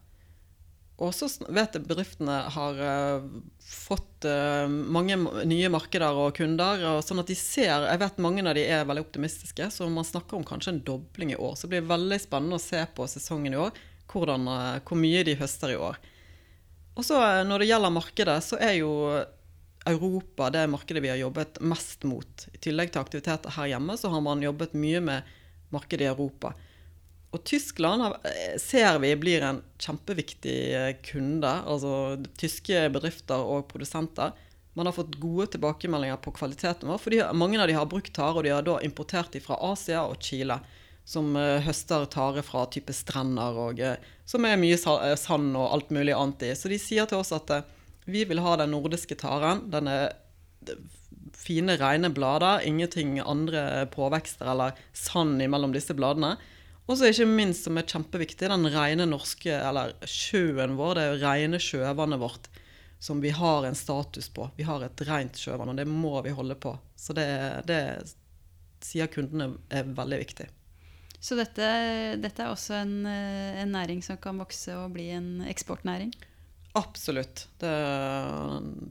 og 0.96 1.12
så 1.16 1.28
vet 1.52 1.74
jeg 1.76 1.88
bedriftene 1.88 2.36
har 2.54 2.78
eh, 2.80 3.24
fått 3.60 4.24
eh, 4.28 4.68
mange 4.68 5.18
nye 5.48 5.70
markeder 5.72 6.20
og 6.20 6.36
kunder. 6.38 6.84
Og 6.94 7.02
sånn 7.04 7.20
at 7.20 7.32
de 7.32 7.36
ser 7.36 7.88
Jeg 7.88 8.00
vet 8.00 8.22
mange 8.22 8.44
av 8.46 8.54
de 8.56 8.64
er 8.64 8.86
veldig 8.88 9.04
optimistiske, 9.08 9.70
så 9.72 9.88
man 9.92 10.06
snakker 10.06 10.38
om 10.38 10.46
kanskje 10.46 10.76
en 10.76 10.84
dobling 10.86 11.34
i 11.34 11.40
år. 11.40 11.56
Så 11.56 11.66
det 11.66 11.74
blir 11.74 11.90
veldig 11.90 12.20
spennende 12.22 12.60
å 12.60 12.62
se 12.62 12.84
på 12.96 13.08
sesongen 13.10 13.56
i 13.56 13.60
år, 13.66 13.76
hvordan, 14.12 14.46
eh, 14.52 14.84
hvor 14.86 15.00
mye 15.00 15.24
de 15.26 15.36
høster 15.40 15.74
i 15.74 15.80
år. 15.80 15.98
Og 16.96 17.04
så 17.04 17.20
eh, 17.22 17.42
når 17.46 17.62
det 17.62 17.70
gjelder 17.70 17.94
markedet, 17.94 18.37
så 18.44 18.61
er 18.61 18.78
jo 18.80 18.92
Europa 19.87 20.50
det 20.50 20.66
markedet 20.72 21.02
vi 21.04 21.12
har 21.12 21.20
jobbet 21.20 21.61
mest 21.62 22.06
mot. 22.09 22.46
I 22.52 22.59
tillegg 22.59 22.92
til 22.92 23.04
aktiviteter 23.04 23.54
her 23.54 23.74
hjemme, 23.76 23.94
så 24.00 24.11
har 24.11 24.24
man 24.24 24.42
jobbet 24.42 24.74
mye 24.74 25.02
med 25.04 25.37
markedet 25.74 26.09
i 26.09 26.11
Europa. 26.11 26.54
Og 27.35 27.44
Tyskland 27.44 28.02
eh, 28.06 28.56
ser 28.62 28.98
vi 29.02 29.12
blir 29.20 29.44
en 29.44 29.61
kjempeviktig 29.82 30.59
eh, 30.74 30.92
kunde. 31.04 31.52
Altså 31.68 32.16
tyske 32.40 32.87
bedrifter 32.94 33.44
og 33.44 33.68
produsenter. 33.70 34.35
Man 34.76 34.88
har 34.88 34.96
fått 34.96 35.16
gode 35.20 35.48
tilbakemeldinger 35.54 36.18
på 36.24 36.35
kvaliteten 36.37 36.88
vår. 36.90 37.00
fordi 37.00 37.22
mange 37.32 37.61
av 37.61 37.68
de 37.68 37.76
har 37.76 37.88
brukt 37.88 38.12
tare, 38.16 38.37
og 38.37 38.44
de 38.44 38.52
har 38.52 38.64
da 38.64 38.80
importert 38.85 39.32
de 39.32 39.40
fra 39.40 39.56
Asia 39.72 40.04
og 40.04 40.20
Chile. 40.20 40.59
Som 41.07 41.37
eh, 41.38 41.62
høster 41.62 42.09
tare 42.11 42.42
fra 42.42 42.64
type 42.73 42.95
strender, 42.97 43.59
og 43.62 43.81
eh, 43.81 44.01
som 44.27 44.47
er 44.47 44.59
mye 44.59 44.75
eh, 44.75 45.14
sand 45.21 45.55
og 45.55 45.71
alt 45.71 45.95
mulig 45.95 46.16
annet 46.16 46.49
i. 46.49 46.53
Så 46.59 46.73
de 46.73 46.81
sier 46.83 47.07
til 47.07 47.23
oss 47.23 47.35
at 47.37 47.53
vi 48.07 48.25
vil 48.27 48.42
ha 48.42 48.57
den 48.59 48.75
nordiske 48.75 49.19
taren. 49.19 49.64
Den 49.71 49.90
er 49.90 50.11
fine, 51.37 51.79
rene 51.79 52.11
blader. 52.14 52.66
Ingenting 52.66 53.21
andre 53.23 53.87
påvekster 53.95 54.51
eller 54.51 54.79
sand 54.95 55.42
imellom 55.42 55.75
disse 55.75 55.95
bladene. 55.95 56.35
Og 56.87 56.99
så 56.99 57.11
ikke 57.11 57.27
minst, 57.27 57.66
som 57.66 57.79
er 57.79 57.87
kjempeviktig, 57.87 58.47
den 58.51 58.69
rene 58.71 59.09
norske, 59.11 59.51
eller 59.51 59.97
sjøen 60.07 60.77
vår, 60.79 60.95
det 60.95 61.03
er 61.03 61.09
jo 61.11 61.23
rene 61.25 61.61
sjøvannet 61.62 62.23
vårt, 62.23 62.47
som 63.03 63.19
vi 63.23 63.33
har 63.35 63.66
en 63.66 63.79
status 63.79 64.29
på. 64.31 64.47
Vi 64.57 64.66
har 64.69 64.85
et 64.87 65.03
rent 65.09 65.38
sjøvann, 65.40 65.73
og 65.73 65.81
det 65.81 65.88
må 65.90 66.14
vi 66.23 66.35
holde 66.37 66.55
på. 66.62 66.77
Så 66.95 67.16
det, 67.19 67.27
det 67.66 67.81
sier 68.87 69.11
kundene 69.11 69.57
er 69.75 69.90
veldig 69.99 70.21
viktig. 70.23 70.47
Så 71.20 71.37
dette, 71.38 71.66
dette 72.22 72.44
er 72.44 72.52
også 72.52 72.76
en, 72.83 72.96
eh, 73.09 73.61
en 73.62 73.72
næring 73.74 74.02
som 74.05 74.18
kan 74.20 74.38
vokse 74.38 74.74
og 74.76 74.92
bli 74.94 75.11
en 75.16 75.31
eksportnæring? 75.48 76.12
Absolutt. 76.76 77.48
Det, 77.59 77.72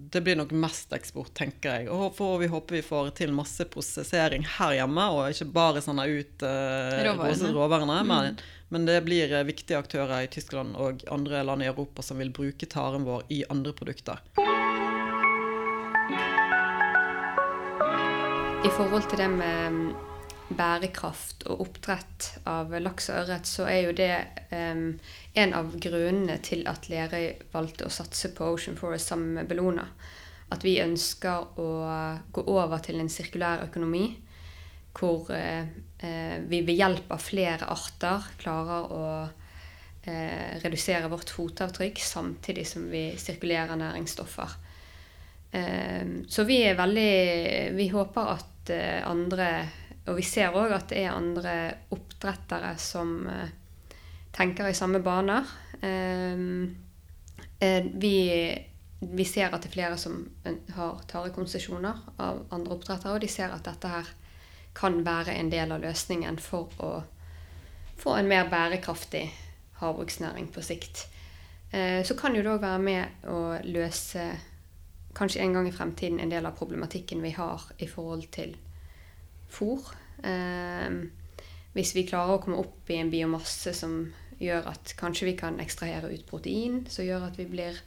det 0.09 0.21
blir 0.25 0.35
nok 0.39 0.51
mest 0.57 0.93
eksport, 0.97 1.29
tenker 1.37 1.75
jeg. 1.75 1.89
Og 1.93 2.15
for, 2.17 2.39
vi 2.41 2.49
håper 2.49 2.79
vi 2.79 2.81
får 2.81 3.11
til 3.19 3.33
masse 3.35 3.67
prosessering 3.69 4.41
her 4.57 4.73
hjemme, 4.79 5.03
og 5.13 5.29
ikke 5.29 5.45
bare 5.53 5.83
sende 5.85 6.07
ut 6.09 6.45
eh, 6.49 7.03
Råvarene. 7.05 7.51
råvarene. 7.53 7.99
Men, 8.09 8.41
men 8.73 8.89
det 8.89 8.97
blir 9.05 9.29
eh, 9.29 9.45
viktige 9.45 9.77
aktører 9.77 10.25
i 10.25 10.31
Tyskland 10.33 10.73
og 10.81 11.05
andre 11.13 11.43
land 11.45 11.61
i 11.61 11.69
Europa 11.69 12.01
som 12.01 12.17
vil 12.17 12.33
bruke 12.33 12.65
taren 12.65 13.05
vår 13.05 13.29
i 13.29 13.43
andre 13.53 13.75
produkter. 13.77 14.25
I 18.65 18.73
forhold 18.73 19.05
til 19.11 19.21
det 19.21 19.29
med 19.29 19.77
mm, 19.77 20.14
bærekraft 20.53 21.45
og 21.49 21.63
oppdrett 21.63 22.27
av 22.45 22.73
laks 22.77 23.09
og 23.09 23.21
ørret, 23.23 23.47
så 23.49 23.65
er 23.69 23.79
jo 23.87 23.93
det 23.97 24.11
um, 24.51 24.91
en 25.33 25.55
av 25.57 25.71
grunnene 25.81 26.37
til 26.45 26.65
at 26.69 26.85
Lerøy 26.91 27.31
valgte 27.53 27.87
å 27.87 27.93
satse 27.93 28.29
på 28.35 28.51
Ocean 28.53 28.77
Forest 28.77 29.09
sammen 29.09 29.33
med 29.39 29.49
Bellona. 29.49 29.87
At 30.53 30.61
vi 30.61 30.77
ønsker 30.83 31.57
å 31.57 31.69
gå 32.31 32.43
over 32.53 32.83
til 32.85 33.01
en 33.01 33.09
sirkulær 33.09 33.65
økonomi 33.65 34.11
hvor 34.95 35.31
uh, 35.33 35.65
vi 36.45 36.61
ved 36.61 36.77
hjelp 36.77 37.09
av 37.11 37.23
flere 37.23 37.71
arter 37.73 38.29
klarer 38.37 38.93
å 38.93 39.07
uh, 39.25 40.51
redusere 40.61 41.09
vårt 41.09 41.33
fotavtrykk 41.33 42.03
samtidig 42.05 42.67
som 42.69 42.85
vi 42.91 43.07
sirkulerer 43.17 43.81
næringsstoffer. 43.81 44.61
Så 45.55 46.43
vi 46.43 46.57
er 46.67 46.75
veldig 46.75 47.11
Vi 47.77 47.85
håper 47.93 48.31
at 48.33 48.71
andre 49.07 49.45
Og 50.05 50.19
vi 50.19 50.25
ser 50.25 50.53
òg 50.53 50.73
at 50.75 50.89
det 50.91 51.01
er 51.01 51.15
andre 51.15 51.55
oppdrettere 51.93 52.75
som 52.81 53.15
eh, 53.29 53.53
tenker 54.35 54.69
i 54.69 54.77
samme 54.77 55.01
baner. 55.05 55.47
Eh, 55.81 56.43
eh, 57.59 57.87
Vi, 57.93 58.17
vi 58.99 59.25
ser 59.25 59.49
at 59.49 59.65
det 59.65 59.71
er 59.71 59.77
flere 59.77 59.97
som 59.97 60.21
har 60.75 61.01
tarekonsesjoner 61.09 62.05
av 62.21 62.45
andre 62.53 62.77
oppdrettere, 62.77 63.15
og 63.15 63.25
de 63.25 63.31
ser 63.31 63.53
at 63.55 63.65
dette 63.65 63.89
her 63.89 64.13
kan 64.75 65.01
være 65.05 65.37
en 65.39 65.49
del 65.49 65.71
av 65.71 65.81
løsningen 65.81 66.37
for 66.43 66.69
å 66.83 66.91
få 67.97 68.17
en 68.19 68.29
mer 68.29 68.49
bærekraftig 68.51 69.29
havbruksnæring 69.79 70.51
på 70.51 70.61
sikt. 70.61 71.05
Så 71.71 72.15
kan 72.19 72.35
jo 72.35 72.43
det 72.43 72.51
òg 72.51 72.61
være 72.63 72.81
med 72.83 73.25
å 73.31 73.39
løse 73.63 74.27
kanskje 75.15 75.41
en 75.43 75.55
gang 75.55 75.67
i 75.67 75.73
fremtiden 75.75 76.19
en 76.19 76.31
del 76.31 76.45
av 76.47 76.57
problematikken 76.59 77.23
vi 77.23 77.31
har 77.35 77.63
i 77.79 77.87
forhold 77.87 78.27
til 78.35 78.55
fôr. 79.51 79.85
Eh, 80.23 80.99
hvis 81.75 81.95
vi 81.95 82.05
klarer 82.07 82.37
å 82.37 82.43
komme 82.43 82.61
opp 82.61 82.89
i 82.91 82.99
en 83.01 83.11
biomasse 83.11 83.73
som 83.75 83.97
gjør 84.39 84.67
at 84.71 84.93
kanskje 84.99 85.29
vi 85.29 85.37
kan 85.39 85.59
ekstrahere 85.63 86.11
ut 86.11 86.27
protein, 86.27 86.83
som 86.91 87.07
gjør 87.07 87.29
at 87.29 87.39
vi 87.39 87.47
blir, 87.49 87.79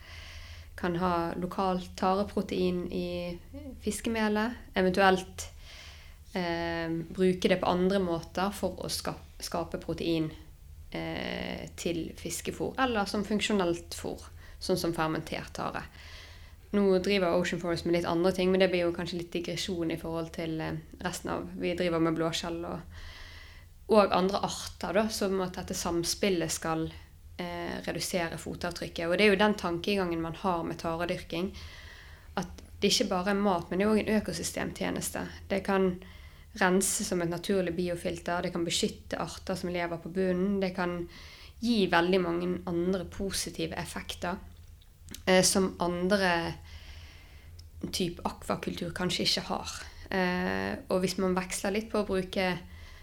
kan 0.79 0.97
ha 1.01 1.33
lokalt 1.40 1.90
tareprotein 1.99 2.85
i 2.94 3.09
fiskemelet, 3.83 4.55
eventuelt 4.79 5.49
eh, 6.38 6.87
bruke 6.88 7.51
det 7.51 7.59
på 7.61 7.71
andre 7.71 8.01
måter 8.03 8.53
for 8.55 8.85
å 8.85 8.92
ska, 8.92 9.16
skape 9.42 9.81
protein 9.83 10.31
eh, 10.92 11.66
til 11.77 12.12
fiskefôr, 12.16 12.77
eller 12.85 13.11
som 13.11 13.27
funksjonelt 13.27 13.97
fôr, 13.99 14.23
sånn 14.61 14.79
som 14.81 14.94
fermentert 14.94 15.57
tare. 15.59 15.83
Nå 16.70 16.98
driver 16.98 17.37
Ocean 17.38 17.61
Forest 17.61 17.87
med 17.88 17.94
litt 17.96 18.09
andre 18.09 18.33
ting, 18.37 18.50
men 18.52 18.61
det 18.61 18.68
blir 18.68 18.85
jo 18.85 18.94
kanskje 18.96 19.22
litt 19.22 19.33
digresjon 19.33 19.92
i 19.92 19.96
forhold 20.00 20.35
til 20.37 20.59
eh, 20.61 20.81
resten 21.00 21.33
av 21.33 21.46
Vi 21.57 21.72
driver 21.78 22.02
med 22.04 22.18
blåskjell 22.18 22.59
og, 22.68 22.98
og 23.96 24.12
andre 24.12 24.42
arter, 24.44 24.98
da, 25.00 25.07
som 25.09 25.40
at 25.40 25.57
dette 25.57 25.76
samspillet 25.78 26.52
skal 26.52 26.85
eh, 27.40 27.78
redusere 27.87 28.37
fotavtrykket. 28.40 29.07
Og 29.09 29.16
det 29.16 29.24
er 29.24 29.33
jo 29.33 29.40
den 29.40 29.57
tankegangen 29.57 30.20
man 30.20 30.37
har 30.42 30.61
med 30.68 30.81
taredyrking. 30.83 31.54
At 32.37 32.61
det 32.83 32.92
ikke 32.92 33.09
bare 33.14 33.33
er 33.33 33.40
mat, 33.40 33.70
men 33.70 33.81
det 33.81 33.88
er 33.88 33.94
òg 33.94 34.02
en 34.02 34.20
økosystemtjeneste. 34.20 35.24
Det 35.48 35.62
kan 35.64 35.94
rense 36.61 37.04
som 37.07 37.22
et 37.24 37.33
naturlig 37.33 37.72
biofilter, 37.76 38.44
det 38.44 38.52
kan 38.52 38.66
beskytte 38.66 39.20
arter 39.24 39.57
som 39.57 39.72
lever 39.72 40.04
på 40.04 40.12
bunnen. 40.12 40.61
Det 40.61 40.74
kan 40.76 41.00
gi 41.64 41.81
veldig 41.90 42.20
mange 42.22 42.52
andre 42.68 43.09
positive 43.09 43.74
effekter 43.81 44.37
eh, 45.27 45.42
som 45.44 45.75
andre 45.85 46.33
type 47.94 48.25
akvakultur 48.27 48.90
kanskje 48.97 49.27
ikke 49.27 49.47
har. 49.53 49.77
Eh, 50.11 50.75
og 50.88 51.03
hvis 51.05 51.18
man 51.23 51.37
veksler 51.37 51.77
litt 51.77 51.90
på 51.92 52.03
å 52.03 52.09
bruke 52.09 52.51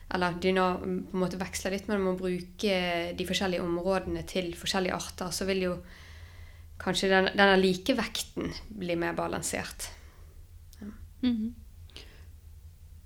eller 0.05 0.37
på 0.37 0.49
en 0.53 0.99
måte 1.17 1.39
veksler 1.41 1.73
litt 1.73 1.87
mellom 1.89 2.11
å 2.11 2.19
bruke 2.19 2.75
de 3.17 3.25
forskjellige 3.25 3.63
områdene 3.65 4.21
til 4.29 4.51
forskjellige 4.57 4.93
arter, 4.93 5.31
så 5.33 5.47
vil 5.49 5.63
jo 5.63 5.75
kanskje 6.81 7.09
den, 7.09 7.29
denne 7.33 7.57
likevekten 7.57 8.51
bli 8.69 8.97
mer 8.99 9.15
balansert. 9.17 9.89
Mhm. 11.21 11.64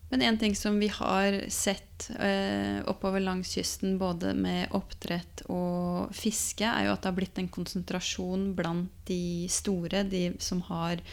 Men 0.09 0.21
en 0.25 0.37
ting 0.41 0.55
som 0.57 0.79
vi 0.81 0.87
har 0.89 1.35
sett 1.53 2.09
eh, 2.19 2.81
oppover 2.89 3.21
langs 3.21 3.51
kysten, 3.53 3.97
både 4.01 4.33
med 4.33 4.71
oppdrett 4.73 5.43
og 5.53 6.09
fiske, 6.17 6.65
er 6.65 6.87
jo 6.87 6.93
at 6.95 7.03
det 7.03 7.11
har 7.11 7.17
blitt 7.19 7.41
en 7.41 7.51
konsentrasjon 7.53 8.47
blant 8.57 8.89
de 9.09 9.45
store, 9.53 10.01
de 10.09 10.23
har 10.69 11.03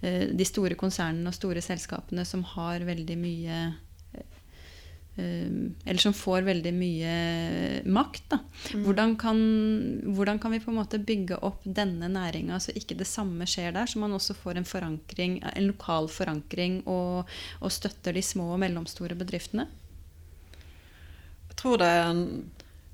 eh, 0.00 0.32
de 0.32 0.48
store 0.48 0.78
konsernene 0.80 1.28
og 1.28 1.36
store 1.36 1.64
selskapene 1.64 2.24
som 2.24 2.46
har 2.56 2.86
veldig 2.88 3.18
mye 3.20 3.60
Eller 5.16 6.02
som 6.02 6.12
får 6.16 6.44
veldig 6.44 6.72
mye 6.76 7.12
makt. 7.88 8.24
Da. 8.34 8.38
Hvordan, 8.84 9.14
kan, 9.20 9.38
hvordan 10.12 10.40
kan 10.42 10.52
vi 10.52 10.60
på 10.60 10.72
en 10.72 10.78
måte 10.80 11.00
bygge 11.00 11.38
opp 11.46 11.64
denne 11.64 12.10
næringa 12.12 12.58
så 12.60 12.74
ikke 12.76 12.98
det 13.00 13.08
samme 13.08 13.48
skjer 13.48 13.72
der, 13.76 13.88
så 13.88 14.02
man 14.02 14.16
også 14.16 14.36
får 14.36 14.60
en 14.60 14.68
forankring, 14.68 15.38
en 15.40 15.70
lokal 15.70 16.10
forankring 16.12 16.82
og, 16.84 17.24
og 17.60 17.72
støtter 17.72 18.16
de 18.16 18.24
små 18.24 18.52
og 18.54 18.60
mellomstore 18.64 19.16
bedriftene? 19.18 19.68
Jeg 21.48 21.60
tror 21.62 21.80
det 21.80 21.88
er 21.88 22.02
en, 22.10 22.24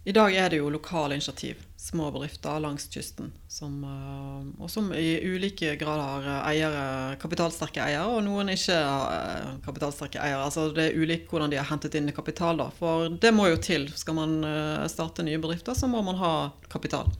I 0.04 0.12
dag 0.12 0.34
er 0.34 0.50
det 0.50 0.58
jo 0.58 0.70
lokale 0.70 1.14
initiativ, 1.14 1.60
små 1.76 2.08
bedrifter 2.10 2.58
langs 2.60 2.88
kysten, 2.90 3.28
som, 3.48 3.84
eh, 3.86 4.62
og 4.62 4.70
som 4.70 4.88
i 4.94 5.20
ulike 5.22 5.76
grad 5.78 6.00
har 6.02 6.24
eh, 6.26 6.48
eiere, 6.50 6.86
kapitalsterke 7.22 7.84
eiere, 7.84 8.08
og 8.10 8.24
noen 8.26 8.50
ikke 8.50 8.80
har 8.82 9.12
eh, 9.14 9.52
kapitalsterke 9.62 10.18
eiere. 10.18 10.40
Altså 10.42 10.72
det 10.74 10.88
er 10.88 10.98
ulikt 10.98 11.30
hvordan 11.30 11.52
de 11.52 11.60
har 11.60 11.68
hentet 11.70 11.94
inn 11.94 12.10
kapital, 12.16 12.58
da. 12.58 12.66
For 12.74 13.14
det 13.14 13.30
må 13.30 13.46
jo 13.52 13.60
til. 13.62 13.86
Skal 13.94 14.16
man 14.18 14.34
starte 14.90 15.22
nye 15.22 15.38
bedrifter, 15.38 15.78
så 15.78 15.86
må 15.86 16.02
man 16.02 16.18
ha 16.18 16.32
kapital. 16.72 17.12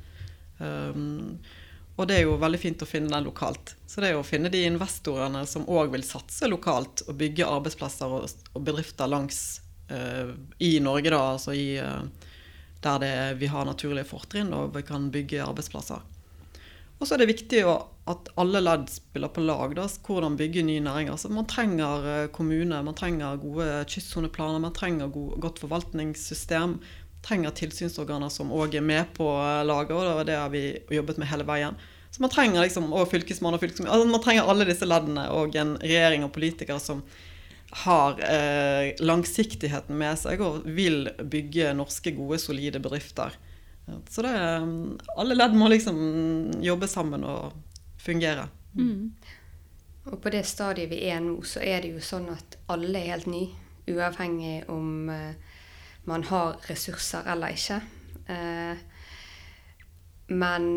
Og 0.59 2.09
det 2.09 2.17
er 2.17 2.25
jo 2.25 2.35
veldig 2.41 2.59
fint 2.59 2.83
å 2.83 2.89
finne 2.89 3.13
den 3.13 3.29
lokalt. 3.29 3.77
Så 3.87 4.03
det 4.03 4.11
er 4.11 4.17
jo 4.17 4.25
å 4.25 4.27
finne 4.27 4.51
de 4.51 4.65
investorene 4.67 5.45
som 5.47 5.69
òg 5.71 5.95
vil 5.95 6.03
satse 6.07 6.51
lokalt 6.51 7.05
og 7.07 7.15
bygge 7.21 7.47
arbeidsplasser 7.47 8.19
og, 8.19 8.27
og 8.27 8.67
bedrifter 8.67 9.11
langs 9.11 9.61
i 10.63 10.75
Norge, 10.81 11.11
da, 11.13 11.25
altså 11.35 11.53
i, 11.53 11.77
der 12.83 13.03
det, 13.03 13.13
vi 13.41 13.51
har 13.51 13.69
naturlige 13.69 14.09
fortrinn 14.09 14.53
og 14.57 14.75
vi 14.77 14.83
kan 14.87 15.11
bygge 15.15 15.45
arbeidsplasser. 15.45 16.03
Og 17.03 17.09
så 17.09 17.17
er 17.17 17.25
det 17.25 17.33
viktig 17.33 17.65
at 17.67 18.29
alle 18.39 18.61
ledd 18.63 18.85
spiller 18.91 19.31
på 19.35 19.43
lag. 19.43 19.73
Da, 19.75 19.89
hvordan 20.07 20.37
bygge 20.39 20.63
nye 20.63 20.83
næringer. 20.85 21.17
Så 21.19 21.31
man 21.35 21.49
trenger 21.51 22.07
eh, 22.07 22.29
kommune, 22.31 22.79
man 22.87 22.95
trenger 22.99 23.41
gode 23.43 23.67
kystsoneplaner, 23.91 24.63
man 24.63 24.75
trenger 24.77 25.11
god, 25.11 25.33
godt 25.43 25.59
forvaltningssystem. 25.65 26.77
Man 26.79 27.25
trenger 27.27 27.55
tilsynsorganer 27.59 28.31
som 28.31 28.55
òg 28.55 28.79
er 28.79 28.87
med 28.87 29.11
på 29.19 29.27
eh, 29.35 29.65
laget, 29.67 29.99
og 29.99 30.23
det 30.31 30.39
har 30.39 30.55
vi 30.55 30.63
jobbet 30.95 31.19
med 31.19 31.31
hele 31.33 31.47
veien. 31.49 31.79
Så 32.13 32.23
man 32.23 32.31
trenger 32.31 32.63
liksom, 32.63 32.87
og 32.93 33.11
fylkesmann 33.11 33.57
og 33.57 33.63
fylkesmann, 33.63 33.91
altså 33.91 34.07
man 34.07 34.23
trenger 34.23 34.47
alle 34.47 34.69
disse 34.69 34.87
leddene 34.87 35.27
og 35.35 35.55
en 35.59 35.75
regjering 35.83 36.27
og 36.27 36.35
politikere 36.35 36.79
som 36.83 37.03
har 37.73 38.19
eh, 38.21 38.93
langsiktigheten 39.01 39.97
med 39.97 40.19
seg 40.21 40.43
og 40.45 40.67
vil 40.69 41.07
bygge 41.17 41.73
norske, 41.77 42.13
gode, 42.17 42.39
solide 42.43 42.83
bedrifter. 42.83 43.33
Så 44.09 44.23
det, 44.23 44.33
alle 45.17 45.37
ledd 45.37 45.57
må 45.59 45.71
liksom 45.73 45.97
jobbe 46.63 46.89
sammen 46.89 47.25
og 47.27 47.57
fungere. 48.01 48.47
Mm. 48.77 49.13
Og 50.11 50.19
på 50.23 50.33
det 50.35 50.45
stadiet 50.47 50.91
vi 50.91 51.01
er 51.11 51.23
nå, 51.23 51.39
så 51.47 51.63
er 51.65 51.83
det 51.83 51.95
jo 51.95 52.05
sånn 52.05 52.29
at 52.35 52.59
alle 52.73 53.01
er 53.01 53.15
helt 53.15 53.31
ny. 53.31 53.45
Uavhengig 53.91 54.69
om 54.71 55.11
eh, 55.11 55.57
man 56.07 56.27
har 56.29 56.61
ressurser 56.69 57.27
eller 57.33 57.57
ikke. 57.57 57.81
Eh, 58.31 58.85
men 60.33 60.69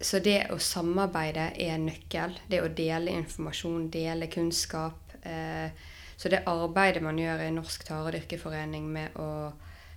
så 0.00 0.20
det 0.24 0.46
å 0.52 0.58
samarbeide 0.60 1.50
er 1.54 1.74
en 1.76 1.88
nøkkel. 1.88 2.38
Det 2.50 2.60
å 2.62 2.70
dele 2.72 3.14
informasjon, 3.18 3.90
dele 3.92 4.28
kunnskap. 4.32 5.00
Uh, 5.24 5.70
så 6.16 6.30
det 6.30 6.44
arbeidet 6.50 7.02
man 7.02 7.18
gjør 7.18 7.42
i 7.44 7.52
Norsk 7.54 7.86
taredyrkeforening 7.88 8.86
med 8.92 9.16
å 9.20 9.28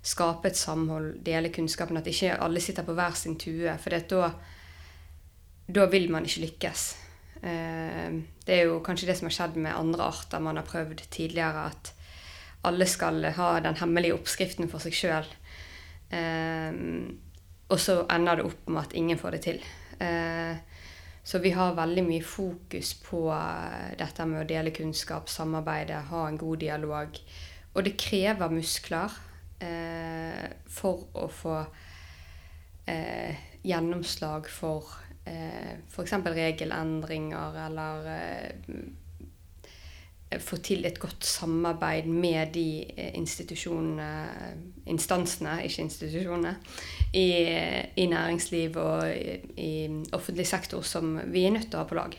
skape 0.07 0.49
et 0.49 0.57
samhold, 0.57 1.17
dele 1.25 1.51
kunnskapen, 1.53 1.99
at 1.99 2.07
ikke 2.07 2.37
alle 2.43 2.61
sitter 2.63 2.85
på 2.87 2.95
hver 2.97 3.17
sin 3.17 3.35
tue. 3.39 3.73
For 3.81 3.93
da, 3.93 4.29
da 5.67 5.85
vil 5.91 6.09
man 6.13 6.27
ikke 6.27 6.45
lykkes. 6.45 6.85
Eh, 7.41 8.07
det 8.47 8.55
er 8.55 8.69
jo 8.69 8.79
kanskje 8.85 9.09
det 9.09 9.17
som 9.19 9.29
har 9.29 9.35
skjedd 9.35 9.59
med 9.59 9.75
andre 9.75 10.07
arter 10.07 10.43
man 10.43 10.59
har 10.59 10.67
prøvd 10.67 11.03
tidligere, 11.13 11.67
at 11.73 11.93
alle 12.67 12.87
skal 12.89 13.21
ha 13.37 13.51
den 13.63 13.77
hemmelige 13.79 14.15
oppskriften 14.17 14.71
for 14.71 14.83
seg 14.83 14.95
sjøl. 14.97 15.29
Eh, 16.15 16.71
og 17.67 17.83
så 17.83 17.99
ender 18.13 18.39
det 18.39 18.47
opp 18.47 18.71
med 18.71 18.85
at 18.85 18.95
ingen 18.95 19.19
får 19.19 19.35
det 19.35 19.43
til. 19.43 19.61
Eh, 21.27 21.31
så 21.31 21.39
vi 21.39 21.51
har 21.51 21.75
veldig 21.75 22.03
mye 22.03 22.23
fokus 22.23 22.93
på 23.03 23.35
dette 23.99 24.25
med 24.25 24.41
å 24.41 24.47
dele 24.47 24.71
kunnskap, 24.71 25.29
samarbeide, 25.29 26.05
ha 26.09 26.27
en 26.27 26.37
god 26.37 26.59
dialog. 26.59 27.19
Og 27.73 27.83
det 27.83 27.97
krever 27.99 28.49
muskler 28.49 29.11
eh, 29.59 30.47
for 30.67 31.07
å 31.13 31.27
få 31.27 31.65
eh, 32.87 33.35
gjennomslag 33.61 34.47
for 34.47 34.87
eh, 35.25 35.75
f.eks. 35.91 36.13
regelendringer 36.13 37.59
eller 37.65 38.09
eh, 38.13 38.87
få 40.43 40.59
til 40.59 40.85
et 40.87 40.99
godt 40.99 41.23
samarbeid 41.23 42.07
med 42.11 42.51
de 42.55 42.83
eh, 42.91 43.13
institusjonene, 43.15 44.09
instansene, 44.91 45.61
ikke 45.67 45.85
institusjonene, 45.85 46.55
i, 47.15 47.27
i 47.95 48.07
næringsliv 48.11 48.79
og 48.81 49.07
i, 49.07 49.37
i 49.55 49.71
offentlig 50.13 50.47
sektor 50.47 50.83
som 50.83 51.15
vi 51.31 51.47
er 51.47 51.55
nødt 51.55 51.69
til 51.71 51.79
å 51.79 51.85
ha 51.85 51.89
på 51.89 51.99
lag. 51.99 52.17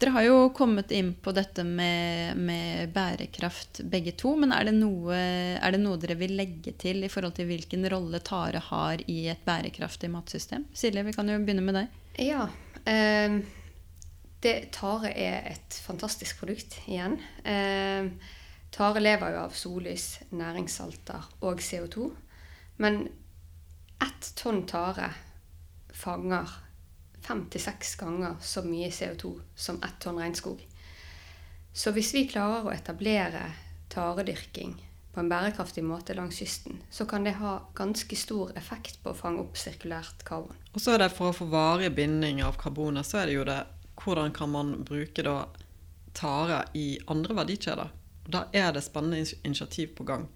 Dere 0.00 0.14
har 0.14 0.24
jo 0.24 0.36
kommet 0.56 0.94
inn 0.96 1.10
på 1.12 1.32
dette 1.36 1.60
med, 1.60 2.38
med 2.40 2.88
bærekraft 2.94 3.82
begge 3.92 4.14
to. 4.16 4.32
Men 4.40 4.54
er 4.56 4.70
det, 4.70 4.72
noe, 4.78 5.12
er 5.60 5.74
det, 5.74 5.80
noe, 5.82 6.00
dere 6.00 6.16
vil 6.16 6.38
legge 6.38 6.72
til 6.80 7.04
i 7.04 7.10
forhold 7.12 7.36
til 7.36 7.50
hvilken 7.50 7.84
rolle 7.92 8.22
tare 8.24 8.62
har 8.70 9.04
i 9.12 9.26
et 9.28 9.44
bærekraftig 9.44 10.08
matsystem? 10.08 10.64
Silje, 10.72 11.04
vi 11.04 11.12
kan 11.12 11.28
jo 11.28 11.36
begynne 11.44 11.66
med 11.66 11.76
deg. 11.82 11.98
Ja. 12.30 12.46
Eh, 12.88 13.42
det, 14.40 14.70
tare 14.72 15.12
er 15.12 15.50
et 15.52 15.76
fantastisk 15.84 16.40
produkt 16.40 16.78
igjen. 16.86 17.18
Eh, 17.44 18.08
tare 18.72 19.02
lever 19.02 19.34
jo 19.34 19.42
av 19.44 19.56
sollys, 19.56 20.06
næringssalter 20.32 21.28
og 21.44 21.60
CO2. 21.60 22.08
Men 22.80 23.02
ett 24.00 24.32
tonn 24.40 24.64
tare 24.68 25.10
fanger 25.92 26.48
fem 27.20 27.44
til 27.52 27.60
seks 27.60 27.96
ganger 28.00 28.38
så 28.40 28.62
mye 28.64 28.88
CO2 28.88 29.34
som 29.56 29.80
ett 29.84 29.98
tonn 30.00 30.20
regnskog. 30.22 30.62
Så 31.72 31.92
hvis 31.94 32.14
vi 32.16 32.28
klarer 32.30 32.66
å 32.66 32.72
etablere 32.72 33.44
taredyrking 33.92 34.78
på 35.10 35.20
en 35.20 35.28
bærekraftig 35.30 35.82
måte 35.84 36.14
langs 36.14 36.38
kysten, 36.40 36.80
så 36.90 37.04
kan 37.06 37.26
det 37.26 37.36
ha 37.40 37.58
ganske 37.76 38.16
stor 38.16 38.54
effekt 38.58 39.02
på 39.02 39.12
å 39.12 39.18
fange 39.18 39.42
opp 39.42 39.58
sirkulært 39.58 40.24
karbon. 40.26 40.56
Og 40.72 40.82
så 40.82 40.94
er 40.94 41.04
det 41.04 41.12
For 41.12 41.30
å 41.30 41.36
få 41.36 41.50
varige 41.50 41.92
bindinger 41.94 42.48
av 42.48 42.58
karboner, 42.58 43.06
så 43.06 43.20
er 43.20 43.30
det 43.30 43.36
jo 43.36 43.46
det 43.46 43.60
hvordan 44.04 44.32
kan 44.34 44.50
man 44.50 44.74
bruke 44.84 45.24
da 45.26 45.44
tare 46.16 46.64
i 46.74 46.98
andre 47.06 47.34
verdikjeder. 47.34 47.90
Da 48.30 48.46
er 48.52 48.72
det 48.74 48.84
spennende 48.86 49.24
initiativ 49.42 49.94
på 49.96 50.04
gang. 50.04 50.28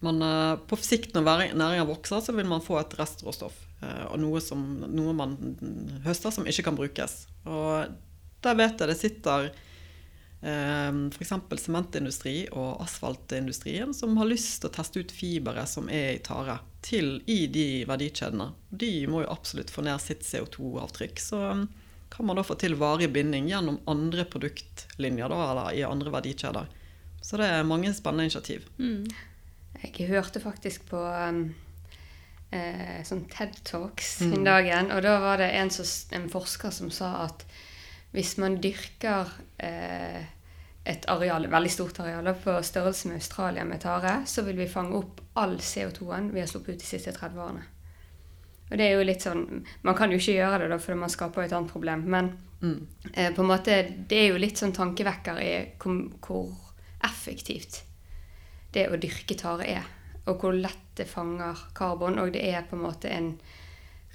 Man, 0.00 0.22
eh, 0.22 0.58
på 0.66 0.76
sikt 0.76 1.14
når 1.14 1.54
næringa 1.54 1.84
vokser, 1.84 2.20
så 2.20 2.32
vil 2.32 2.46
man 2.46 2.62
få 2.62 2.78
et 2.78 2.94
restråstoff. 2.98 3.56
Eh, 3.82 4.04
og 4.12 4.18
noe, 4.22 4.40
som, 4.40 4.62
noe, 4.86 5.14
man 5.14 5.36
høster 6.04 6.30
som 6.34 6.46
ikke 6.46 6.68
kan 6.68 6.78
brukes. 6.78 7.26
Og 7.46 7.90
der 8.42 8.54
vet 8.58 8.78
jeg 8.78 8.90
det 8.90 8.98
sitter 8.98 9.48
eh, 9.48 10.92
f.eks. 11.10 11.34
sementindustri 11.64 12.36
og 12.52 12.78
asfaltindustrien 12.84 13.94
som 13.94 14.16
har 14.20 14.30
lyst 14.30 14.60
til 14.62 14.70
å 14.70 14.76
teste 14.78 15.02
ut 15.02 15.14
fibere 15.14 15.66
som 15.66 15.90
er 15.90 16.14
i 16.14 16.22
tare, 16.22 16.60
til 16.82 17.18
i 17.26 17.46
de 17.50 17.84
verdikjedene. 17.90 18.52
De 18.70 18.92
må 19.10 19.24
jo 19.24 19.34
absolutt 19.34 19.74
få 19.74 19.82
ned 19.82 19.98
sitt 20.04 20.22
CO2-avtrykk. 20.22 21.18
Så 21.18 21.42
kan 22.10 22.26
man 22.26 22.38
da 22.38 22.44
få 22.46 22.56
til 22.60 22.76
varig 22.80 23.10
binding 23.12 23.50
gjennom 23.50 23.80
andre 23.90 24.24
produktlinjer 24.28 25.32
da, 25.32 25.40
eller 25.52 25.76
i 25.76 25.86
andre 25.86 26.12
verdikjeder. 26.14 26.68
Så 27.22 27.40
det 27.40 27.48
er 27.52 27.66
mange 27.68 27.92
spennende 27.94 28.28
initiativ. 28.28 28.68
Mm. 28.78 29.08
Jeg 29.82 30.08
hørte 30.08 30.40
faktisk 30.42 30.88
på 30.90 31.00
um 31.00 31.48
eh, 32.50 33.00
sånn 33.06 33.24
TED 33.30 33.60
Talks 33.68 34.18
mm. 34.24 34.40
dagen. 34.46 34.90
Og 34.94 35.02
da 35.04 35.18
var 35.22 35.40
det 35.42 35.50
en, 35.58 35.70
som, 35.72 35.88
en, 36.16 36.28
forsker 36.32 36.74
som 36.74 36.92
sa 36.94 37.14
at 37.26 37.44
hvis 38.14 38.36
man 38.40 38.58
dyrker 38.62 39.32
eh, 39.60 40.22
et 40.88 41.08
areal, 41.12 41.48
veldig 41.52 41.72
stort 41.72 42.00
areal 42.00 42.30
på 42.40 42.54
størrelse 42.64 43.10
med 43.10 43.20
Australia 43.20 43.66
med 43.68 43.82
tare, 43.84 44.22
så 44.26 44.44
vil 44.46 44.56
vi 44.60 44.70
fange 44.70 44.96
opp 44.96 45.20
all 45.38 45.58
CO2-en 45.60 46.32
vi 46.32 46.40
har 46.40 46.48
sluppet 46.48 46.78
ut 46.78 46.84
de 46.84 46.88
siste 46.88 47.12
30 47.12 47.44
årene. 47.44 47.66
Og 48.68 48.76
det 48.76 48.84
er 48.86 48.96
jo 48.98 49.04
litt 49.08 49.24
sånn, 49.24 49.64
Man 49.82 49.96
kan 49.96 50.12
jo 50.12 50.18
ikke 50.20 50.36
gjøre 50.36 50.62
det, 50.64 50.70
da, 50.74 50.78
for 50.78 51.00
man 51.00 51.12
skaper 51.12 51.46
et 51.46 51.52
annet 51.56 51.72
problem. 51.72 52.04
Men 52.04 52.32
mm. 52.60 52.80
eh, 53.12 53.30
på 53.34 53.44
en 53.44 53.52
måte, 53.52 53.78
det 54.08 54.22
er 54.22 54.32
jo 54.32 54.40
litt 54.40 54.60
sånn 54.60 54.76
tankevekker 54.76 55.40
i 55.44 55.52
hvor, 55.80 56.02
hvor 56.20 56.74
effektivt 57.04 57.82
det 58.74 58.90
å 58.92 58.98
dyrke 59.00 59.38
tare 59.38 59.68
er 59.78 59.86
og 60.28 60.42
hvor 60.42 60.56
lett 60.56 60.90
det 60.98 61.08
fanger 61.08 61.68
karbon. 61.76 62.18
Og 62.22 62.32
det 62.34 62.44
er 62.50 62.66
på 62.68 62.76
en 62.76 62.84
måte 62.84 63.10
en 63.12 63.32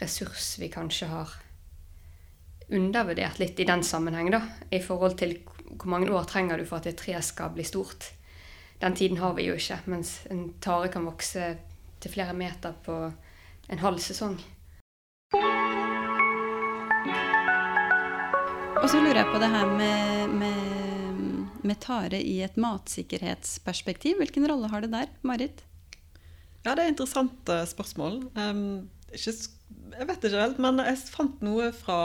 ressurs 0.02 0.56
vi 0.62 0.70
kanskje 0.74 1.10
har 1.12 1.34
undervurdert 2.74 3.40
litt 3.42 3.60
i 3.60 3.68
den 3.68 3.84
sammenheng, 3.86 4.32
da. 4.34 4.42
I 4.70 4.82
forhold 4.82 5.18
til 5.20 5.40
hvor 5.74 5.90
mange 5.90 6.12
år 6.14 6.28
trenger 6.30 6.60
du 6.60 6.68
for 6.70 6.80
at 6.80 6.90
et 6.90 7.00
tre 7.00 7.18
skal 7.26 7.54
bli 7.54 7.66
stort. 7.68 8.12
Den 8.82 8.96
tiden 8.98 9.20
har 9.22 9.36
vi 9.38 9.48
jo 9.48 9.58
ikke. 9.58 9.82
Mens 9.90 10.22
en 10.32 10.52
tare 10.62 10.92
kan 10.94 11.06
vokse 11.08 11.54
til 12.04 12.14
flere 12.14 12.36
meter 12.38 12.76
på 12.86 12.98
en 13.72 13.82
halv 13.84 14.02
sesong. 14.04 14.38
Og 18.84 18.90
så 18.92 19.00
lurer 19.00 19.22
jeg 19.22 19.32
på 19.32 19.40
det 19.40 19.48
her 19.54 19.70
med, 19.72 20.34
med, 20.42 21.20
med 21.64 21.80
tare 21.84 22.20
i 22.20 22.42
et 22.44 22.58
matsikkerhetsperspektiv. 22.60 24.18
Hvilken 24.20 24.48
rolle 24.52 24.68
har 24.72 24.84
det 24.84 24.92
der, 24.92 25.14
Marit? 25.24 25.64
Ja, 26.64 26.74
det 26.74 26.82
er 26.82 26.90
et 26.90 26.94
interessant 26.96 27.52
uh, 27.52 27.64
spørsmål. 27.68 28.26
Um, 28.36 28.90
ikke, 29.14 29.34
jeg 29.94 30.08
vet 30.10 30.28
ikke 30.28 30.42
helt, 30.42 30.60
men 30.64 30.84
jeg 30.84 31.00
fant 31.12 31.42
noe 31.44 31.72
fra, 31.76 31.98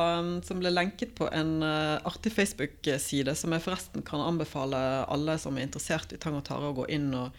som 0.47 0.63
ble 0.63 0.71
lenket 0.71 1.15
på 1.19 1.27
en 1.35 1.59
uh, 1.67 1.99
artig 2.07 2.33
Facebook-side, 2.35 3.35
som 3.39 3.55
jeg 3.55 3.65
forresten 3.65 4.07
kan 4.07 4.23
anbefale 4.23 4.79
alle 5.11 5.39
som 5.43 5.59
er 5.59 5.67
interessert 5.67 6.15
i 6.15 6.21
tang 6.23 6.39
og 6.39 6.47
tare, 6.47 6.71
å 6.71 6.79
gå 6.79 6.87
inn 6.95 7.11
og, 7.19 7.35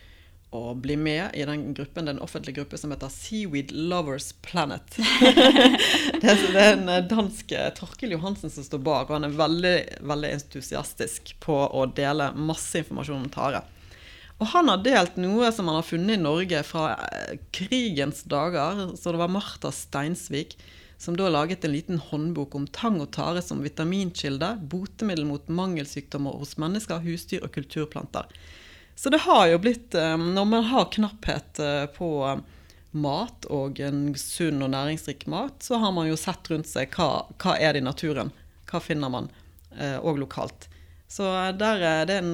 og 0.56 0.80
bli 0.82 0.96
med 0.98 1.36
i 1.38 1.44
den 1.46 1.74
gruppen, 1.78 2.08
den 2.10 2.22
offentlige 2.26 2.58
gruppe 2.62 2.78
som 2.82 2.94
heter 2.94 3.12
Seaweed 3.14 3.72
Lovers 3.72 4.32
Planet. 4.42 4.96
det, 4.98 6.24
er, 6.24 6.40
det, 6.42 6.56
er, 6.56 6.72
en 6.74 6.90
uh, 6.90 7.04
dansk 7.06 7.54
Torkil 7.78 8.16
Johansen 8.16 8.54
som 8.54 8.66
står 8.66 8.82
bak, 8.86 9.10
og 9.10 9.20
han 9.20 9.30
er 9.30 9.36
veldig, 9.38 9.76
veldig 10.10 10.32
entusiastisk 10.40 11.36
på 11.44 11.60
å 11.70 11.86
dele 11.94 12.32
masse 12.34 12.82
informasjon 12.82 13.28
om 13.28 13.30
tare. 13.34 13.62
Og 14.40 14.48
han 14.54 14.72
har 14.72 14.84
delt 14.84 15.18
noe 15.20 15.52
som 15.52 15.68
han 15.68 15.82
har 15.82 15.88
funnet 15.88 16.16
i 16.16 16.22
Norge 16.22 16.62
fra 16.64 16.94
eh, 16.96 17.40
krigens 17.52 18.24
dager. 18.24 18.86
Så 18.96 19.12
det 19.12 19.20
var 19.20 19.32
Martha 19.32 19.72
Steinsvik 19.76 20.56
som 21.00 21.16
da 21.16 21.30
laget 21.32 21.64
en 21.64 21.72
liten 21.72 22.00
håndbok 22.00 22.56
om 22.56 22.66
tang 22.76 22.98
og 23.00 23.12
tare 23.16 23.44
som 23.44 23.62
vitaminkilde, 23.64 24.50
botemiddel 24.72 25.28
mot 25.28 25.46
mangelsykdommer 25.48 26.36
hos 26.40 26.58
mennesker, 26.60 27.04
husdyr 27.04 27.46
og 27.48 27.54
kulturplanter. 27.56 28.28
Så 29.00 29.10
det 29.10 29.18
har 29.18 29.48
jo 29.48 29.58
blitt, 29.58 29.96
eh, 29.96 30.18
når 30.18 30.46
man 30.46 30.64
har 30.64 30.90
knapphet 30.92 31.60
eh, 31.60 31.86
på, 31.86 32.42
mat 32.92 33.46
og 33.54 33.78
en 33.80 34.02
sunn 34.18 34.60
og 34.66 34.74
næringsrik 34.74 35.24
mat, 35.32 35.62
så 35.64 35.78
har 35.80 35.94
man 35.96 36.10
jo 36.10 36.18
sett 36.20 36.50
rundt 36.52 36.68
seg 36.68 36.92
hva, 36.98 37.22
hva 37.40 37.54
er 37.56 37.78
det 37.78 37.80
i 37.80 37.86
naturen. 37.86 38.34
Hva 38.68 38.82
finner 38.84 39.14
man, 39.14 39.30
eh, 39.78 39.96
og 40.02 40.20
lokalt. 40.20 40.68
Så 41.08 41.30
der 41.62 41.86
er 41.86 42.10
det 42.10 42.18
en 42.20 42.34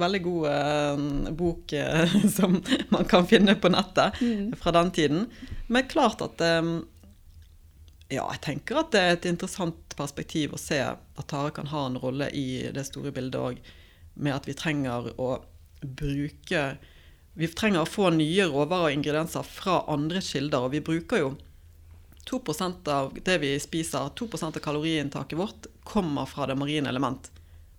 veldig 0.00 0.22
god 0.24 1.36
bok 1.38 1.70
som 2.36 2.58
man 2.90 3.06
kan 3.08 3.28
finne 3.30 3.54
på 3.54 3.70
nettet 3.70 4.18
mm. 4.18 4.50
fra 4.58 4.74
den 4.74 4.90
tiden. 4.96 5.22
Men 5.68 5.86
klart 5.92 6.24
at 6.24 6.42
Ja, 8.10 8.26
jeg 8.26 8.42
tenker 8.42 8.82
at 8.82 8.90
det 8.92 9.00
er 9.00 9.14
et 9.14 9.30
interessant 9.30 9.96
perspektiv 9.96 10.58
å 10.58 10.60
se 10.60 10.82
at 10.82 11.30
tare 11.30 11.54
kan 11.54 11.70
ha 11.70 11.86
en 11.86 12.02
rolle 12.02 12.28
i 12.34 12.66
det 12.74 12.88
store 12.90 13.14
bildet 13.14 13.40
òg, 13.40 13.62
med 14.14 14.34
at 14.34 14.50
vi 14.50 14.58
trenger 14.58 15.08
å 15.14 15.30
bruke 15.82 16.64
Vi 17.34 17.48
trenger 17.48 17.80
å 17.80 17.88
få 17.88 18.10
nye 18.12 18.44
råvarer 18.44 18.90
og 18.90 18.96
ingredienser 18.98 19.46
fra 19.48 19.78
andre 19.88 20.20
kilder, 20.20 20.66
og 20.66 20.74
vi 20.74 20.82
bruker 20.84 21.22
jo 21.22 21.30
2% 22.28 22.90
av 22.92 23.14
det 23.24 23.38
vi 23.40 23.54
spiser, 23.60 24.12
2% 24.18 24.58
av 24.58 24.62
kaloriinntaket 24.62 25.38
vårt, 25.38 25.66
kommer 25.88 26.28
fra 26.28 26.46
det 26.46 26.58
marine 26.60 26.92
element. 26.92 27.30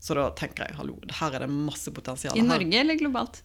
Så 0.02 0.18
da 0.18 0.26
tenker 0.36 0.66
jeg 0.66 0.76
hallo, 0.80 0.98
her 1.20 1.38
er 1.38 1.46
det 1.46 1.52
masse 1.54 1.94
potensial. 1.94 2.34
I 2.36 2.44
Norge 2.44 2.82
eller 2.82 2.98
globalt? 3.00 3.44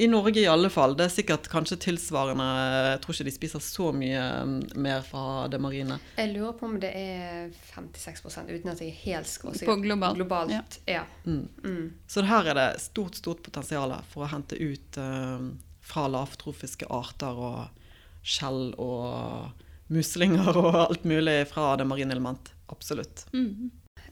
I 0.00 0.06
Norge 0.08 0.40
i 0.40 0.46
alle 0.48 0.70
fall. 0.72 0.94
Det 0.96 1.04
er 1.04 1.12
sikkert 1.12 1.48
kanskje 1.52 1.76
tilsvarende 1.84 2.44
Jeg 2.46 3.00
tror 3.02 3.16
ikke 3.16 3.26
de 3.26 3.34
spiser 3.34 3.60
så 3.60 3.90
mye 3.92 4.22
mm, 4.48 4.54
mer 4.80 5.02
fra 5.04 5.24
det 5.52 5.60
marine. 5.60 5.98
Jeg 6.16 6.30
lurer 6.32 6.54
på 6.56 6.70
om 6.70 6.78
det 6.80 6.92
er 6.96 7.50
56 7.74 8.22
uten 8.48 8.72
at 8.72 8.80
jeg 8.80 8.94
er 8.94 9.02
helt 9.02 9.28
skråsikker. 9.28 9.68
På 9.68 9.76
globalt. 9.82 10.16
globalt 10.16 10.54
ja. 10.54 10.62
ja. 10.88 11.02
Mm. 11.26 11.42
Mm. 11.64 11.84
Så 12.08 12.24
her 12.24 12.48
er 12.48 12.56
det 12.56 12.68
stort, 12.80 13.20
stort 13.20 13.42
potensial 13.44 13.92
for 14.08 14.24
å 14.24 14.30
hente 14.32 14.56
ut 14.56 14.96
uh, 14.96 15.50
fra 15.84 16.06
lavtrofiske 16.08 16.88
arter 16.88 17.44
og 17.50 18.24
skjell 18.24 18.70
og 18.80 19.52
muslinger 19.92 20.56
og 20.62 20.80
alt 20.86 21.04
mulig 21.04 21.42
fra 21.52 21.74
det 21.76 21.84
marine 21.92 22.16
element. 22.16 22.54
Absolutt. 22.72 23.26
Mm. 23.36 23.68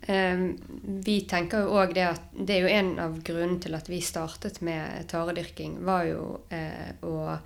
Ehm, 0.09 0.57
vi 1.05 1.21
tenker 1.29 1.67
jo 1.67 1.75
òg 1.83 1.91
det 1.93 2.05
at 2.09 2.29
det 2.33 2.55
er 2.55 2.63
jo 2.65 2.77
en 2.79 2.95
av 3.03 3.17
grunnene 3.25 3.61
til 3.61 3.77
at 3.77 3.91
vi 3.93 4.01
startet 4.01 4.63
med 4.65 5.05
taredyrking, 5.11 5.83
var 5.85 6.07
jo 6.09 6.29
eh, 6.49 6.95
å 7.05 7.39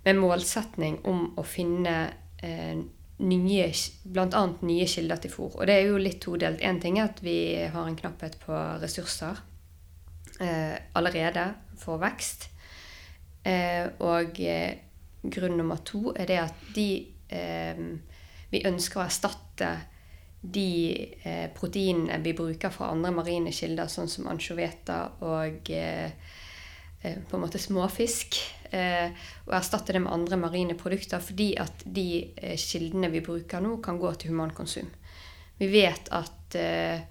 Med 0.00 0.16
målsetning 0.16 0.94
om 1.04 1.34
å 1.36 1.42
finne 1.44 1.94
eh, 2.40 2.78
nye, 3.20 3.64
bl.a. 4.14 4.40
nye 4.64 4.86
kilder 4.88 5.18
til 5.20 5.32
fôr. 5.34 5.58
Og 5.58 5.66
det 5.68 5.74
er 5.74 5.90
jo 5.90 5.98
litt 6.00 6.22
todelt. 6.24 6.62
Én 6.64 6.78
ting 6.80 6.96
er 6.96 7.10
at 7.10 7.20
vi 7.20 7.34
har 7.68 7.84
en 7.84 7.98
knapphet 7.98 8.38
på 8.40 8.62
ressurser 8.80 9.42
eh, 10.40 10.72
allerede 10.96 11.44
for 11.76 12.00
vekst. 12.00 12.48
Og 14.00 14.40
grunn 15.36 15.60
nummer 15.60 15.84
to 15.84 16.14
er 16.16 16.32
det 16.32 16.40
at 16.46 16.64
de 16.74 16.88
Vi 18.50 18.64
ønsker 18.72 19.00
å 19.00 19.04
erstatte 19.04 19.70
de 20.40 21.14
eh, 21.22 21.48
proteinene 21.52 22.20
vi 22.24 22.32
bruker 22.36 22.72
fra 22.72 22.88
andre 22.94 23.12
marine 23.12 23.52
kilder, 23.52 23.90
sånn 23.92 24.08
som 24.08 24.28
ansjoveter 24.30 25.20
og 25.26 25.68
eh, 25.76 26.08
eh, 27.02 27.18
på 27.28 27.36
en 27.36 27.44
måte 27.44 27.60
småfisk, 27.60 28.38
eh, 28.72 29.12
og 29.44 29.54
erstatte 29.58 29.92
det 29.92 30.00
med 30.00 30.12
andre 30.14 30.40
marine 30.40 30.76
produkter, 30.80 31.20
fordi 31.20 31.52
at 31.60 31.84
de 31.84 32.08
eh, 32.40 32.56
kildene 32.56 33.12
vi 33.12 33.20
bruker 33.24 33.60
nå, 33.60 33.76
kan 33.84 34.00
gå 34.00 34.14
til 34.16 34.32
humankonsum. 34.32 34.88
Vi 35.60 35.68
vet 35.68 36.08
at 36.16 36.56
eh, 36.56 37.04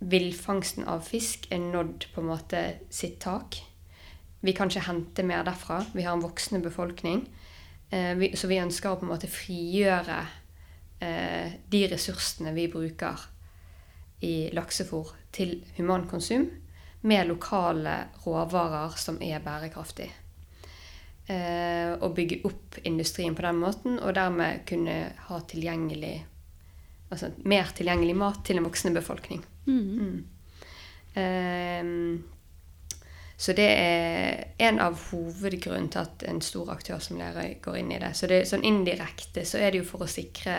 villfangsten 0.00 0.86
av 0.88 1.04
fisk 1.08 1.48
er 1.52 1.60
nådd 1.64 2.10
på 2.12 2.20
en 2.20 2.28
måte 2.28 2.62
sitt 2.92 3.18
tak. 3.24 3.62
Vi 4.44 4.52
kan 4.56 4.68
ikke 4.72 4.86
hente 4.88 5.24
mer 5.24 5.44
derfra. 5.44 5.82
Vi 5.92 6.04
har 6.04 6.16
en 6.16 6.24
voksende 6.24 6.62
befolkning. 6.64 7.26
Vi, 7.90 8.30
så 8.38 8.48
vi 8.48 8.56
ønsker 8.62 8.94
å 8.94 8.96
på 8.96 9.04
en 9.04 9.10
måte 9.12 9.28
frigjøre 9.28 10.16
eh, 11.00 11.52
de 11.68 11.84
ressursene 11.90 12.54
vi 12.56 12.68
bruker 12.72 13.26
i 14.20 14.50
laksefôr 14.52 15.14
til 15.32 15.60
humankonsum 15.76 16.48
med 17.00 17.28
lokale 17.28 17.96
råvarer 18.24 18.96
som 19.00 19.20
er 19.24 19.40
bærekraftige. 19.44 20.12
Eh, 21.30 21.92
og 22.02 22.14
bygge 22.16 22.40
opp 22.44 22.80
industrien 22.84 23.36
på 23.38 23.44
den 23.44 23.60
måten, 23.62 23.98
og 23.98 24.14
dermed 24.16 24.64
kunne 24.68 25.12
ha 25.28 25.40
tilgjengelig 25.48 26.16
altså 27.10 27.30
mer 27.50 27.70
tilgjengelig 27.74 28.16
mat 28.16 28.44
til 28.46 28.58
en 28.58 28.66
voksende 28.66 29.00
befolkning. 29.00 29.44
Mm. 29.66 29.86
Mm. 30.00 30.24
Eh, 31.20 31.84
så 33.40 33.54
det 33.56 33.68
er 33.72 34.44
en 34.58 34.78
av 34.84 34.98
hovedgrunnen 35.10 35.88
til 35.88 36.02
at 36.02 36.24
en 36.28 36.42
stor 36.44 36.74
aktør 36.74 36.98
som 37.00 37.16
Lerøy 37.16 37.54
går 37.64 37.78
inn 37.80 37.94
i 37.94 38.00
det. 38.02 38.12
Så 38.18 38.28
det, 38.28 38.42
sånn 38.50 38.66
indirekte 38.68 39.46
så 39.48 39.62
er 39.62 39.72
det 39.72 39.80
jo 39.80 39.88
for 39.88 40.04
å 40.04 40.10
sikre 40.10 40.58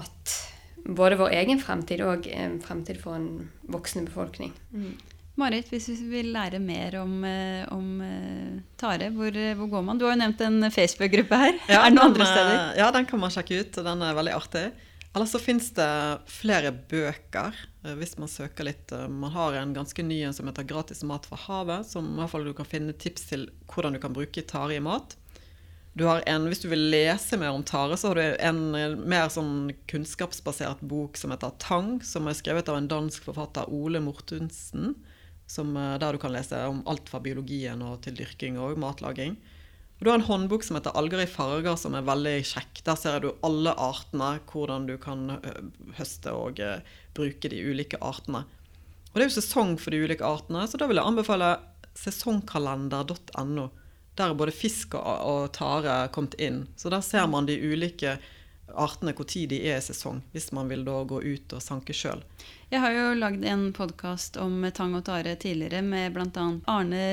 at 0.00 0.36
både 0.84 1.18
vår 1.18 1.34
egen 1.40 1.60
fremtid 1.60 2.02
og 2.04 2.28
en 2.28 2.58
fremtid 2.62 3.00
for 3.00 3.16
en 3.16 3.50
voksende 3.72 4.10
befolkning. 4.10 4.52
Mm. 4.74 4.94
Marit, 5.40 5.66
hvis 5.72 5.88
vi 5.90 5.96
vil 6.12 6.28
lære 6.34 6.60
mer 6.62 6.94
om, 7.00 7.14
eh, 7.26 7.64
om 7.74 8.00
eh, 8.06 8.60
tare, 8.78 9.08
hvor, 9.10 9.34
hvor, 9.58 9.70
går 9.72 9.82
man? 9.82 9.98
Du 9.98 10.04
har 10.06 10.14
jo 10.14 10.20
nevnt 10.20 10.44
en 10.46 10.70
Facebook-gruppe 10.70 11.40
her. 11.40 11.56
Ja, 11.66 11.80
er 11.82 11.90
det 11.90 11.96
noen 11.96 12.12
andre 12.12 12.28
steder? 12.28 12.58
Ja, 12.78 12.90
den 12.94 13.08
kan 13.10 13.22
man 13.22 13.34
sjekke 13.34 13.64
ut. 13.64 13.78
og 13.80 13.88
Den 13.88 14.04
er 14.06 14.14
veldig 14.14 14.36
artig. 14.36 14.68
Eller 15.14 15.30
så 15.30 15.38
fins 15.42 15.72
det 15.74 15.90
flere 16.30 16.70
bøker, 16.74 17.58
eh, 17.82 17.96
hvis 17.98 18.14
man 18.18 18.30
søker 18.30 18.68
litt. 18.70 18.94
Man 19.10 19.34
har 19.34 19.58
en 19.58 19.74
ganske 19.74 20.06
ny 20.06 20.20
en 20.28 20.36
som 20.36 20.46
heter 20.50 20.66
'Gratis 20.70 21.02
mat 21.02 21.26
fra 21.26 21.40
havet', 21.48 21.90
som 21.90 22.14
i 22.14 22.20
hvert 22.20 22.30
fall 22.30 22.46
du 22.46 22.54
kan 22.54 22.70
finne 22.70 22.94
tips 22.94 23.26
til 23.32 23.48
hvordan 23.66 23.94
du 23.94 24.02
kan 24.02 24.14
bruke 24.14 24.46
tare 24.46 24.78
i 24.78 24.82
mat. 24.82 25.16
Du 25.94 26.08
en, 26.10 26.48
Hvis 26.50 26.64
du 26.64 26.68
vil 26.72 26.88
lese 26.90 27.38
mer 27.38 27.54
om 27.54 27.62
tare, 27.62 27.96
så 27.96 28.10
har 28.10 28.18
du 28.18 28.36
en 28.42 28.60
mer 29.06 29.28
sånn 29.30 29.70
kunnskapsbasert 29.90 30.82
bok 30.82 31.16
som 31.16 31.30
heter 31.30 31.54
'Tang', 31.62 32.02
som 32.02 32.26
er 32.26 32.34
skrevet 32.34 32.68
av 32.68 32.80
en 32.80 32.88
dansk 32.90 33.22
forfatter, 33.22 33.70
Ole 33.70 34.00
Mortensen. 34.02 34.96
Som, 35.46 35.76
eh, 35.76 35.98
der 35.98 36.12
du 36.12 36.18
kan 36.18 36.32
lese 36.32 36.56
om 36.66 36.82
alt 36.86 37.08
fra 37.08 37.20
biologien 37.20 37.82
og 37.82 38.02
til 38.02 38.14
dyrking 38.14 38.58
og 38.58 38.78
matlaging. 38.78 39.36
Du 40.02 40.10
har 40.10 40.18
en 40.18 40.26
håndbok 40.26 40.64
som 40.64 40.76
heter 40.76 40.90
'Alger 40.90 41.22
i 41.22 41.30
farger', 41.30 41.78
som 41.78 41.94
er 41.94 42.02
veldig 42.02 42.42
kjekk. 42.42 42.82
Der 42.82 42.96
ser 42.96 43.20
du 43.20 43.36
alle 43.44 43.70
artene, 43.78 44.40
hvordan 44.50 44.86
du 44.86 44.98
kan 44.98 45.30
eh, 45.30 45.62
høste 45.94 46.32
og 46.32 46.58
bruke 47.14 47.48
de 47.48 47.62
ulike 47.70 47.98
artene. 48.02 48.44
Og 49.12 49.14
det 49.14 49.22
er 49.22 49.28
jo 49.28 49.40
sesong 49.40 49.78
for 49.78 49.90
de 49.90 50.02
ulike 50.02 50.26
artene, 50.26 50.66
så 50.66 50.76
da 50.76 50.88
vil 50.88 50.96
jeg 50.96 51.06
anbefale 51.06 51.60
sesongkalender.no. 51.94 53.70
Der 54.14 54.30
er 54.30 54.38
både 54.38 54.54
fisk 54.54 54.94
og, 54.98 55.02
og 55.04 55.52
tare 55.56 56.04
kommet 56.14 56.38
inn. 56.38 56.64
Så 56.76 56.92
der 56.92 57.02
ser 57.04 57.26
man 57.30 57.48
de 57.50 57.58
ulike 57.58 58.18
artene 58.72 59.12
hvor 59.14 59.26
tid 59.28 59.50
de 59.52 59.60
er 59.68 59.78
i 59.78 59.84
sesong, 59.84 60.22
hvis 60.32 60.50
man 60.56 60.70
vil 60.70 60.84
da 60.86 60.96
gå 61.08 61.20
ut 61.22 61.54
og 61.54 61.62
sanke 61.62 61.94
sjøl. 61.96 62.22
Jeg 62.72 62.80
har 62.82 62.94
jo 62.96 63.02
lagd 63.14 63.44
en 63.46 63.68
podkast 63.76 64.38
om 64.40 64.64
tang 64.74 64.96
og 64.98 65.04
tare 65.06 65.36
tidligere 65.38 65.82
med 65.84 66.14
bl.a. 66.16 66.46
Arne 66.70 67.04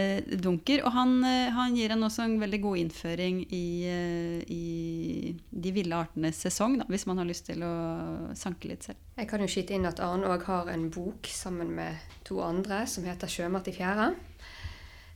Dunker. 0.41 0.81
Og 0.87 0.95
han, 0.95 1.19
eh, 1.27 1.51
han, 1.53 1.75
gir 1.77 1.93
en 1.93 2.07
også 2.07 2.25
en 2.25 2.39
veldig 2.41 2.61
god 2.63 2.81
innføring 2.81 3.43
i, 3.53 3.65
eh, 3.85 4.39
i 4.47 5.35
de 5.51 5.75
ville 5.75 5.99
artenes 5.99 6.41
sesong, 6.41 6.79
da, 6.81 6.87
hvis 6.89 7.05
man 7.09 7.21
har 7.21 7.29
lyst 7.29 7.45
til 7.51 7.61
å 7.67 7.75
sanke 8.37 8.71
litt 8.71 8.89
selv. 8.89 8.97
Jeg 9.19 9.29
kan 9.29 9.43
jo 9.43 9.51
skyte 9.51 9.77
inn 9.77 9.85
at 9.85 10.01
Arne 10.01 10.31
òg 10.33 10.47
har 10.49 10.71
en 10.73 10.89
bok 10.89 11.29
sammen 11.29 11.75
med 11.77 12.09
to 12.25 12.41
andre 12.41 12.85
som 12.89 13.05
heter 13.05 13.29
'Sjømat 13.29 13.69
i 13.69 13.77
fjæra'. 13.77 14.13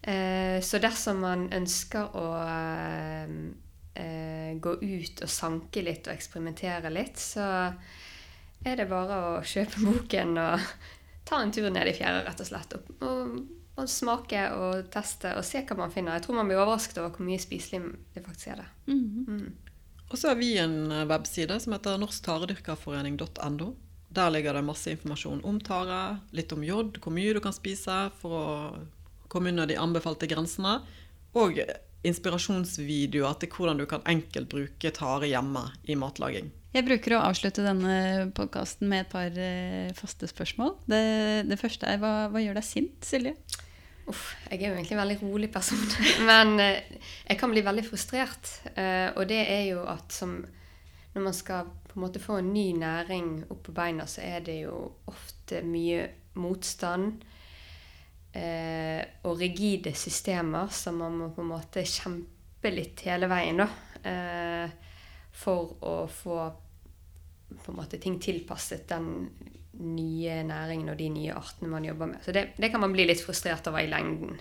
Eh, 0.06 0.62
så 0.62 0.78
dersom 0.78 1.24
man 1.24 1.48
ønsker 1.54 2.14
å 2.14 2.26
eh, 2.46 3.32
eh, 3.98 4.52
gå 4.62 4.76
ut 4.78 5.24
og 5.26 5.32
sanke 5.34 5.82
litt 5.82 6.06
og 6.06 6.14
eksperimentere 6.14 6.92
litt, 6.94 7.18
så 7.18 7.48
er 8.66 8.78
det 8.78 8.86
bare 8.90 9.18
å 9.18 9.32
kjøpe 9.42 9.82
boken 9.82 10.38
og 10.44 10.68
ta 11.26 11.42
en 11.42 11.54
tur 11.54 11.72
ned 11.74 11.90
i 11.90 11.96
fjæra, 11.98 12.22
rett 12.28 12.44
og 12.44 12.50
slett. 12.52 12.76
Og, 12.78 12.92
og, 13.02 13.40
og, 13.74 13.88
smake 13.90 14.44
og 14.54 14.92
teste 14.94 15.34
og 15.40 15.46
se 15.48 15.64
hva 15.66 15.80
man 15.80 15.94
finner. 15.94 16.20
Jeg 16.20 16.28
tror 16.28 16.38
man 16.38 16.52
blir 16.52 16.62
overrasket 16.62 17.02
over 17.02 17.16
hvor 17.16 17.26
mye 17.26 17.42
spiselig 17.42 17.82
det 18.14 18.22
faktisk 18.28 18.54
er 18.54 18.62
det. 18.62 18.68
Mm 18.94 19.00
-hmm. 19.02 19.30
mm. 19.30 19.54
Og 20.10 20.18
så 20.18 20.28
har 20.28 20.36
vi 20.36 20.58
en 20.58 21.08
webside 21.10 21.60
som 21.60 21.74
heter 21.74 21.98
norsktaredyrkerforening.no. 21.98 23.74
Der 24.10 24.30
ligger 24.30 24.54
det 24.54 24.62
masse 24.64 24.92
informasjon 24.92 25.42
om 25.44 25.60
tare, 25.60 26.20
litt 26.32 26.52
om 26.54 26.64
jod, 26.64 26.98
hvor 27.02 27.12
mye 27.12 27.34
du 27.34 27.40
kan 27.40 27.54
spise 27.54 28.12
for 28.22 28.30
å 28.30 28.78
komme 29.32 29.54
under 29.54 29.70
de 29.70 29.80
anbefalte 29.80 30.30
grensene. 30.32 30.80
Og 31.36 31.60
inspirasjonsvideoer 32.06 33.40
til 33.42 33.52
hvordan 33.52 33.82
du 33.82 33.88
kan 33.90 34.06
enkelt 34.10 34.50
bruke 34.52 34.92
tare 34.96 35.30
hjemme 35.30 35.66
i 35.90 35.98
matlaging. 36.00 36.52
Jeg 36.76 36.84
bruker 36.84 37.16
å 37.16 37.22
avslutte 37.30 37.64
denne 37.64 38.32
podkasten 38.36 38.90
med 38.92 39.06
et 39.06 39.12
par 39.14 39.38
eh, 39.40 39.94
faste 39.96 40.28
spørsmål. 40.28 40.74
Det, 40.92 41.06
det 41.48 41.58
første 41.60 41.88
er 41.88 42.02
hva, 42.02 42.28
hva, 42.34 42.42
gjør 42.44 42.60
deg 42.60 42.68
sint, 42.68 42.98
Silje? 43.08 43.32
Uff, 44.12 44.34
jeg 44.50 44.60
er 44.60 44.68
jo 44.68 44.76
egentlig 44.76 44.98
en 44.98 45.02
veldig 45.02 45.18
rolig 45.22 45.50
person. 45.54 45.86
Men 46.30 46.60
eh, 46.60 47.00
jeg 47.30 47.40
kan 47.40 47.54
bli 47.54 47.64
veldig 47.66 47.86
frustrert. 47.88 48.52
Eh, 48.76 49.08
og 49.16 49.24
det 49.32 49.40
er 49.46 49.64
jo 49.72 49.86
at 49.88 50.12
som 50.14 50.42
Når 51.16 51.24
man 51.24 51.34
skal 51.34 51.72
på 51.88 51.96
en 51.96 52.04
måte 52.04 52.20
få 52.20 52.42
en 52.42 52.52
ny 52.52 52.74
næring 52.76 53.46
opp 53.48 53.64
på 53.70 53.72
beina, 53.72 54.04
så 54.04 54.20
er 54.20 54.44
det 54.44 54.58
jo 54.66 54.76
ofte 55.08 55.62
mye 55.64 56.10
motstand 56.36 57.24
eh, 58.36 59.02
og 59.26 59.40
rigide 59.40 59.96
systemer 59.98 60.72
som 60.74 61.00
man 61.02 61.18
må 61.20 61.32
på 61.36 61.44
en 61.44 61.52
måte 61.54 61.86
kjempe 61.88 62.72
litt 62.74 63.06
hele 63.08 63.30
veien, 63.32 63.64
da. 63.64 63.70
Eh, 64.06 64.94
for 65.36 65.76
å 65.84 65.96
få 66.12 66.40
på 67.56 67.72
en 67.72 67.78
måte 67.78 68.00
ting 68.02 68.18
tilpasset 68.20 68.88
den 68.90 69.30
nye 69.76 70.40
næringen 70.48 70.90
og 70.92 70.98
de 71.00 71.10
nye 71.12 71.36
artene 71.36 71.70
man 71.72 71.86
jobber 71.86 72.10
med. 72.14 72.24
Så 72.24 72.34
det, 72.36 72.48
det 72.58 72.72
kan 72.72 72.82
man 72.84 72.96
bli 72.96 73.06
litt 73.08 73.24
frustrert 73.24 73.68
over 73.70 73.84
i 73.84 73.90
lengden. 73.92 74.40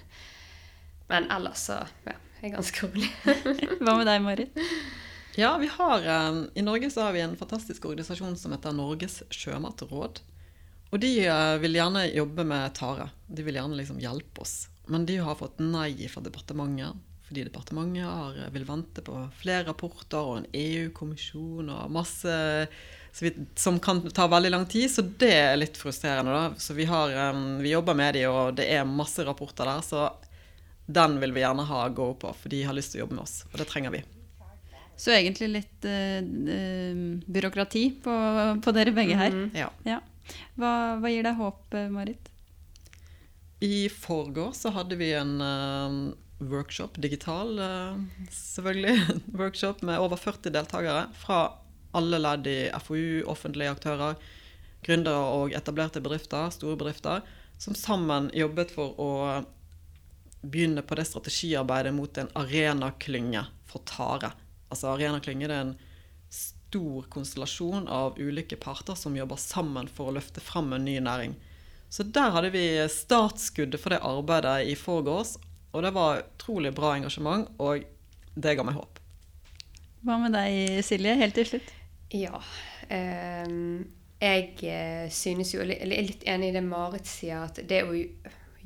Men 1.10 1.26
ellers 1.32 1.66
så 1.68 1.80
ja, 2.06 2.14
jeg 2.40 2.50
er 2.50 2.54
ganske 2.54 2.86
rolig. 2.86 3.10
Hva 3.82 3.96
med 3.98 4.08
deg, 4.08 4.22
Marit? 4.24 4.62
Ja, 5.36 5.56
vi 5.58 5.66
har, 5.66 6.06
eh, 6.06 6.44
I 6.54 6.62
Norge 6.62 6.90
så 6.94 7.08
har 7.08 7.16
vi 7.16 7.24
en 7.24 7.36
fantastisk 7.36 7.84
organisasjon 7.90 8.36
som 8.38 8.54
heter 8.54 8.76
Norges 8.76 9.22
sjømatråd. 9.34 10.22
Og 10.92 11.00
de 11.02 11.12
eh, 11.26 11.56
vil 11.62 11.78
gjerne 11.78 12.04
jobbe 12.12 12.44
med 12.46 12.74
tare. 12.76 13.08
De 13.26 13.46
vil 13.46 13.58
gjerne 13.58 13.78
liksom 13.78 14.02
hjelpe 14.02 14.44
oss. 14.44 14.68
Men 14.86 15.06
de 15.08 15.16
har 15.24 15.38
fått 15.38 15.62
nei 15.62 16.08
fra 16.12 16.22
departementet. 16.24 17.00
Fordi 17.24 17.46
departementet 17.46 18.04
har, 18.04 18.36
eh, 18.36 18.52
vil 18.54 18.66
vente 18.68 19.02
på 19.02 19.16
flere 19.40 19.64
rapporter 19.70 20.20
og 20.20 20.42
en 20.42 20.50
EU-kommisjon 20.52 21.72
og 21.72 21.90
masse 21.92 22.36
vi, 23.20 23.32
som 23.54 23.78
kan 23.78 24.10
ta 24.10 24.26
veldig 24.26 24.50
lang 24.50 24.66
tid. 24.66 24.90
Så 24.90 25.02
det 25.02 25.32
er 25.32 25.56
litt 25.56 25.76
frustrerende. 25.76 26.32
da. 26.32 26.52
Så 26.58 26.74
vi, 26.74 26.84
har, 26.84 27.14
um, 27.30 27.58
vi 27.62 27.70
jobber 27.70 27.94
med 27.94 28.14
de, 28.14 28.26
og 28.26 28.54
det 28.58 28.68
er 28.74 28.84
masse 28.84 29.24
rapporter 29.24 29.70
der. 29.70 29.82
Så 29.86 30.08
den 30.86 31.20
vil 31.20 31.32
vi 31.32 31.44
gjerne 31.44 31.66
ha 31.68 31.86
go 31.88 32.12
på, 32.14 32.34
for 32.34 32.52
de 32.52 32.64
har 32.66 32.76
lyst 32.76 32.92
til 32.92 33.00
å 33.00 33.04
jobbe 33.04 33.20
med 33.20 33.24
oss. 33.24 33.44
Og 33.52 33.60
det 33.60 33.68
trenger 33.70 33.94
vi. 33.94 34.02
Så 34.96 35.10
egentlig 35.10 35.48
litt 35.50 35.86
uh, 35.86 36.20
byråkrati 37.26 37.84
på, 38.02 38.18
på, 38.62 38.74
dere 38.76 38.94
begge 38.94 39.16
her. 39.18 39.34
Mm, 39.34 39.48
ja. 39.58 39.70
ja. 39.86 40.00
Hva, 40.58 40.72
hva, 41.00 41.10
gir 41.10 41.26
deg 41.26 41.38
håp, 41.38 41.76
Marit? 41.94 42.30
I 43.64 43.88
forgår 43.88 44.52
så 44.56 44.72
hadde 44.74 44.98
vi 45.00 45.12
en 45.16 45.36
uh, 45.40 46.14
workshop, 46.44 46.98
digital 47.00 47.54
selvfølgelig, 48.30 49.20
workshop 49.40 49.84
med 49.86 50.02
over 50.02 50.20
40 50.20 50.52
deltakere 50.52 51.06
fra 51.16 51.44
alle 51.94 52.18
ledd 52.18 52.48
i 52.50 52.58
FoU, 52.82 53.22
offentlige 53.30 53.70
aktører, 53.70 54.18
gründere 54.84 55.30
og 55.38 55.54
etablerte 55.56 56.02
bedrifter, 56.04 56.50
store 56.52 56.76
bedrifter, 56.76 57.22
som 57.58 57.76
sammen 57.78 58.30
jobbet 58.34 58.74
for 58.74 58.98
å 59.00 59.10
begynne 60.44 60.82
på 60.84 60.98
det 60.98 61.06
strategiarbeidet 61.08 61.94
mot 61.94 62.18
en 62.18 62.30
arenaklynge 62.36 63.44
for 63.68 63.84
tare. 63.88 64.34
Altså 64.68 64.92
Arenaklynge 64.92 65.48
er 65.48 65.56
en 65.56 65.74
stor 66.74 67.02
konstellasjon 67.02 67.88
av 67.88 68.18
ulike 68.18 68.56
parter 68.56 68.94
som 68.94 69.16
jobber 69.16 69.38
sammen 69.38 69.86
for 69.86 70.10
å 70.10 70.14
løfte 70.16 70.42
fram 70.42 70.72
en 70.74 70.84
ny 70.84 70.96
næring. 70.98 71.36
Så 71.88 72.02
der 72.02 72.32
hadde 72.34 72.50
vi 72.50 72.64
startskuddet 72.90 73.78
for 73.78 73.94
det 73.94 74.00
arbeidet 74.02 74.66
i 74.66 74.74
forgårs. 74.74 75.36
Og 75.70 75.84
det 75.86 75.92
var 75.94 76.24
utrolig 76.24 76.72
bra 76.74 76.96
engasjement, 76.96 77.46
og 77.62 77.84
det 78.34 78.56
ga 78.58 78.64
meg 78.66 78.74
håp. 78.74 78.98
Hva 80.02 80.16
med 80.18 80.34
deg, 80.34 80.80
Silje, 80.82 81.14
helt 81.20 81.38
til 81.38 81.46
slutt? 81.52 81.70
Ja. 82.10 82.40
Eh, 82.90 83.54
jeg 84.24 84.50
eh, 84.66 85.06
synes 85.14 85.54
jo, 85.54 85.62
eller 85.62 85.94
er 85.94 86.08
litt 86.08 86.26
enig 86.26 86.50
i 86.50 86.56
det 86.56 86.64
Marit 86.66 87.06
sier, 87.06 87.46
at 87.46 87.62
det 87.70 87.84
å 87.86 87.94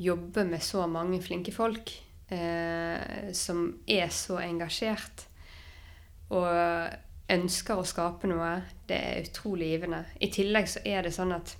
jobbe 0.01 0.47
med 0.49 0.65
så 0.65 0.87
mange 0.89 1.21
flinke 1.21 1.53
folk 1.53 1.93
eh, 2.33 3.29
som 3.37 3.67
er 3.85 4.09
så 4.15 4.41
engasjert 4.41 5.29
og 6.33 6.49
ønsker 7.29 7.79
å 7.79 7.87
skape 7.87 8.29
noe, 8.31 8.53
det 8.89 8.99
er 8.99 9.27
utrolig 9.27 9.73
givende. 9.75 10.05
I 10.21 10.31
tillegg 10.33 10.69
så 10.71 10.83
er 10.89 11.05
det 11.05 11.15
sånn 11.17 11.35
at 11.37 11.55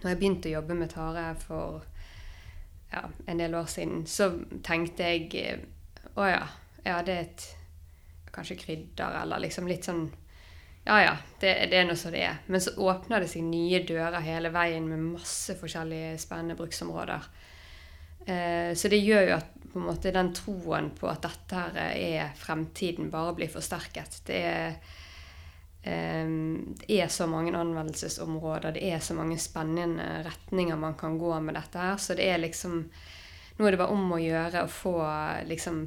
når 0.00 0.10
jeg 0.10 0.20
begynte 0.20 0.50
å 0.50 0.56
jobbe 0.58 0.76
med 0.78 0.92
tare 0.92 1.24
for 1.38 1.84
ja, 2.90 3.04
en 3.26 3.42
del 3.42 3.54
år 3.54 3.68
siden, 3.70 4.04
så 4.08 4.32
tenkte 4.66 5.10
jeg 5.12 5.28
eh, 5.38 5.66
å 6.16 6.26
ja, 6.26 6.42
ja, 6.84 7.02
det 7.06 7.14
er 7.14 7.28
et 7.28 7.46
kanskje 8.34 8.58
krydder, 8.58 9.20
eller 9.22 9.42
liksom 9.42 9.68
litt 9.70 9.86
sånn 9.86 10.08
ja 10.86 10.96
ja, 11.02 11.16
det, 11.42 11.52
det 11.70 11.76
er 11.76 11.84
nå 11.86 11.94
så 11.98 12.10
det 12.10 12.22
er. 12.24 12.38
Men 12.48 12.62
så 12.64 12.72
åpner 12.80 13.20
det 13.20 13.28
seg 13.30 13.44
nye 13.44 13.82
dører 13.86 14.24
hele 14.24 14.50
veien 14.54 14.86
med 14.88 15.10
masse 15.12 15.54
forskjellige 15.60 16.14
spennende 16.22 16.56
bruksområder. 16.58 17.26
Eh, 18.26 18.74
så 18.74 18.90
det 18.92 19.00
gjør 19.00 19.28
jo 19.28 19.36
at 19.38 19.56
måte 19.78 20.10
den 20.14 20.32
troen 20.34 20.90
på 20.96 21.08
at 21.10 21.22
dette 21.26 21.60
her 21.60 21.78
er 21.94 22.32
fremtiden, 22.38 23.10
bare 23.12 23.36
blir 23.38 23.50
forsterket. 23.52 24.20
Det 24.26 24.40
er, 24.46 24.78
eh, 25.82 26.32
det 26.82 27.00
er 27.00 27.08
så 27.08 27.28
mange 27.30 27.54
anvendelsesområder, 27.56 28.72
det 28.74 28.84
er 28.92 28.98
så 28.98 29.14
mange 29.14 29.38
spennende 29.38 30.24
retninger 30.26 30.76
man 30.76 30.94
kan 30.94 31.18
gå 31.18 31.40
med 31.40 31.54
dette 31.54 31.78
her. 31.78 31.96
Så 31.96 32.14
det 32.14 32.28
er 32.30 32.38
liksom 32.38 32.84
Nå 33.60 33.66
er 33.66 33.74
det 33.74 33.78
bare 33.82 33.92
om 33.92 34.12
å 34.14 34.16
gjøre 34.16 34.62
å 34.64 34.68
få 34.72 34.94
liksom 35.44 35.82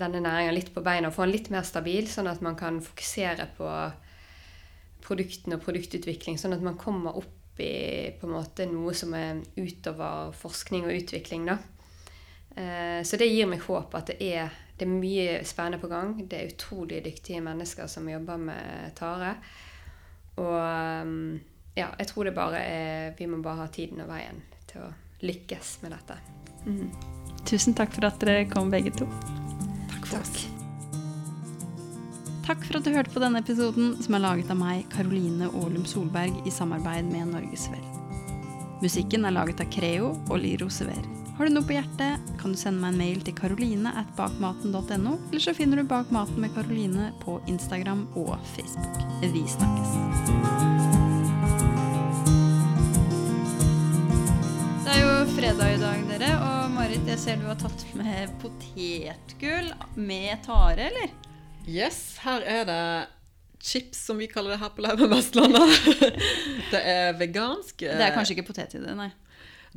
denne 0.00 0.22
næringa 0.24 0.54
litt 0.54 0.70
på 0.72 0.80
beina 0.80 1.10
og 1.10 1.14
få 1.18 1.26
den 1.26 1.34
litt 1.34 1.50
mer 1.52 1.66
stabil, 1.66 2.06
sånn 2.08 2.30
at 2.30 2.40
man 2.40 2.56
kan 2.56 2.78
fokusere 2.80 3.44
på 3.58 3.68
produktene 5.04 5.58
og 5.58 5.66
produktutvikling, 5.66 6.38
sånn 6.40 6.56
at 6.56 6.64
man 6.64 6.78
kommer 6.80 7.18
opp 7.20 7.37
i 7.60 8.10
på 8.20 8.28
en 8.28 8.34
måte 8.36 8.66
noe 8.70 8.94
som 8.96 9.14
er 9.16 9.42
utover 9.56 10.32
forskning 10.36 10.86
og 10.88 10.94
utvikling. 10.94 11.48
da. 11.48 11.58
Eh, 12.58 13.02
så 13.04 13.16
det 13.16 13.30
gir 13.30 13.46
meg 13.50 13.62
håp 13.66 13.94
at 13.94 14.12
det 14.12 14.18
er, 14.24 14.50
det 14.76 14.86
er, 14.86 14.92
mye 14.92 15.38
spennende 15.46 15.80
på 15.82 15.90
gang. 15.90 16.16
Det 16.28 16.38
er 16.38 16.52
utrolig 16.54 17.02
dyktige 17.04 17.42
mennesker 17.44 17.86
som 17.86 18.08
jobber 18.08 18.40
med 18.48 18.94
tare. 18.98 19.34
Og 20.38 20.58
mm, 21.06 21.40
ja, 21.78 21.90
jeg 21.98 22.10
tror 22.10 22.28
det 22.28 22.34
bare 22.34 22.60
er 22.62 23.14
Vi 23.18 23.26
må 23.26 23.40
bare 23.42 23.64
ha 23.64 23.66
tiden 23.74 24.02
og 24.04 24.10
veien 24.10 24.42
til 24.70 24.86
å 24.86 24.92
lykkes 25.22 25.78
med 25.82 25.96
dette. 25.96 26.20
Mm. 26.66 26.92
Tusen 27.48 27.74
takk 27.74 27.94
for 27.96 28.10
at 28.10 28.20
dere 28.22 28.46
kom, 28.50 28.70
begge 28.70 28.94
to. 28.98 29.08
Takk. 29.88 30.06
for 30.06 30.16
Takk 30.18 30.57
for 32.48 32.78
at 32.78 32.86
du 32.86 32.94
hørte 32.94 33.12
på 33.12 33.20
denne 33.20 33.42
episoden, 33.42 33.90
som 34.00 34.14
er 34.16 34.22
laget 34.24 34.48
av 34.48 34.56
meg, 34.56 34.86
Karoline 34.88 35.50
Aalum 35.50 35.84
Solberg, 35.84 36.32
i 36.48 36.52
samarbeid 36.52 37.04
med 37.10 37.34
Norges 37.34 37.66
Vel. 37.68 37.82
Musikken 38.80 39.26
er 39.28 39.34
laget 39.36 39.60
av 39.60 39.68
Creo 39.74 40.14
og 40.30 40.38
Liro 40.40 40.70
Sever. 40.72 41.02
Har 41.36 41.44
du 41.44 41.52
noe 41.52 41.66
på 41.68 41.76
hjertet, 41.76 42.24
kan 42.40 42.54
du 42.54 42.58
sende 42.58 42.80
meg 42.80 42.94
en 42.94 43.02
mail 43.02 43.20
til 43.26 43.36
karoline 43.36 43.92
at 44.00 44.08
bakmaten.no, 44.16 45.18
eller 45.28 45.44
så 45.44 45.52
finner 45.54 45.82
du 45.82 45.90
Bak 45.90 46.08
maten 46.14 46.40
med 46.40 46.54
Karoline 46.56 47.10
på 47.20 47.36
Instagram 47.52 48.06
og 48.16 48.34
Facebook. 48.54 48.96
Vi 49.20 49.44
snakkes. 49.52 49.94
Det 54.88 54.96
er 54.96 55.00
jo 55.04 55.14
fredag 55.36 55.76
i 55.76 55.80
dag, 55.84 56.04
dere. 56.14 56.34
Og 56.48 56.76
Marit, 56.80 57.04
jeg 57.12 57.20
ser 57.20 57.40
du 57.42 57.48
har 57.52 57.60
tatt 57.60 57.84
med 57.98 58.38
potetgull 58.40 59.74
med 60.00 60.46
tare, 60.48 60.88
eller? 60.88 61.27
Yes, 61.68 62.16
her 62.24 62.44
er 62.48 62.64
det 62.64 62.82
chips, 63.60 64.00
som 64.06 64.18
vi 64.18 64.26
kaller 64.30 64.54
det 64.54 64.60
her 64.62 64.70
på 64.72 64.82
Lauven 64.84 65.10
Vestlandet. 65.12 65.88
det 66.72 66.80
er 66.80 67.16
vegansk. 67.18 67.82
Det 67.84 68.04
er 68.04 68.14
kanskje 68.14 68.38
ikke 68.38 68.46
potet 68.48 68.78
i 68.78 68.80
det, 68.80 68.94
nei? 68.96 69.10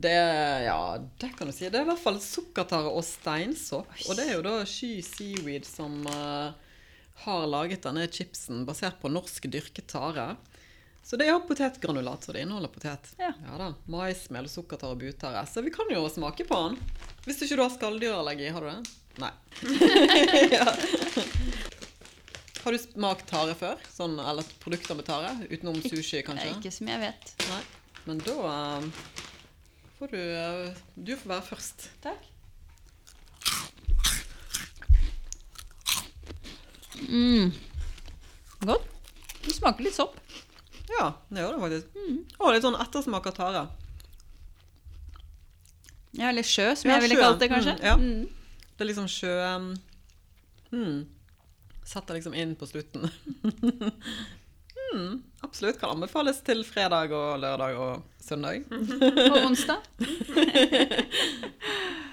Det 0.01 0.11
er, 0.15 0.61
ja, 0.69 0.77
det 1.19 1.33
kan 1.35 1.49
du 1.49 1.53
si. 1.53 1.67
Det 1.67 1.81
er 1.81 1.83
i 1.83 1.89
hvert 1.89 1.99
fall 1.99 2.19
sukkertare 2.23 2.93
og 2.95 3.03
steinsopp. 3.05 3.91
Og 4.07 4.15
det 4.15 4.29
er 4.29 4.37
jo 4.37 4.45
da 4.45 4.61
Sky 4.63 5.01
Seaweed 5.03 5.67
som 5.67 5.99
uh, 6.07 6.53
har 7.25 7.49
laget 7.51 7.83
denne 7.83 8.07
chipsen 8.07 8.63
basert 8.69 9.01
på 9.01 9.11
norsk 9.11 9.49
dyrket 9.51 9.91
tare. 9.91 10.29
Så 11.03 11.19
det 11.19 11.27
er 11.27 11.33
jo 11.33 11.43
potetgranulat, 11.49 12.23
så 12.23 12.31
det 12.31 12.45
inneholder 12.45 12.71
potet. 12.71 13.11
Ja. 13.19 13.33
ja 13.35 13.59
da, 13.59 13.73
Maismel, 13.91 14.47
sukkertare 14.49 14.95
og 14.95 15.03
butare. 15.03 15.43
Så 15.49 15.65
vi 15.65 15.73
kan 15.75 15.91
jo 15.91 16.05
smake 16.07 16.47
på 16.47 16.63
den. 16.69 16.79
Hvis 17.27 17.43
ikke 17.43 17.59
du 17.59 17.65
har 17.65 17.75
skalldyrallergi, 17.75 18.47
har 18.55 18.63
du 18.63 18.71
det? 18.71 18.97
Nei. 19.19 19.33
ja. 20.55 21.67
Har 22.61 22.75
du 22.75 22.77
smakt 22.77 23.25
tare 23.29 23.55
før? 23.57 23.79
Sånn, 23.89 24.19
eller 24.21 24.45
produkter 24.61 24.97
med 24.97 25.07
tare? 25.07 25.31
Utenom 25.49 25.79
sushi, 25.81 26.21
kanskje? 26.25 26.51
Ikke 26.53 26.71
som 26.73 26.89
jeg 26.91 27.01
vet. 27.01 27.31
Nei. 27.49 27.61
Men 28.05 28.19
da 28.25 28.35
um, 28.81 28.89
får 29.97 30.11
du 30.13 30.19
uh, 30.19 30.81
Du 30.93 31.15
får 31.17 31.31
være 31.33 31.45
først. 31.47 31.87
Takk. 32.03 32.27
Mm. 37.09 37.49
Godt. 38.69 38.85
Det 39.41 39.55
smaker 39.57 39.87
litt 39.87 39.97
sopp. 39.97 40.19
Ja, 40.91 41.07
det 41.31 41.41
gjør 41.41 41.55
det 41.55 41.63
faktisk. 41.63 41.95
Mm. 41.97 42.19
Og 42.37 42.53
litt 42.53 42.67
sånn 42.67 42.77
ettersmak 42.83 43.29
av 43.31 43.37
tare. 43.39 43.63
Ja, 46.11 46.29
eller 46.29 46.45
sjø, 46.45 46.67
som 46.77 46.91
ja, 46.91 46.99
jeg 46.99 47.07
ville 47.07 47.17
kalt 47.23 47.41
det, 47.41 47.49
kanskje. 47.49 47.73
Mm, 47.79 47.87
ja. 47.87 47.95
Mm. 47.97 48.69
Det 48.75 48.85
er 48.85 48.89
liksom 48.91 49.09
sjø 49.09 49.33
um, 49.55 49.73
mm. 51.91 51.93
Setter 51.93 52.13
liksom 52.13 52.33
inn 52.33 52.55
på 52.55 52.67
slutten. 52.67 53.09
mm, 54.93 55.23
absolutt. 55.41 55.79
Kan 55.79 55.89
anbefales 55.89 56.41
til 56.41 56.65
fredag 56.65 57.11
og 57.11 57.39
lørdag 57.39 57.77
og 57.77 58.01
søndag. 58.19 58.63
og 59.31 59.45
onsdag. 59.45 59.77